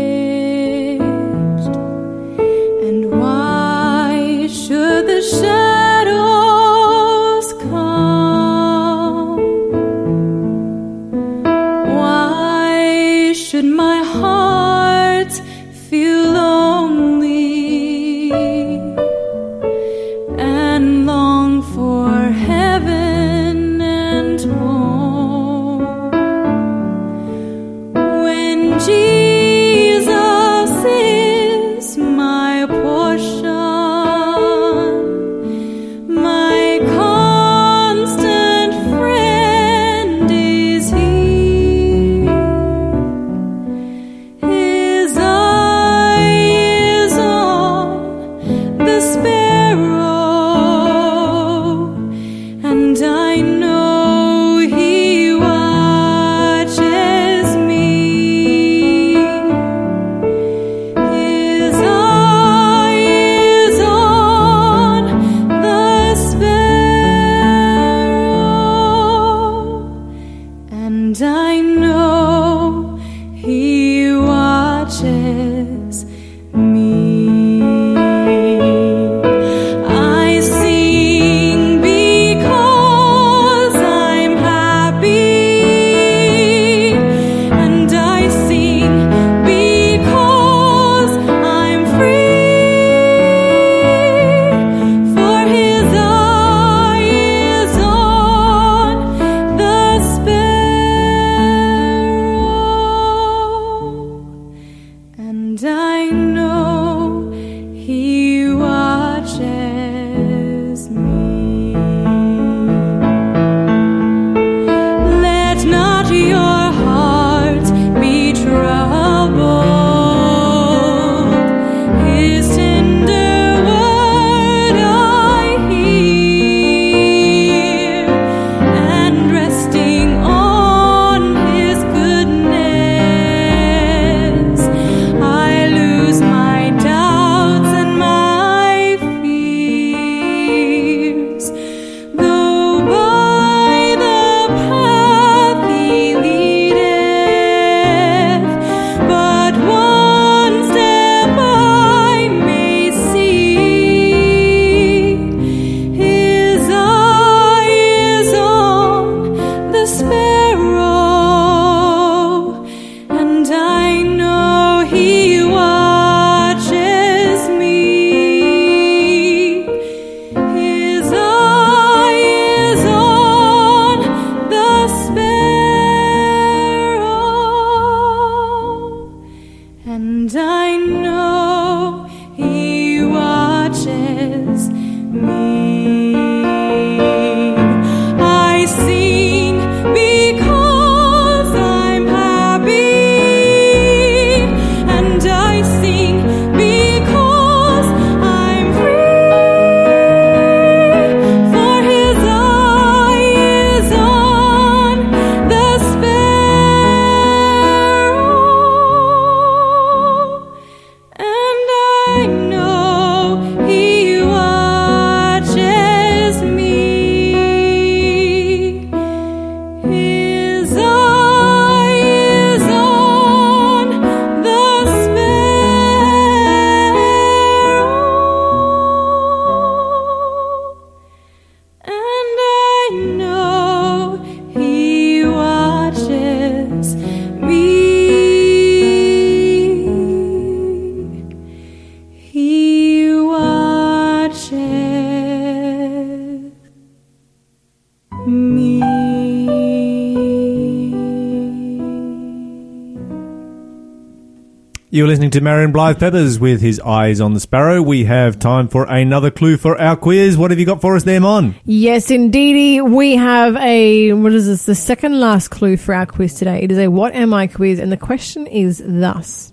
You're 255.03 255.09
listening 255.09 255.31
to 255.31 255.41
Marion 255.41 255.73
Blythe 255.73 255.99
Peppers 255.99 256.39
with 256.39 256.61
his 256.61 256.79
eyes 256.79 257.21
on 257.21 257.35
the 257.35 257.41
sparrow. 257.41 257.83
We 257.83 258.05
have 258.05 258.39
time 258.39 258.69
for 258.69 258.85
another 258.85 259.33
clue 259.33 259.57
for 259.57 259.77
our 259.77 259.97
quiz. 259.97 260.37
What 260.37 260.53
have 260.53 260.61
you 260.61 260.65
got 260.65 260.81
for 260.81 260.95
us 260.95 261.03
there, 261.03 261.21
Mon? 261.21 261.57
Yes, 261.65 262.09
indeedy. 262.09 262.81
We 262.81 263.17
have 263.17 263.57
a, 263.57 264.13
what 264.13 264.33
is 264.33 264.47
this, 264.47 264.65
the 264.65 264.77
second 264.77 265.19
last 265.19 265.49
clue 265.49 265.77
for 265.77 265.93
our 265.93 266.07
quiz 266.07 266.35
today. 266.35 266.63
It 266.63 266.71
is 266.71 266.79
a 266.79 266.87
What 266.87 267.17
Am 267.17 267.35
I 267.35 267.49
quiz, 267.49 267.81
and 267.81 267.91
the 267.91 267.97
question 267.97 268.47
is 268.47 268.81
thus. 268.87 269.53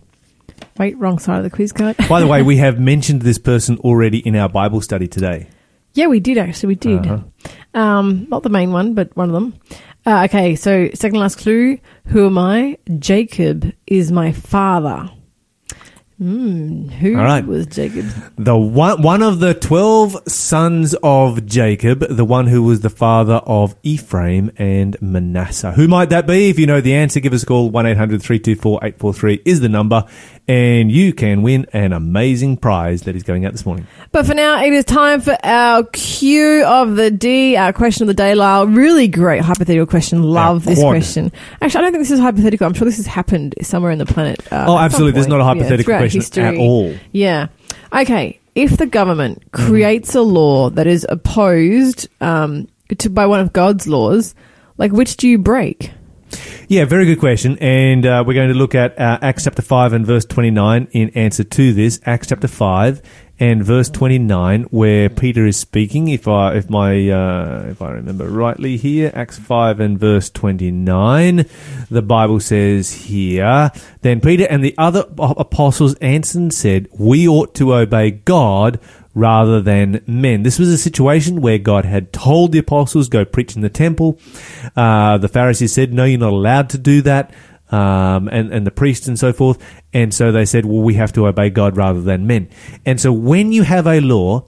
Wait, 0.78 0.95
wrong 1.00 1.18
side 1.18 1.39
of 1.39 1.43
the 1.45 1.50
quiz 1.50 1.72
card. 1.72 1.97
By 2.08 2.20
the 2.20 2.28
way, 2.28 2.43
we 2.43 2.58
have 2.68 2.80
mentioned 2.80 3.24
this 3.24 3.39
person 3.39 3.80
already 3.80 4.20
in 4.20 4.36
our 4.36 4.50
Bible 4.50 4.82
study 4.82 5.08
today. 5.08 5.47
yeah, 5.95 6.06
we 6.06 6.20
did 6.20 6.38
actually, 6.38 6.68
we 6.68 6.76
did. 6.76 7.08
Uh-huh. 7.08 7.24
Um, 7.74 8.28
not 8.30 8.43
the 8.43 8.50
main 8.50 8.72
one, 8.72 8.93
but 8.93 9.18
one 9.18 9.30
of 9.30 9.34
them. 9.34 9.60
Uh, 10.06 10.26
okay, 10.26 10.56
so 10.56 10.91
second 10.93 11.18
last 11.18 11.39
clue. 11.39 11.80
Who 12.06 12.28
am 12.28 12.38
I? 12.38 12.78
Jacob 13.00 13.74
is 13.88 14.12
my 14.12 14.32
father. 14.32 15.10
Hmm, 16.20 16.89
who 16.89 17.17
All 17.17 17.24
right. 17.24 17.45
was 17.45 17.65
Jacob? 17.67 18.05
The 18.38 18.57
one, 18.57 19.01
one 19.01 19.24
of 19.24 19.39
the 19.39 19.53
twelve 19.53 20.17
sons 20.28 20.93
of 21.01 21.45
Jacob, 21.45 22.01
the 22.09 22.26
one 22.26 22.47
who 22.47 22.61
was 22.61 22.82
the 22.82 22.89
father 22.89 23.36
of 23.36 23.74
Ephraim 23.84 24.51
and 24.57 25.01
Manasseh. 25.01 25.72
Who 25.72 25.88
might 25.88 26.09
that 26.09 26.28
be? 26.28 26.49
If 26.49 26.59
you 26.59 26.67
know 26.67 26.82
the 26.82 26.93
answer, 26.93 27.22
give 27.22 27.32
us 27.32 27.43
a 27.43 27.45
call. 27.45 27.72
1-800-324-843 27.72 29.43
is 29.45 29.61
the 29.61 29.70
number. 29.70 30.03
And 30.50 30.91
you 30.91 31.14
can 31.14 31.43
win 31.43 31.68
an 31.74 31.93
amazing 31.93 32.58
prize 32.58 33.04
that 33.04 33.16
is 33.16 33.22
going 33.22 33.45
out 33.45 33.52
this 33.52 33.68
morning. 33.68 33.86
But 34.12 34.26
for 34.26 34.34
now, 34.34 34.64
it 34.64 34.74
is 34.74 34.84
time 34.84 35.22
for 35.22 35.38
our 35.43 35.84
Q 35.84 36.64
of 36.66 36.95
the 36.95 37.12
D, 37.12 37.56
our 37.56 37.72
question 37.72 38.02
of 38.02 38.08
the 38.08 38.16
day, 38.16 38.34
Lyle. 38.34 38.66
Really 38.66 39.08
great 39.08 39.43
hypothetical 39.43 39.86
question. 39.86 40.24
Love 40.24 40.66
this 40.66 40.80
question. 40.80 41.32
Actually, 41.62 41.78
I 41.78 41.82
don't 41.84 41.91
think 41.91 42.02
this 42.02 42.10
is 42.12 42.20
hypothetical. 42.20 42.66
I'm 42.66 42.74
sure 42.74 42.86
this 42.86 42.97
has 42.97 43.06
happened 43.06 43.54
somewhere 43.62 43.91
in 43.91 44.00
the 44.00 44.08
planet. 44.08 44.41
Uh, 44.52 44.66
Oh, 44.68 44.78
absolutely. 44.80 45.12
There's 45.12 45.28
not 45.28 45.39
a 45.39 45.43
hypothetical 45.43 45.84
throughout 45.84 46.00
question 46.00 46.22
history. 46.22 46.43
at 46.45 46.56
all. 46.58 46.95
Yeah. 47.12 47.50
Okay. 47.93 48.39
If 48.56 48.78
the 48.78 48.88
government 48.88 49.43
Mm-hmm. 49.52 49.68
creates 49.68 50.16
a 50.16 50.22
law 50.24 50.72
that 50.72 50.88
is 50.88 51.06
opposed 51.10 52.08
um, 52.22 52.68
to 52.97 53.10
by 53.12 53.28
one 53.28 53.39
of 53.39 53.54
God's 53.54 53.88
laws, 53.88 54.34
like 54.78 54.91
which 54.91 55.16
do 55.18 55.28
you 55.30 55.38
break? 55.38 55.91
Yeah, 56.67 56.86
very 56.86 57.05
good 57.05 57.19
question. 57.19 57.57
And 57.59 58.05
uh, 58.05 58.23
we're 58.25 58.36
going 58.36 58.49
to 58.49 58.57
look 58.57 58.75
at 58.75 58.99
uh, 58.99 59.17
Acts 59.21 59.45
chapter 59.45 59.61
5 59.61 59.93
and 59.93 60.05
verse 60.05 60.25
29 60.25 60.88
in 60.91 61.09
answer 61.09 61.43
to 61.43 61.73
this. 61.73 61.99
Acts 62.05 62.27
chapter 62.27 62.47
5 62.47 63.01
and 63.39 63.63
verse 63.63 63.89
29, 63.89 64.63
where 64.63 65.09
Peter 65.09 65.45
is 65.45 65.55
speaking. 65.57 66.09
If 66.09 66.27
I, 66.27 66.55
if 66.55 66.69
my, 66.69 67.09
uh, 67.09 67.67
if 67.69 67.82
I 67.82 67.91
remember 67.91 68.27
rightly 68.27 68.75
here, 68.75 69.11
Acts 69.15 69.39
5 69.39 69.80
and 69.80 69.97
verse 69.97 70.30
29, 70.30 71.45
the 71.89 72.01
Bible 72.01 72.39
says 72.39 72.91
here, 72.91 73.71
Then 74.01 74.19
Peter 74.19 74.45
and 74.49 74.63
the 74.63 74.75
other 74.77 75.05
apostles 75.17 75.95
answered 75.95 76.41
and 76.41 76.53
said, 76.53 76.88
We 76.91 77.27
ought 77.27 77.55
to 77.55 77.73
obey 77.73 78.11
God 78.11 78.80
rather 79.16 79.62
than 79.62 80.03
men. 80.07 80.43
This 80.43 80.60
was 80.60 80.70
a 80.70 80.78
situation 80.78 81.41
where 81.41 81.57
God 81.57 81.86
had 81.86 82.14
told 82.14 82.51
the 82.51 82.60
apostles, 82.60 83.10
go 83.10 83.26
preach 83.26 83.55
in 83.55 83.62
the 83.62 83.70
temple. 83.70 84.20
Uh, 84.76 85.18
the 85.18 85.28
Pharisees 85.28 85.74
said, 85.74 85.93
no, 85.93 86.05
you're 86.05 86.20
not 86.20 86.34
allowed 86.34 86.70
to 86.72 86.78
do 86.78 87.01
that. 87.01 87.34
Um, 87.72 88.28
and, 88.30 88.51
and 88.51 88.66
the 88.66 88.72
priests 88.72 89.07
and 89.07 89.20
so 89.20 89.32
forth. 89.32 89.64
And 89.93 90.12
so 90.12 90.32
they 90.32 90.45
said, 90.45 90.66
well, 90.66 90.82
we 90.82 90.95
have 90.95 91.14
to 91.14 91.28
obey 91.28 91.51
God 91.51 91.78
rather 91.78 92.01
than 92.01 92.26
men. 92.26 92.49
And 92.84 92.99
so 92.99 93.14
when 93.14 93.51
you 93.51 93.62
have 93.62 93.86
a 93.86 93.99
law 93.99 94.47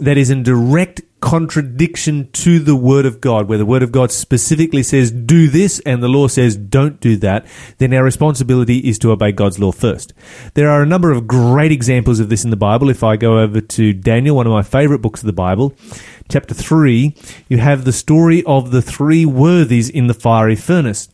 that 0.00 0.18
is 0.18 0.28
in 0.28 0.42
direct 0.42 1.00
contradiction 1.26 2.30
to 2.30 2.60
the 2.60 2.76
word 2.76 3.04
of 3.04 3.20
God, 3.20 3.48
where 3.48 3.58
the 3.58 3.66
word 3.66 3.82
of 3.82 3.90
God 3.90 4.12
specifically 4.12 4.84
says 4.84 5.10
do 5.10 5.48
this 5.48 5.80
and 5.80 6.00
the 6.00 6.08
law 6.08 6.28
says 6.28 6.56
don't 6.56 7.00
do 7.00 7.16
that, 7.16 7.44
then 7.78 7.92
our 7.92 8.04
responsibility 8.04 8.78
is 8.78 8.96
to 9.00 9.10
obey 9.10 9.32
God's 9.32 9.58
law 9.58 9.72
first. 9.72 10.12
There 10.54 10.70
are 10.70 10.82
a 10.82 10.86
number 10.86 11.10
of 11.10 11.26
great 11.26 11.72
examples 11.72 12.20
of 12.20 12.28
this 12.28 12.44
in 12.44 12.50
the 12.50 12.56
Bible. 12.56 12.90
If 12.90 13.02
I 13.02 13.16
go 13.16 13.40
over 13.40 13.60
to 13.60 13.92
Daniel, 13.92 14.36
one 14.36 14.46
of 14.46 14.52
my 14.52 14.62
favorite 14.62 15.00
books 15.02 15.20
of 15.20 15.26
the 15.26 15.32
Bible, 15.32 15.74
chapter 16.28 16.54
3, 16.54 17.12
you 17.48 17.58
have 17.58 17.84
the 17.84 17.92
story 17.92 18.44
of 18.44 18.70
the 18.70 18.80
three 18.80 19.26
worthies 19.26 19.90
in 19.90 20.06
the 20.06 20.14
fiery 20.14 20.54
furnace. 20.54 21.08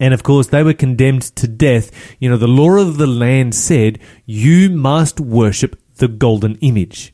And 0.00 0.14
of 0.14 0.22
course, 0.22 0.46
they 0.46 0.62
were 0.62 0.72
condemned 0.72 1.24
to 1.36 1.46
death. 1.46 1.90
You 2.20 2.30
know, 2.30 2.38
the 2.38 2.48
law 2.48 2.78
of 2.78 2.96
the 2.96 3.06
land 3.06 3.54
said, 3.54 3.98
you 4.24 4.70
must 4.70 5.20
worship 5.20 5.78
the 5.96 6.08
golden 6.08 6.56
image. 6.62 7.12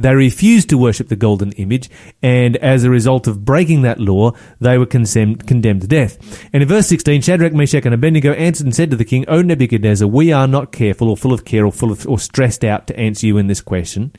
They 0.00 0.14
refused 0.14 0.70
to 0.70 0.78
worship 0.78 1.08
the 1.08 1.16
golden 1.16 1.52
image, 1.52 1.90
and 2.22 2.56
as 2.56 2.84
a 2.84 2.90
result 2.90 3.26
of 3.26 3.44
breaking 3.44 3.82
that 3.82 4.00
law, 4.00 4.32
they 4.58 4.78
were 4.78 4.86
condemned, 4.86 5.46
condemned 5.46 5.82
to 5.82 5.86
death. 5.86 6.18
And 6.52 6.62
in 6.62 6.68
verse 6.68 6.86
16, 6.86 7.20
Shadrach, 7.20 7.52
Meshach, 7.52 7.84
and 7.84 7.94
Abednego 7.94 8.32
answered 8.32 8.66
and 8.66 8.74
said 8.74 8.90
to 8.90 8.96
the 8.96 9.04
king, 9.04 9.24
O 9.28 9.42
Nebuchadnezzar, 9.42 10.08
we 10.08 10.32
are 10.32 10.48
not 10.48 10.72
careful 10.72 11.10
or 11.10 11.16
full 11.16 11.32
of 11.32 11.44
care 11.44 11.66
or 11.66 11.72
full 11.72 11.92
of, 11.92 12.08
or 12.08 12.18
stressed 12.18 12.64
out 12.64 12.86
to 12.86 12.98
answer 12.98 13.26
you 13.26 13.36
in 13.36 13.46
this 13.46 13.60
question. 13.60 14.12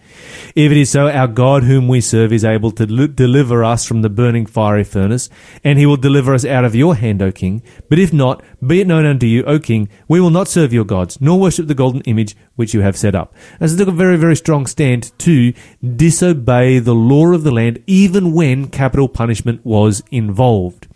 If 0.55 0.71
it 0.71 0.77
is 0.77 0.91
so, 0.91 1.09
our 1.09 1.27
God 1.27 1.63
whom 1.63 1.88
we 1.88 2.01
serve 2.01 2.32
is 2.32 2.45
able 2.45 2.71
to 2.71 2.86
li- 2.86 3.07
deliver 3.07 3.63
us 3.63 3.86
from 3.86 4.03
the 4.03 4.09
burning 4.09 4.45
fiery 4.45 4.84
furnace, 4.84 5.29
and 5.63 5.79
he 5.79 5.86
will 5.86 5.97
deliver 5.97 6.34
us 6.34 6.45
out 6.45 6.65
of 6.65 6.75
your 6.75 6.95
hand, 6.95 7.21
O 7.21 7.32
king. 7.32 7.63
But 7.89 7.99
if 7.99 8.13
not, 8.13 8.43
be 8.65 8.82
it 8.82 8.88
known 8.88 9.05
unto 9.05 9.25
you, 9.25 9.43
O 9.43 9.57
king, 9.57 9.89
we 10.07 10.21
will 10.21 10.29
not 10.29 10.47
serve 10.47 10.73
your 10.73 10.86
gods, 10.86 11.19
nor 11.19 11.39
worship 11.39 11.67
the 11.67 11.73
golden 11.73 12.01
image 12.01 12.36
which 12.55 12.73
you 12.73 12.81
have 12.81 12.97
set 12.97 13.15
up. 13.15 13.33
As 13.59 13.75
took 13.75 13.87
a 13.87 13.91
very, 13.91 14.17
very 14.17 14.35
strong 14.35 14.65
stand 14.67 15.17
to 15.19 15.53
disobey 15.95 16.79
the 16.79 16.95
law 16.95 17.27
of 17.27 17.43
the 17.43 17.51
land, 17.51 17.83
even 17.87 18.33
when 18.33 18.67
capital 18.67 19.07
punishment 19.07 19.65
was 19.65 20.03
involved. 20.11 20.87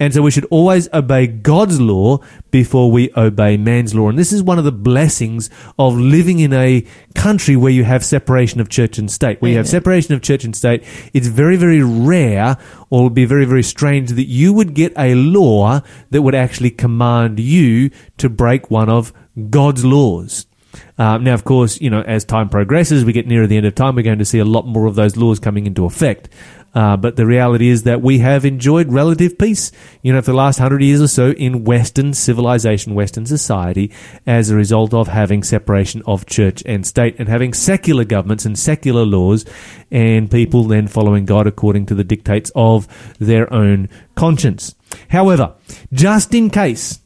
And 0.00 0.12
so 0.12 0.22
we 0.22 0.30
should 0.30 0.46
always 0.46 0.88
obey 0.92 1.26
God's 1.26 1.80
law 1.80 2.18
before 2.50 2.90
we 2.90 3.10
obey 3.16 3.56
man's 3.56 3.94
law. 3.94 4.08
And 4.08 4.18
this 4.18 4.32
is 4.32 4.42
one 4.42 4.58
of 4.58 4.64
the 4.64 4.72
blessings 4.72 5.50
of 5.78 5.96
living 5.96 6.40
in 6.40 6.52
a 6.52 6.84
country 7.14 7.56
where 7.56 7.72
you 7.72 7.84
have 7.84 8.04
separation 8.04 8.60
of 8.60 8.68
church 8.68 8.98
and 8.98 9.10
state. 9.10 9.40
Where 9.40 9.52
you 9.52 9.56
have 9.58 9.68
separation 9.68 10.14
of 10.14 10.22
church 10.22 10.44
and 10.44 10.56
state, 10.56 10.84
it's 11.12 11.28
very, 11.28 11.56
very 11.56 11.82
rare 11.82 12.56
or 12.90 13.00
it 13.00 13.04
would 13.04 13.14
be 13.14 13.24
very, 13.24 13.44
very 13.44 13.62
strange 13.62 14.10
that 14.10 14.26
you 14.26 14.52
would 14.52 14.74
get 14.74 14.92
a 14.96 15.14
law 15.14 15.80
that 16.10 16.22
would 16.22 16.34
actually 16.34 16.70
command 16.70 17.38
you 17.38 17.90
to 18.18 18.28
break 18.28 18.70
one 18.70 18.88
of 18.88 19.12
God's 19.50 19.84
laws. 19.84 20.46
Um, 20.98 21.24
now, 21.24 21.34
of 21.34 21.44
course, 21.44 21.80
you 21.80 21.90
know, 21.90 22.02
as 22.02 22.24
time 22.24 22.48
progresses, 22.48 23.04
we 23.04 23.12
get 23.12 23.26
nearer 23.26 23.46
the 23.46 23.56
end 23.56 23.66
of 23.66 23.74
time, 23.74 23.94
we're 23.94 24.02
going 24.02 24.18
to 24.18 24.24
see 24.24 24.38
a 24.38 24.44
lot 24.44 24.66
more 24.66 24.86
of 24.86 24.94
those 24.94 25.16
laws 25.16 25.38
coming 25.38 25.66
into 25.66 25.84
effect. 25.84 26.28
Uh, 26.74 26.96
but 26.96 27.16
the 27.16 27.26
reality 27.26 27.68
is 27.68 27.82
that 27.82 28.00
we 28.00 28.18
have 28.20 28.44
enjoyed 28.44 28.90
relative 28.90 29.36
peace, 29.36 29.72
you 30.00 30.12
know, 30.12 30.22
for 30.22 30.30
the 30.30 30.36
last 30.36 30.58
hundred 30.58 30.82
years 30.82 31.02
or 31.02 31.08
so 31.08 31.32
in 31.32 31.64
Western 31.64 32.14
civilization, 32.14 32.94
Western 32.94 33.26
society, 33.26 33.92
as 34.26 34.48
a 34.48 34.56
result 34.56 34.94
of 34.94 35.08
having 35.08 35.42
separation 35.42 36.02
of 36.06 36.24
church 36.24 36.62
and 36.64 36.86
state 36.86 37.14
and 37.18 37.28
having 37.28 37.52
secular 37.52 38.04
governments 38.04 38.46
and 38.46 38.58
secular 38.58 39.04
laws 39.04 39.44
and 39.90 40.30
people 40.30 40.64
then 40.64 40.88
following 40.88 41.26
God 41.26 41.46
according 41.46 41.86
to 41.86 41.94
the 41.94 42.04
dictates 42.04 42.50
of 42.54 42.88
their 43.18 43.52
own 43.52 43.90
conscience. 44.14 44.74
However, 45.10 45.54
just 45.92 46.32
in 46.32 46.48
case 46.48 47.01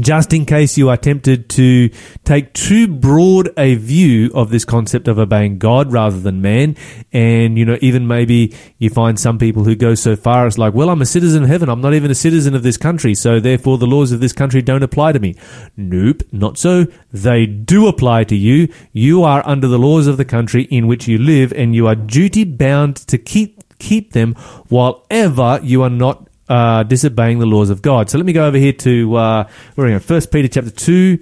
just 0.00 0.32
in 0.32 0.46
case 0.46 0.78
you 0.78 0.88
are 0.88 0.96
tempted 0.96 1.48
to 1.50 1.90
take 2.24 2.52
too 2.54 2.88
broad 2.88 3.50
a 3.58 3.74
view 3.74 4.30
of 4.34 4.50
this 4.50 4.64
concept 4.64 5.08
of 5.08 5.18
obeying 5.18 5.58
God 5.58 5.92
rather 5.92 6.18
than 6.18 6.40
man, 6.40 6.76
and 7.12 7.58
you 7.58 7.64
know, 7.64 7.78
even 7.80 8.06
maybe 8.06 8.54
you 8.78 8.90
find 8.90 9.18
some 9.18 9.38
people 9.38 9.64
who 9.64 9.74
go 9.74 9.94
so 9.94 10.16
far 10.16 10.46
as 10.46 10.58
like, 10.58 10.74
well, 10.74 10.90
I'm 10.90 11.02
a 11.02 11.06
citizen 11.06 11.44
of 11.44 11.48
heaven, 11.48 11.68
I'm 11.68 11.80
not 11.80 11.94
even 11.94 12.10
a 12.10 12.14
citizen 12.14 12.54
of 12.54 12.62
this 12.62 12.76
country, 12.76 13.14
so 13.14 13.40
therefore 13.40 13.78
the 13.78 13.86
laws 13.86 14.12
of 14.12 14.20
this 14.20 14.32
country 14.32 14.62
don't 14.62 14.82
apply 14.82 15.12
to 15.12 15.20
me. 15.20 15.36
Nope, 15.76 16.22
not 16.32 16.58
so. 16.58 16.86
They 17.12 17.46
do 17.46 17.86
apply 17.86 18.24
to 18.24 18.36
you. 18.36 18.68
You 18.92 19.22
are 19.22 19.46
under 19.46 19.68
the 19.68 19.78
laws 19.78 20.06
of 20.06 20.16
the 20.16 20.24
country 20.24 20.64
in 20.64 20.86
which 20.86 21.06
you 21.06 21.18
live, 21.18 21.52
and 21.52 21.74
you 21.74 21.86
are 21.86 21.94
duty 21.94 22.44
bound 22.44 22.96
to 22.96 23.18
keep 23.18 23.62
keep 23.78 24.12
them 24.12 24.32
while 24.68 25.04
ever 25.10 25.58
you 25.62 25.82
are 25.82 25.90
not 25.90 26.28
uh, 26.48 26.82
disobeying 26.82 27.38
the 27.38 27.46
laws 27.46 27.70
of 27.70 27.82
God. 27.82 28.10
So 28.10 28.18
let 28.18 28.26
me 28.26 28.32
go 28.32 28.46
over 28.46 28.58
here 28.58 28.72
to 28.72 29.16
uh, 29.16 29.44
where 29.74 29.84
are 29.84 29.88
we 29.88 29.92
going? 29.92 30.00
First 30.00 30.30
Peter 30.30 30.48
chapter 30.48 30.70
two. 30.70 31.18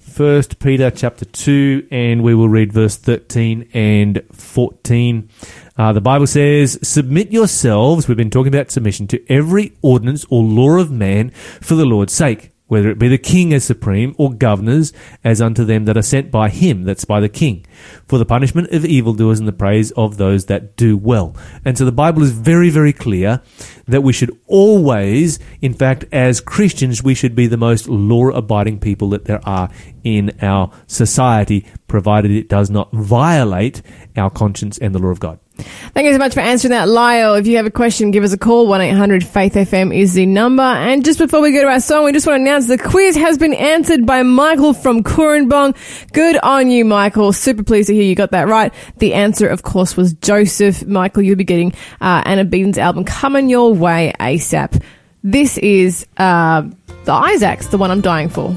First 0.00 0.58
Peter 0.58 0.90
chapter 0.90 1.24
two, 1.24 1.86
and 1.90 2.22
we 2.22 2.34
will 2.34 2.48
read 2.48 2.72
verse 2.72 2.96
thirteen 2.96 3.68
and 3.72 4.22
fourteen. 4.32 5.30
Uh, 5.78 5.92
the 5.92 6.00
Bible 6.00 6.26
says, 6.26 6.78
"Submit 6.82 7.32
yourselves." 7.32 8.08
We've 8.08 8.16
been 8.16 8.28
talking 8.28 8.52
about 8.52 8.70
submission 8.70 9.06
to 9.06 9.32
every 9.32 9.72
ordinance 9.82 10.26
or 10.28 10.42
law 10.42 10.78
of 10.78 10.90
man 10.90 11.30
for 11.60 11.74
the 11.76 11.86
Lord's 11.86 12.12
sake, 12.12 12.50
whether 12.70 12.88
it 12.88 13.00
be 13.00 13.08
the 13.08 13.18
king 13.18 13.52
as 13.52 13.64
supreme 13.64 14.14
or 14.16 14.32
governors 14.32 14.92
as 15.24 15.40
unto 15.40 15.64
them 15.64 15.86
that 15.86 15.96
are 15.96 16.02
sent 16.02 16.30
by 16.30 16.48
him, 16.48 16.84
that's 16.84 17.04
by 17.04 17.18
the 17.18 17.28
king, 17.28 17.66
for 18.06 18.16
the 18.16 18.24
punishment 18.24 18.70
of 18.70 18.84
evildoers 18.84 19.40
and 19.40 19.48
the 19.48 19.52
praise 19.52 19.90
of 19.92 20.18
those 20.18 20.46
that 20.46 20.76
do 20.76 20.96
well. 20.96 21.34
And 21.64 21.76
so 21.76 21.84
the 21.84 21.90
Bible 21.90 22.22
is 22.22 22.30
very, 22.30 22.70
very 22.70 22.92
clear 22.92 23.42
that 23.88 24.02
we 24.02 24.12
should 24.12 24.38
always, 24.46 25.40
in 25.60 25.74
fact, 25.74 26.04
as 26.12 26.40
Christians, 26.40 27.02
we 27.02 27.14
should 27.14 27.34
be 27.34 27.48
the 27.48 27.56
most 27.56 27.88
law 27.88 28.28
abiding 28.28 28.78
people 28.78 29.08
that 29.10 29.24
there 29.24 29.40
are 29.48 29.68
in 30.04 30.30
our 30.40 30.70
society, 30.86 31.66
provided 31.88 32.30
it 32.30 32.48
does 32.48 32.70
not 32.70 32.92
violate 32.92 33.82
our 34.16 34.30
conscience 34.30 34.78
and 34.78 34.94
the 34.94 35.00
law 35.00 35.08
of 35.08 35.18
God. 35.18 35.40
Thank 35.62 36.06
you 36.06 36.12
so 36.12 36.18
much 36.18 36.34
for 36.34 36.40
answering 36.40 36.70
that, 36.70 36.88
Lyle. 36.88 37.34
If 37.34 37.46
you 37.46 37.56
have 37.56 37.66
a 37.66 37.70
question, 37.70 38.10
give 38.10 38.24
us 38.24 38.32
a 38.32 38.38
call. 38.38 38.66
1-800 38.68 39.24
Faith 39.24 39.54
FM 39.54 39.96
is 39.96 40.14
the 40.14 40.26
number. 40.26 40.62
And 40.62 41.04
just 41.04 41.18
before 41.18 41.40
we 41.40 41.52
go 41.52 41.62
to 41.62 41.68
our 41.68 41.80
song, 41.80 42.04
we 42.04 42.12
just 42.12 42.26
want 42.26 42.38
to 42.38 42.42
announce 42.42 42.66
the 42.66 42.78
quiz 42.78 43.16
has 43.16 43.38
been 43.38 43.54
answered 43.54 44.06
by 44.06 44.22
Michael 44.22 44.72
from 44.72 45.02
Cooranbong. 45.02 45.76
Good 46.12 46.38
on 46.38 46.70
you, 46.70 46.84
Michael. 46.84 47.32
Super 47.32 47.62
pleased 47.62 47.88
to 47.88 47.94
hear 47.94 48.02
you 48.02 48.14
got 48.14 48.30
that 48.30 48.48
right. 48.48 48.72
The 48.98 49.14
answer, 49.14 49.48
of 49.48 49.62
course, 49.62 49.96
was 49.96 50.14
Joseph. 50.14 50.86
Michael, 50.86 51.22
you'll 51.22 51.36
be 51.36 51.44
getting 51.44 51.72
uh, 52.00 52.22
Anna 52.24 52.44
Beaton's 52.44 52.78
album 52.78 53.04
coming 53.04 53.48
your 53.48 53.74
way 53.74 54.12
ASAP. 54.20 54.82
This 55.22 55.58
is 55.58 56.06
uh, 56.16 56.62
the 57.04 57.12
Isaacs, 57.12 57.66
the 57.66 57.78
one 57.78 57.90
I'm 57.90 58.00
dying 58.00 58.28
for. 58.28 58.56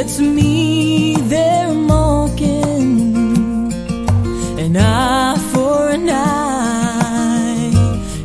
It's 0.00 0.20
me 0.20 1.16
they're 1.22 1.74
mocking? 1.74 3.16
An 4.64 4.76
eye 4.76 5.36
for 5.52 5.88
an 5.88 6.08
eye 6.08 7.72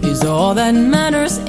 is 0.04 0.24
all 0.24 0.54
that 0.54 0.76
matters 0.76 1.40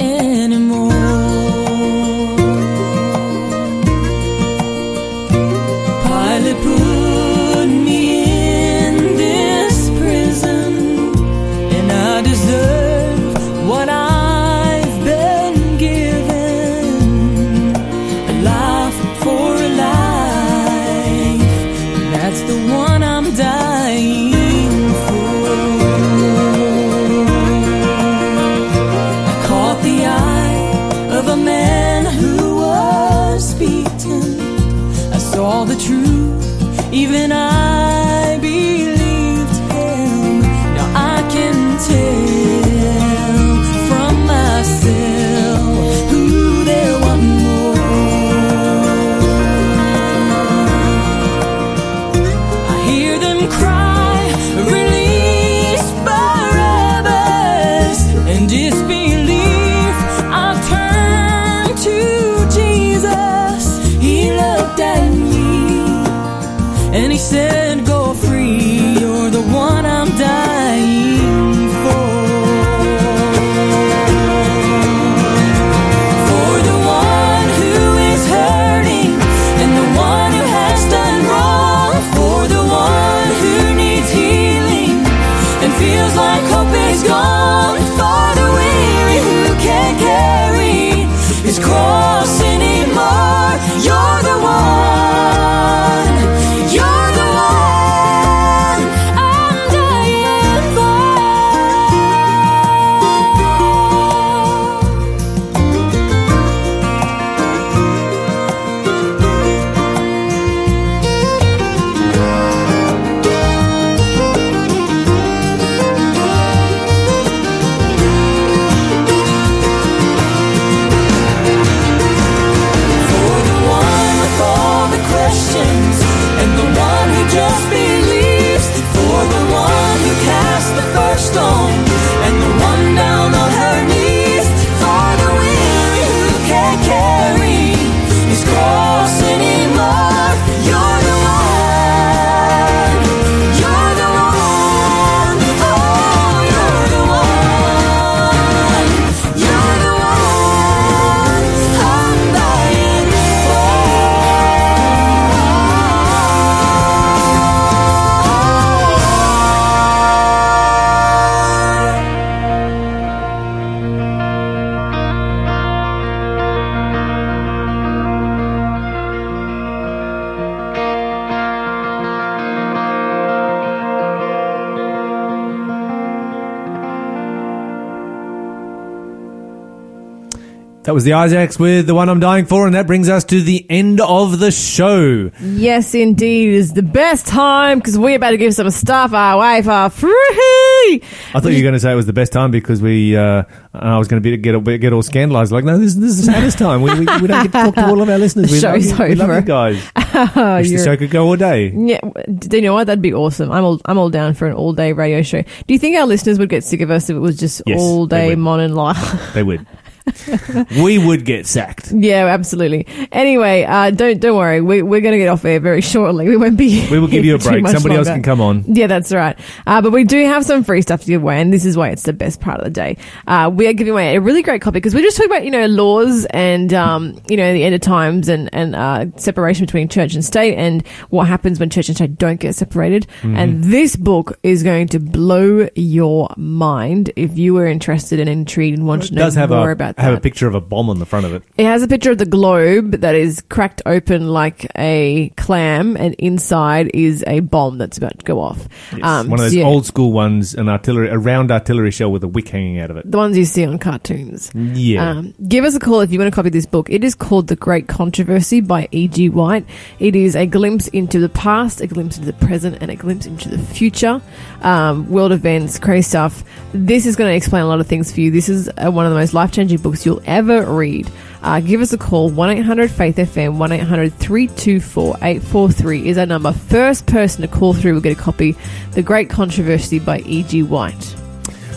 That 180.95 180.99
was 180.99 181.03
the 181.05 181.15
Isaacs 181.15 181.59
with 181.59 181.89
the 181.89 181.95
one 181.97 182.09
I'm 182.09 182.21
dying 182.21 182.47
for, 182.47 182.67
and 182.67 182.77
that 182.77 182.87
brings 182.87 183.09
us 183.09 183.25
to 183.25 183.43
the 183.43 183.67
end 183.69 184.01
of 184.01 184.39
the 184.39 184.53
show. 184.53 185.33
Yes, 185.41 185.93
indeed. 185.93 186.51
It 186.51 186.55
is 186.55 186.73
the 186.73 186.85
best 186.85 187.27
time 187.27 187.81
because 187.81 187.99
we're 187.99 188.15
about 188.15 188.31
to 188.31 188.37
give 188.37 188.55
some 188.55 188.71
stuff 188.71 189.13
our 189.13 189.41
way 189.41 189.61
for 189.61 189.91
free. 189.91 190.13
I 190.13 191.41
thought 191.41 191.49
you 191.49 191.57
were 191.57 191.63
going 191.63 191.75
to 191.75 191.81
say 191.81 191.91
it 191.91 191.97
was 191.97 192.07
the 192.07 192.13
best 192.13 192.33
time 192.33 192.53
because 192.53 192.81
we. 192.81 193.17
Uh, 193.17 193.43
I 193.75 193.99
was 193.99 194.07
going 194.07 194.23
to 194.23 194.31
be 194.31 194.37
get 194.37 194.53
get 194.81 194.93
all 194.93 195.03
scandalised. 195.03 195.51
Like, 195.51 195.65
no, 195.65 195.79
this, 195.79 195.95
this 195.95 196.11
is 196.11 196.27
the 196.27 196.31
saddest 196.33 196.59
time. 196.59 196.81
We, 196.81 196.93
we, 196.93 197.01
we 197.01 197.27
don't 197.27 197.43
get 197.43 197.45
to 197.47 197.49
talk 197.51 197.75
to 197.75 197.87
all 197.89 198.01
of 198.01 198.09
our 198.09 198.19
listeners. 198.19 198.53
We 198.53 198.61
Show's 198.61 198.93
love 198.93 199.01
you, 199.01 199.07
we 199.09 199.15
love 199.17 199.31
over. 199.31 199.41
you 199.41 199.45
guys. 199.47 199.91
Oh, 200.17 200.59
Wish 200.59 200.71
the 200.71 200.79
show 200.79 200.97
could 200.97 201.11
go 201.11 201.27
all 201.27 201.35
day. 201.35 201.73
Yeah, 201.77 201.99
do 202.39 202.57
you 202.59 202.63
know 202.63 202.75
what? 202.75 202.87
That'd 202.87 203.03
be 203.03 203.13
awesome. 203.13 203.51
I'm 203.51 203.65
all 203.65 203.81
I'm 203.87 203.99
all 203.99 204.11
down 204.11 204.35
for 204.35 204.47
an 204.47 204.53
all 204.55 204.73
day 204.73 204.93
radio 204.93 205.23
show. 205.23 205.43
Do 205.43 205.75
you 205.75 205.79
think 205.81 205.97
our 205.97 206.07
listeners 206.07 206.39
would 206.39 206.49
get 206.51 206.63
sick 206.63 206.83
of 206.83 206.91
us 206.93 207.11
if 207.11 207.17
it 207.17 207.19
was 207.19 207.37
just 207.37 207.63
Yes, 207.67 207.81
all 207.81 208.07
day. 208.07 208.37
Mon 208.37 208.61
and 208.61 208.77
Lyle? 208.77 208.95
They 209.35 209.43
would. 209.43 209.67
we 210.83 210.99
would 210.99 211.25
get 211.25 211.47
sacked. 211.47 211.91
yeah, 211.93 212.27
absolutely. 212.27 212.87
Anyway, 213.11 213.65
uh, 213.65 213.91
don't 213.91 214.21
don't 214.21 214.37
worry. 214.37 214.61
We, 214.61 214.83
we're 214.83 215.01
going 215.01 215.13
to 215.13 215.19
get 215.19 215.29
off 215.29 215.45
air 215.45 215.61
very 215.61 215.81
shortly. 215.95 216.29
We 216.29 216.37
won't 216.37 216.57
be. 216.57 216.89
We 216.91 216.99
will 216.99 217.09
give 217.09 217.25
you 217.25 217.35
a 217.35 217.39
break. 217.39 217.67
Somebody 217.69 217.97
else 217.97 218.09
can 218.09 218.23
come 218.23 218.41
on. 218.41 218.65
Yeah, 218.67 218.87
that's 218.87 219.13
right. 219.13 219.39
Uh, 219.67 219.81
but 219.81 219.93
we 219.93 220.05
do 220.05 220.25
have 220.27 220.45
some 220.45 220.63
free 220.63 220.83
stuff 220.83 221.01
to 221.01 221.07
give 221.07 221.23
away, 221.23 221.41
and 221.41 221.53
this 221.53 221.65
is 221.65 221.77
why 221.77 221.89
it's 221.89 222.03
the 222.03 222.13
best 222.13 222.41
part 222.41 222.59
of 222.59 222.65
the 222.65 222.71
day. 222.71 222.97
Uh, 223.27 223.51
we 223.53 223.67
are 223.67 223.73
giving 223.73 223.93
away 223.93 224.17
a 224.17 224.21
really 224.21 224.43
great 224.43 224.61
copy 224.61 224.77
because 224.77 224.95
we're 224.95 225.03
just 225.03 225.17
talking 225.17 225.33
about, 225.33 225.45
you 225.45 225.51
know, 225.51 225.67
laws 225.67 226.27
and, 226.31 226.73
um, 226.75 227.19
you 227.29 227.37
know, 227.37 227.53
the 227.53 227.65
end 227.65 227.75
of 227.75 227.81
times 227.81 228.29
and, 228.29 228.51
and 228.53 228.75
uh, 228.75 229.07
separation 229.17 229.65
between 229.65 229.89
church 229.89 230.15
and 230.15 230.25
state 230.25 230.55
and 230.57 230.87
what 231.09 231.27
happens 231.27 231.59
when 231.59 231.71
church 231.71 231.89
and 231.89 231.97
state 231.97 232.19
don't 232.19 232.41
get 232.41 232.55
separated. 232.55 233.07
Mm-hmm. 233.23 233.37
And 233.37 233.65
this 233.65 233.97
book 233.97 234.39
is 234.43 234.63
going 234.63 234.89
to 234.89 235.01
blow 235.01 235.69
your 235.75 236.29
mind 236.37 237.11
if 237.17 237.39
you 237.39 237.57
are 237.59 237.67
interested 237.67 238.21
and 238.21 238.29
intrigued 238.29 238.79
and 238.79 238.87
want 238.87 239.05
to 239.05 239.15
know 239.15 239.31
more 239.49 239.71
about 239.71 239.94
about 239.97 240.03
that. 240.03 240.11
have 240.11 240.19
a 240.19 240.21
picture 240.21 240.47
of 240.47 240.55
a 240.55 240.61
bomb 240.61 240.91
on 240.91 240.99
the 240.99 241.07
front 241.07 241.27
of 241.27 241.35
it. 241.35 241.43
It 241.57 241.65
has 241.67 241.83
a 241.83 241.89
picture 241.89 242.11
of 242.11 242.19
the 242.19 242.27
globe 242.27 242.93
that 242.93 243.15
is 243.15 243.43
cracked 243.49 243.83
open 243.87 244.29
like 244.29 244.71
a 244.77 245.31
clam, 245.37 245.97
and 245.97 246.15
inside 246.15 246.91
is 246.95 247.25
a 247.27 247.41
bomb 247.41 247.79
that's 247.79 247.99
about 247.99 248.19
to 248.19 248.25
go 248.25 248.41
off. 248.41 248.69
Um, 249.03 249.31
One 249.31 249.39
of 249.41 249.45
those 249.45 249.53
so 249.53 249.59
yeah, 249.59 249.65
old 249.65 249.87
school 249.87 250.13
ones, 250.13 250.55
an 250.55 250.69
artillery, 250.69 251.09
a 251.09 251.19
round 251.19 251.51
artillery 251.51 251.91
shell 251.91 252.11
with 252.13 252.25
a 252.25 252.29
wick 252.29 252.49
hanging 252.49 252.79
out 252.79 252.91
of 252.91 252.97
it. 252.97 253.11
the 253.11 253.17
ones 253.19 253.37
you 253.39 253.45
see 253.45 253.65
on 253.65 253.79
cartoons. 253.79 254.51
Yeah. 254.55 255.11
Um, 255.11 255.35
give 255.49 255.65
us 255.65 255.75
a 255.75 255.81
call 255.81 256.01
if 256.01 256.11
you 256.13 256.19
want 256.19 256.33
to 256.33 256.35
copy 256.35 256.51
this 256.51 256.67
book. 256.67 256.91
It 256.91 257.05
is 257.05 257.15
called 257.15 257.49
The 257.49 257.57
Great 257.57 257.89
Controversy 257.89 258.61
by 258.61 258.89
E.G. 258.91 259.29
White. 259.31 259.67
It 259.99 260.17
is 260.17 260.35
a 260.37 260.47
glimpse 260.47 260.89
into 260.89 261.19
the 261.21 261.29
past, 261.29 261.81
a 261.81 261.87
glimpse 261.87 262.19
into 262.19 262.31
the 262.33 262.47
present, 262.47 262.79
and 262.81 262.91
a 262.91 262.97
glimpse 262.97 263.27
into 263.27 263.49
the 263.49 263.59
future. 263.59 264.21
Um, 264.63 265.09
world 265.11 265.33
events, 265.33 265.79
crazy 265.79 266.03
stuff. 266.03 266.43
This 266.73 267.07
is 267.07 267.17
going 267.17 267.31
to 267.31 267.37
explain 267.37 267.63
a 267.63 267.67
lot 267.67 267.81
of 267.81 267.87
things 267.87 268.13
for 268.13 268.21
you. 268.21 268.31
This 268.31 268.49
is 268.49 268.69
uh, 268.69 268.91
one 268.91 269.07
of 269.07 269.13
the 269.13 269.19
most 269.19 269.35
life 269.35 269.53
changing 269.53 269.79
books 269.85 270.05
you'll 270.05 270.23
ever 270.25 270.65
read. 270.75 271.09
Uh, 271.43 271.61
give 271.61 271.81
us 271.81 271.93
a 271.93 271.99
call 271.99 272.31
1 272.31 272.51
800 272.51 272.91
Faith 272.91 273.17
FM 273.17 273.59
1 273.59 273.71
800 273.71 274.15
324 274.15 275.17
843 275.19 276.09
is 276.09 276.19
our 276.19 276.27
number. 276.27 276.53
First 276.53 277.07
person 277.07 277.43
to 277.43 277.49
call 277.49 277.75
through 277.75 277.95
will 277.95 278.01
get 278.01 278.19
a 278.19 278.21
copy. 278.21 278.57
The 278.93 279.03
Great 279.03 279.31
Controversy 279.31 280.01
by 280.01 280.21
E.G. 280.21 280.65
White. 280.65 281.15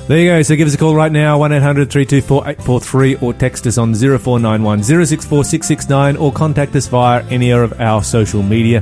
There 0.07 0.17
you 0.17 0.29
go. 0.29 0.41
So 0.41 0.55
give 0.55 0.69
us 0.69 0.73
a 0.73 0.77
call 0.77 0.95
right 0.95 1.11
now, 1.11 1.37
1 1.37 1.51
800 1.51 1.91
324 1.91 2.43
843, 2.47 3.15
or 3.17 3.33
text 3.33 3.67
us 3.67 3.77
on 3.77 3.93
0491 3.93 4.83
064 4.83 5.43
669, 5.43 6.15
or 6.15 6.31
contact 6.31 6.73
us 6.77 6.87
via 6.87 7.25
any 7.25 7.51
of 7.51 7.79
our 7.81 8.01
social 8.01 8.41
media. 8.41 8.81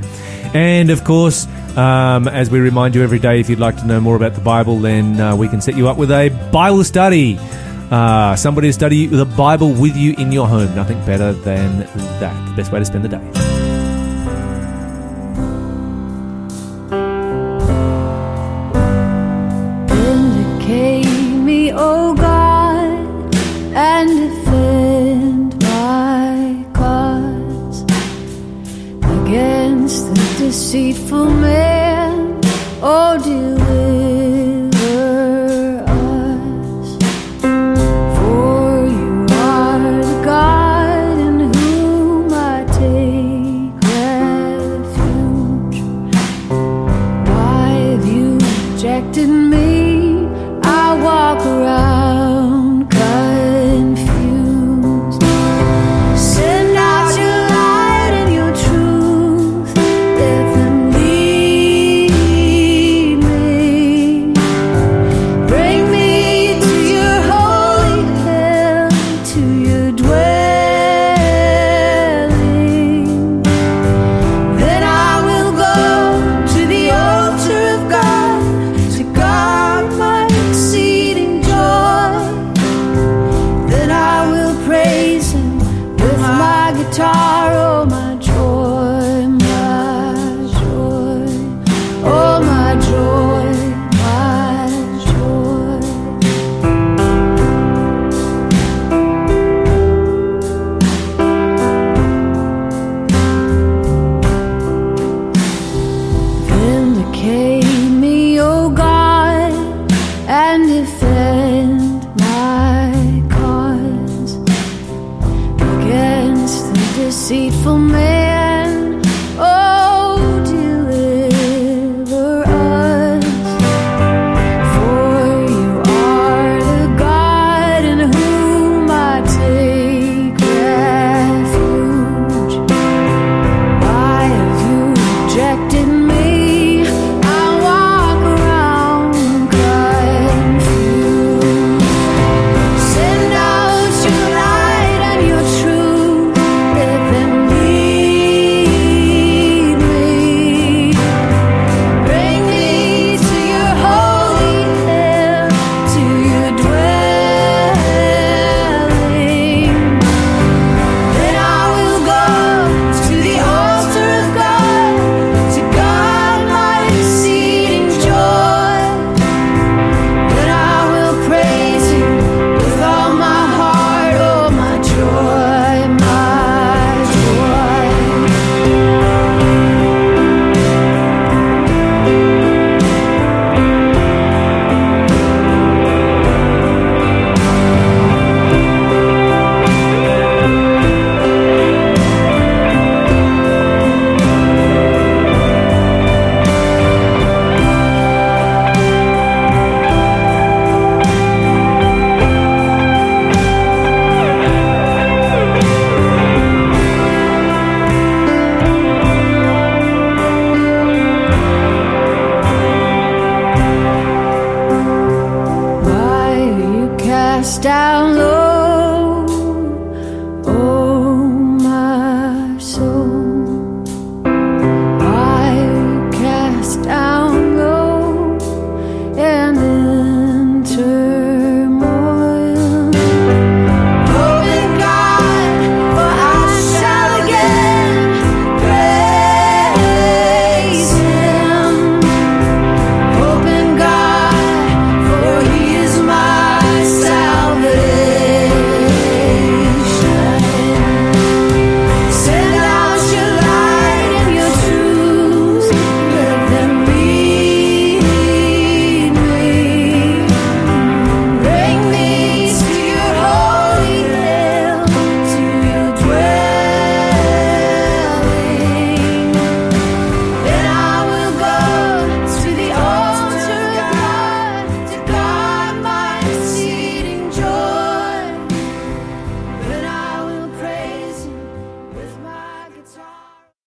And 0.54 0.88
of 0.88 1.02
course, 1.02 1.48
um, 1.76 2.28
as 2.28 2.48
we 2.48 2.60
remind 2.60 2.94
you 2.94 3.02
every 3.02 3.18
day, 3.18 3.40
if 3.40 3.50
you'd 3.50 3.58
like 3.58 3.76
to 3.78 3.86
know 3.86 4.00
more 4.00 4.14
about 4.14 4.34
the 4.34 4.40
Bible, 4.40 4.78
then 4.78 5.20
uh, 5.20 5.34
we 5.34 5.48
can 5.48 5.60
set 5.60 5.76
you 5.76 5.88
up 5.88 5.98
with 5.98 6.12
a 6.12 6.28
Bible 6.52 6.84
study. 6.84 7.40
Uh, 7.90 8.34
somebody 8.34 8.68
to 8.68 8.72
study 8.72 9.06
the 9.06 9.24
Bible 9.24 9.72
with 9.72 9.96
you 9.96 10.14
in 10.18 10.32
your 10.32 10.48
home. 10.48 10.74
Nothing 10.74 10.98
better 11.06 11.32
than 11.32 11.80
that. 12.20 12.48
The 12.48 12.54
best 12.56 12.72
way 12.72 12.80
to 12.80 12.84
spend 12.84 13.04
the 13.04 13.08
day. 13.08 13.55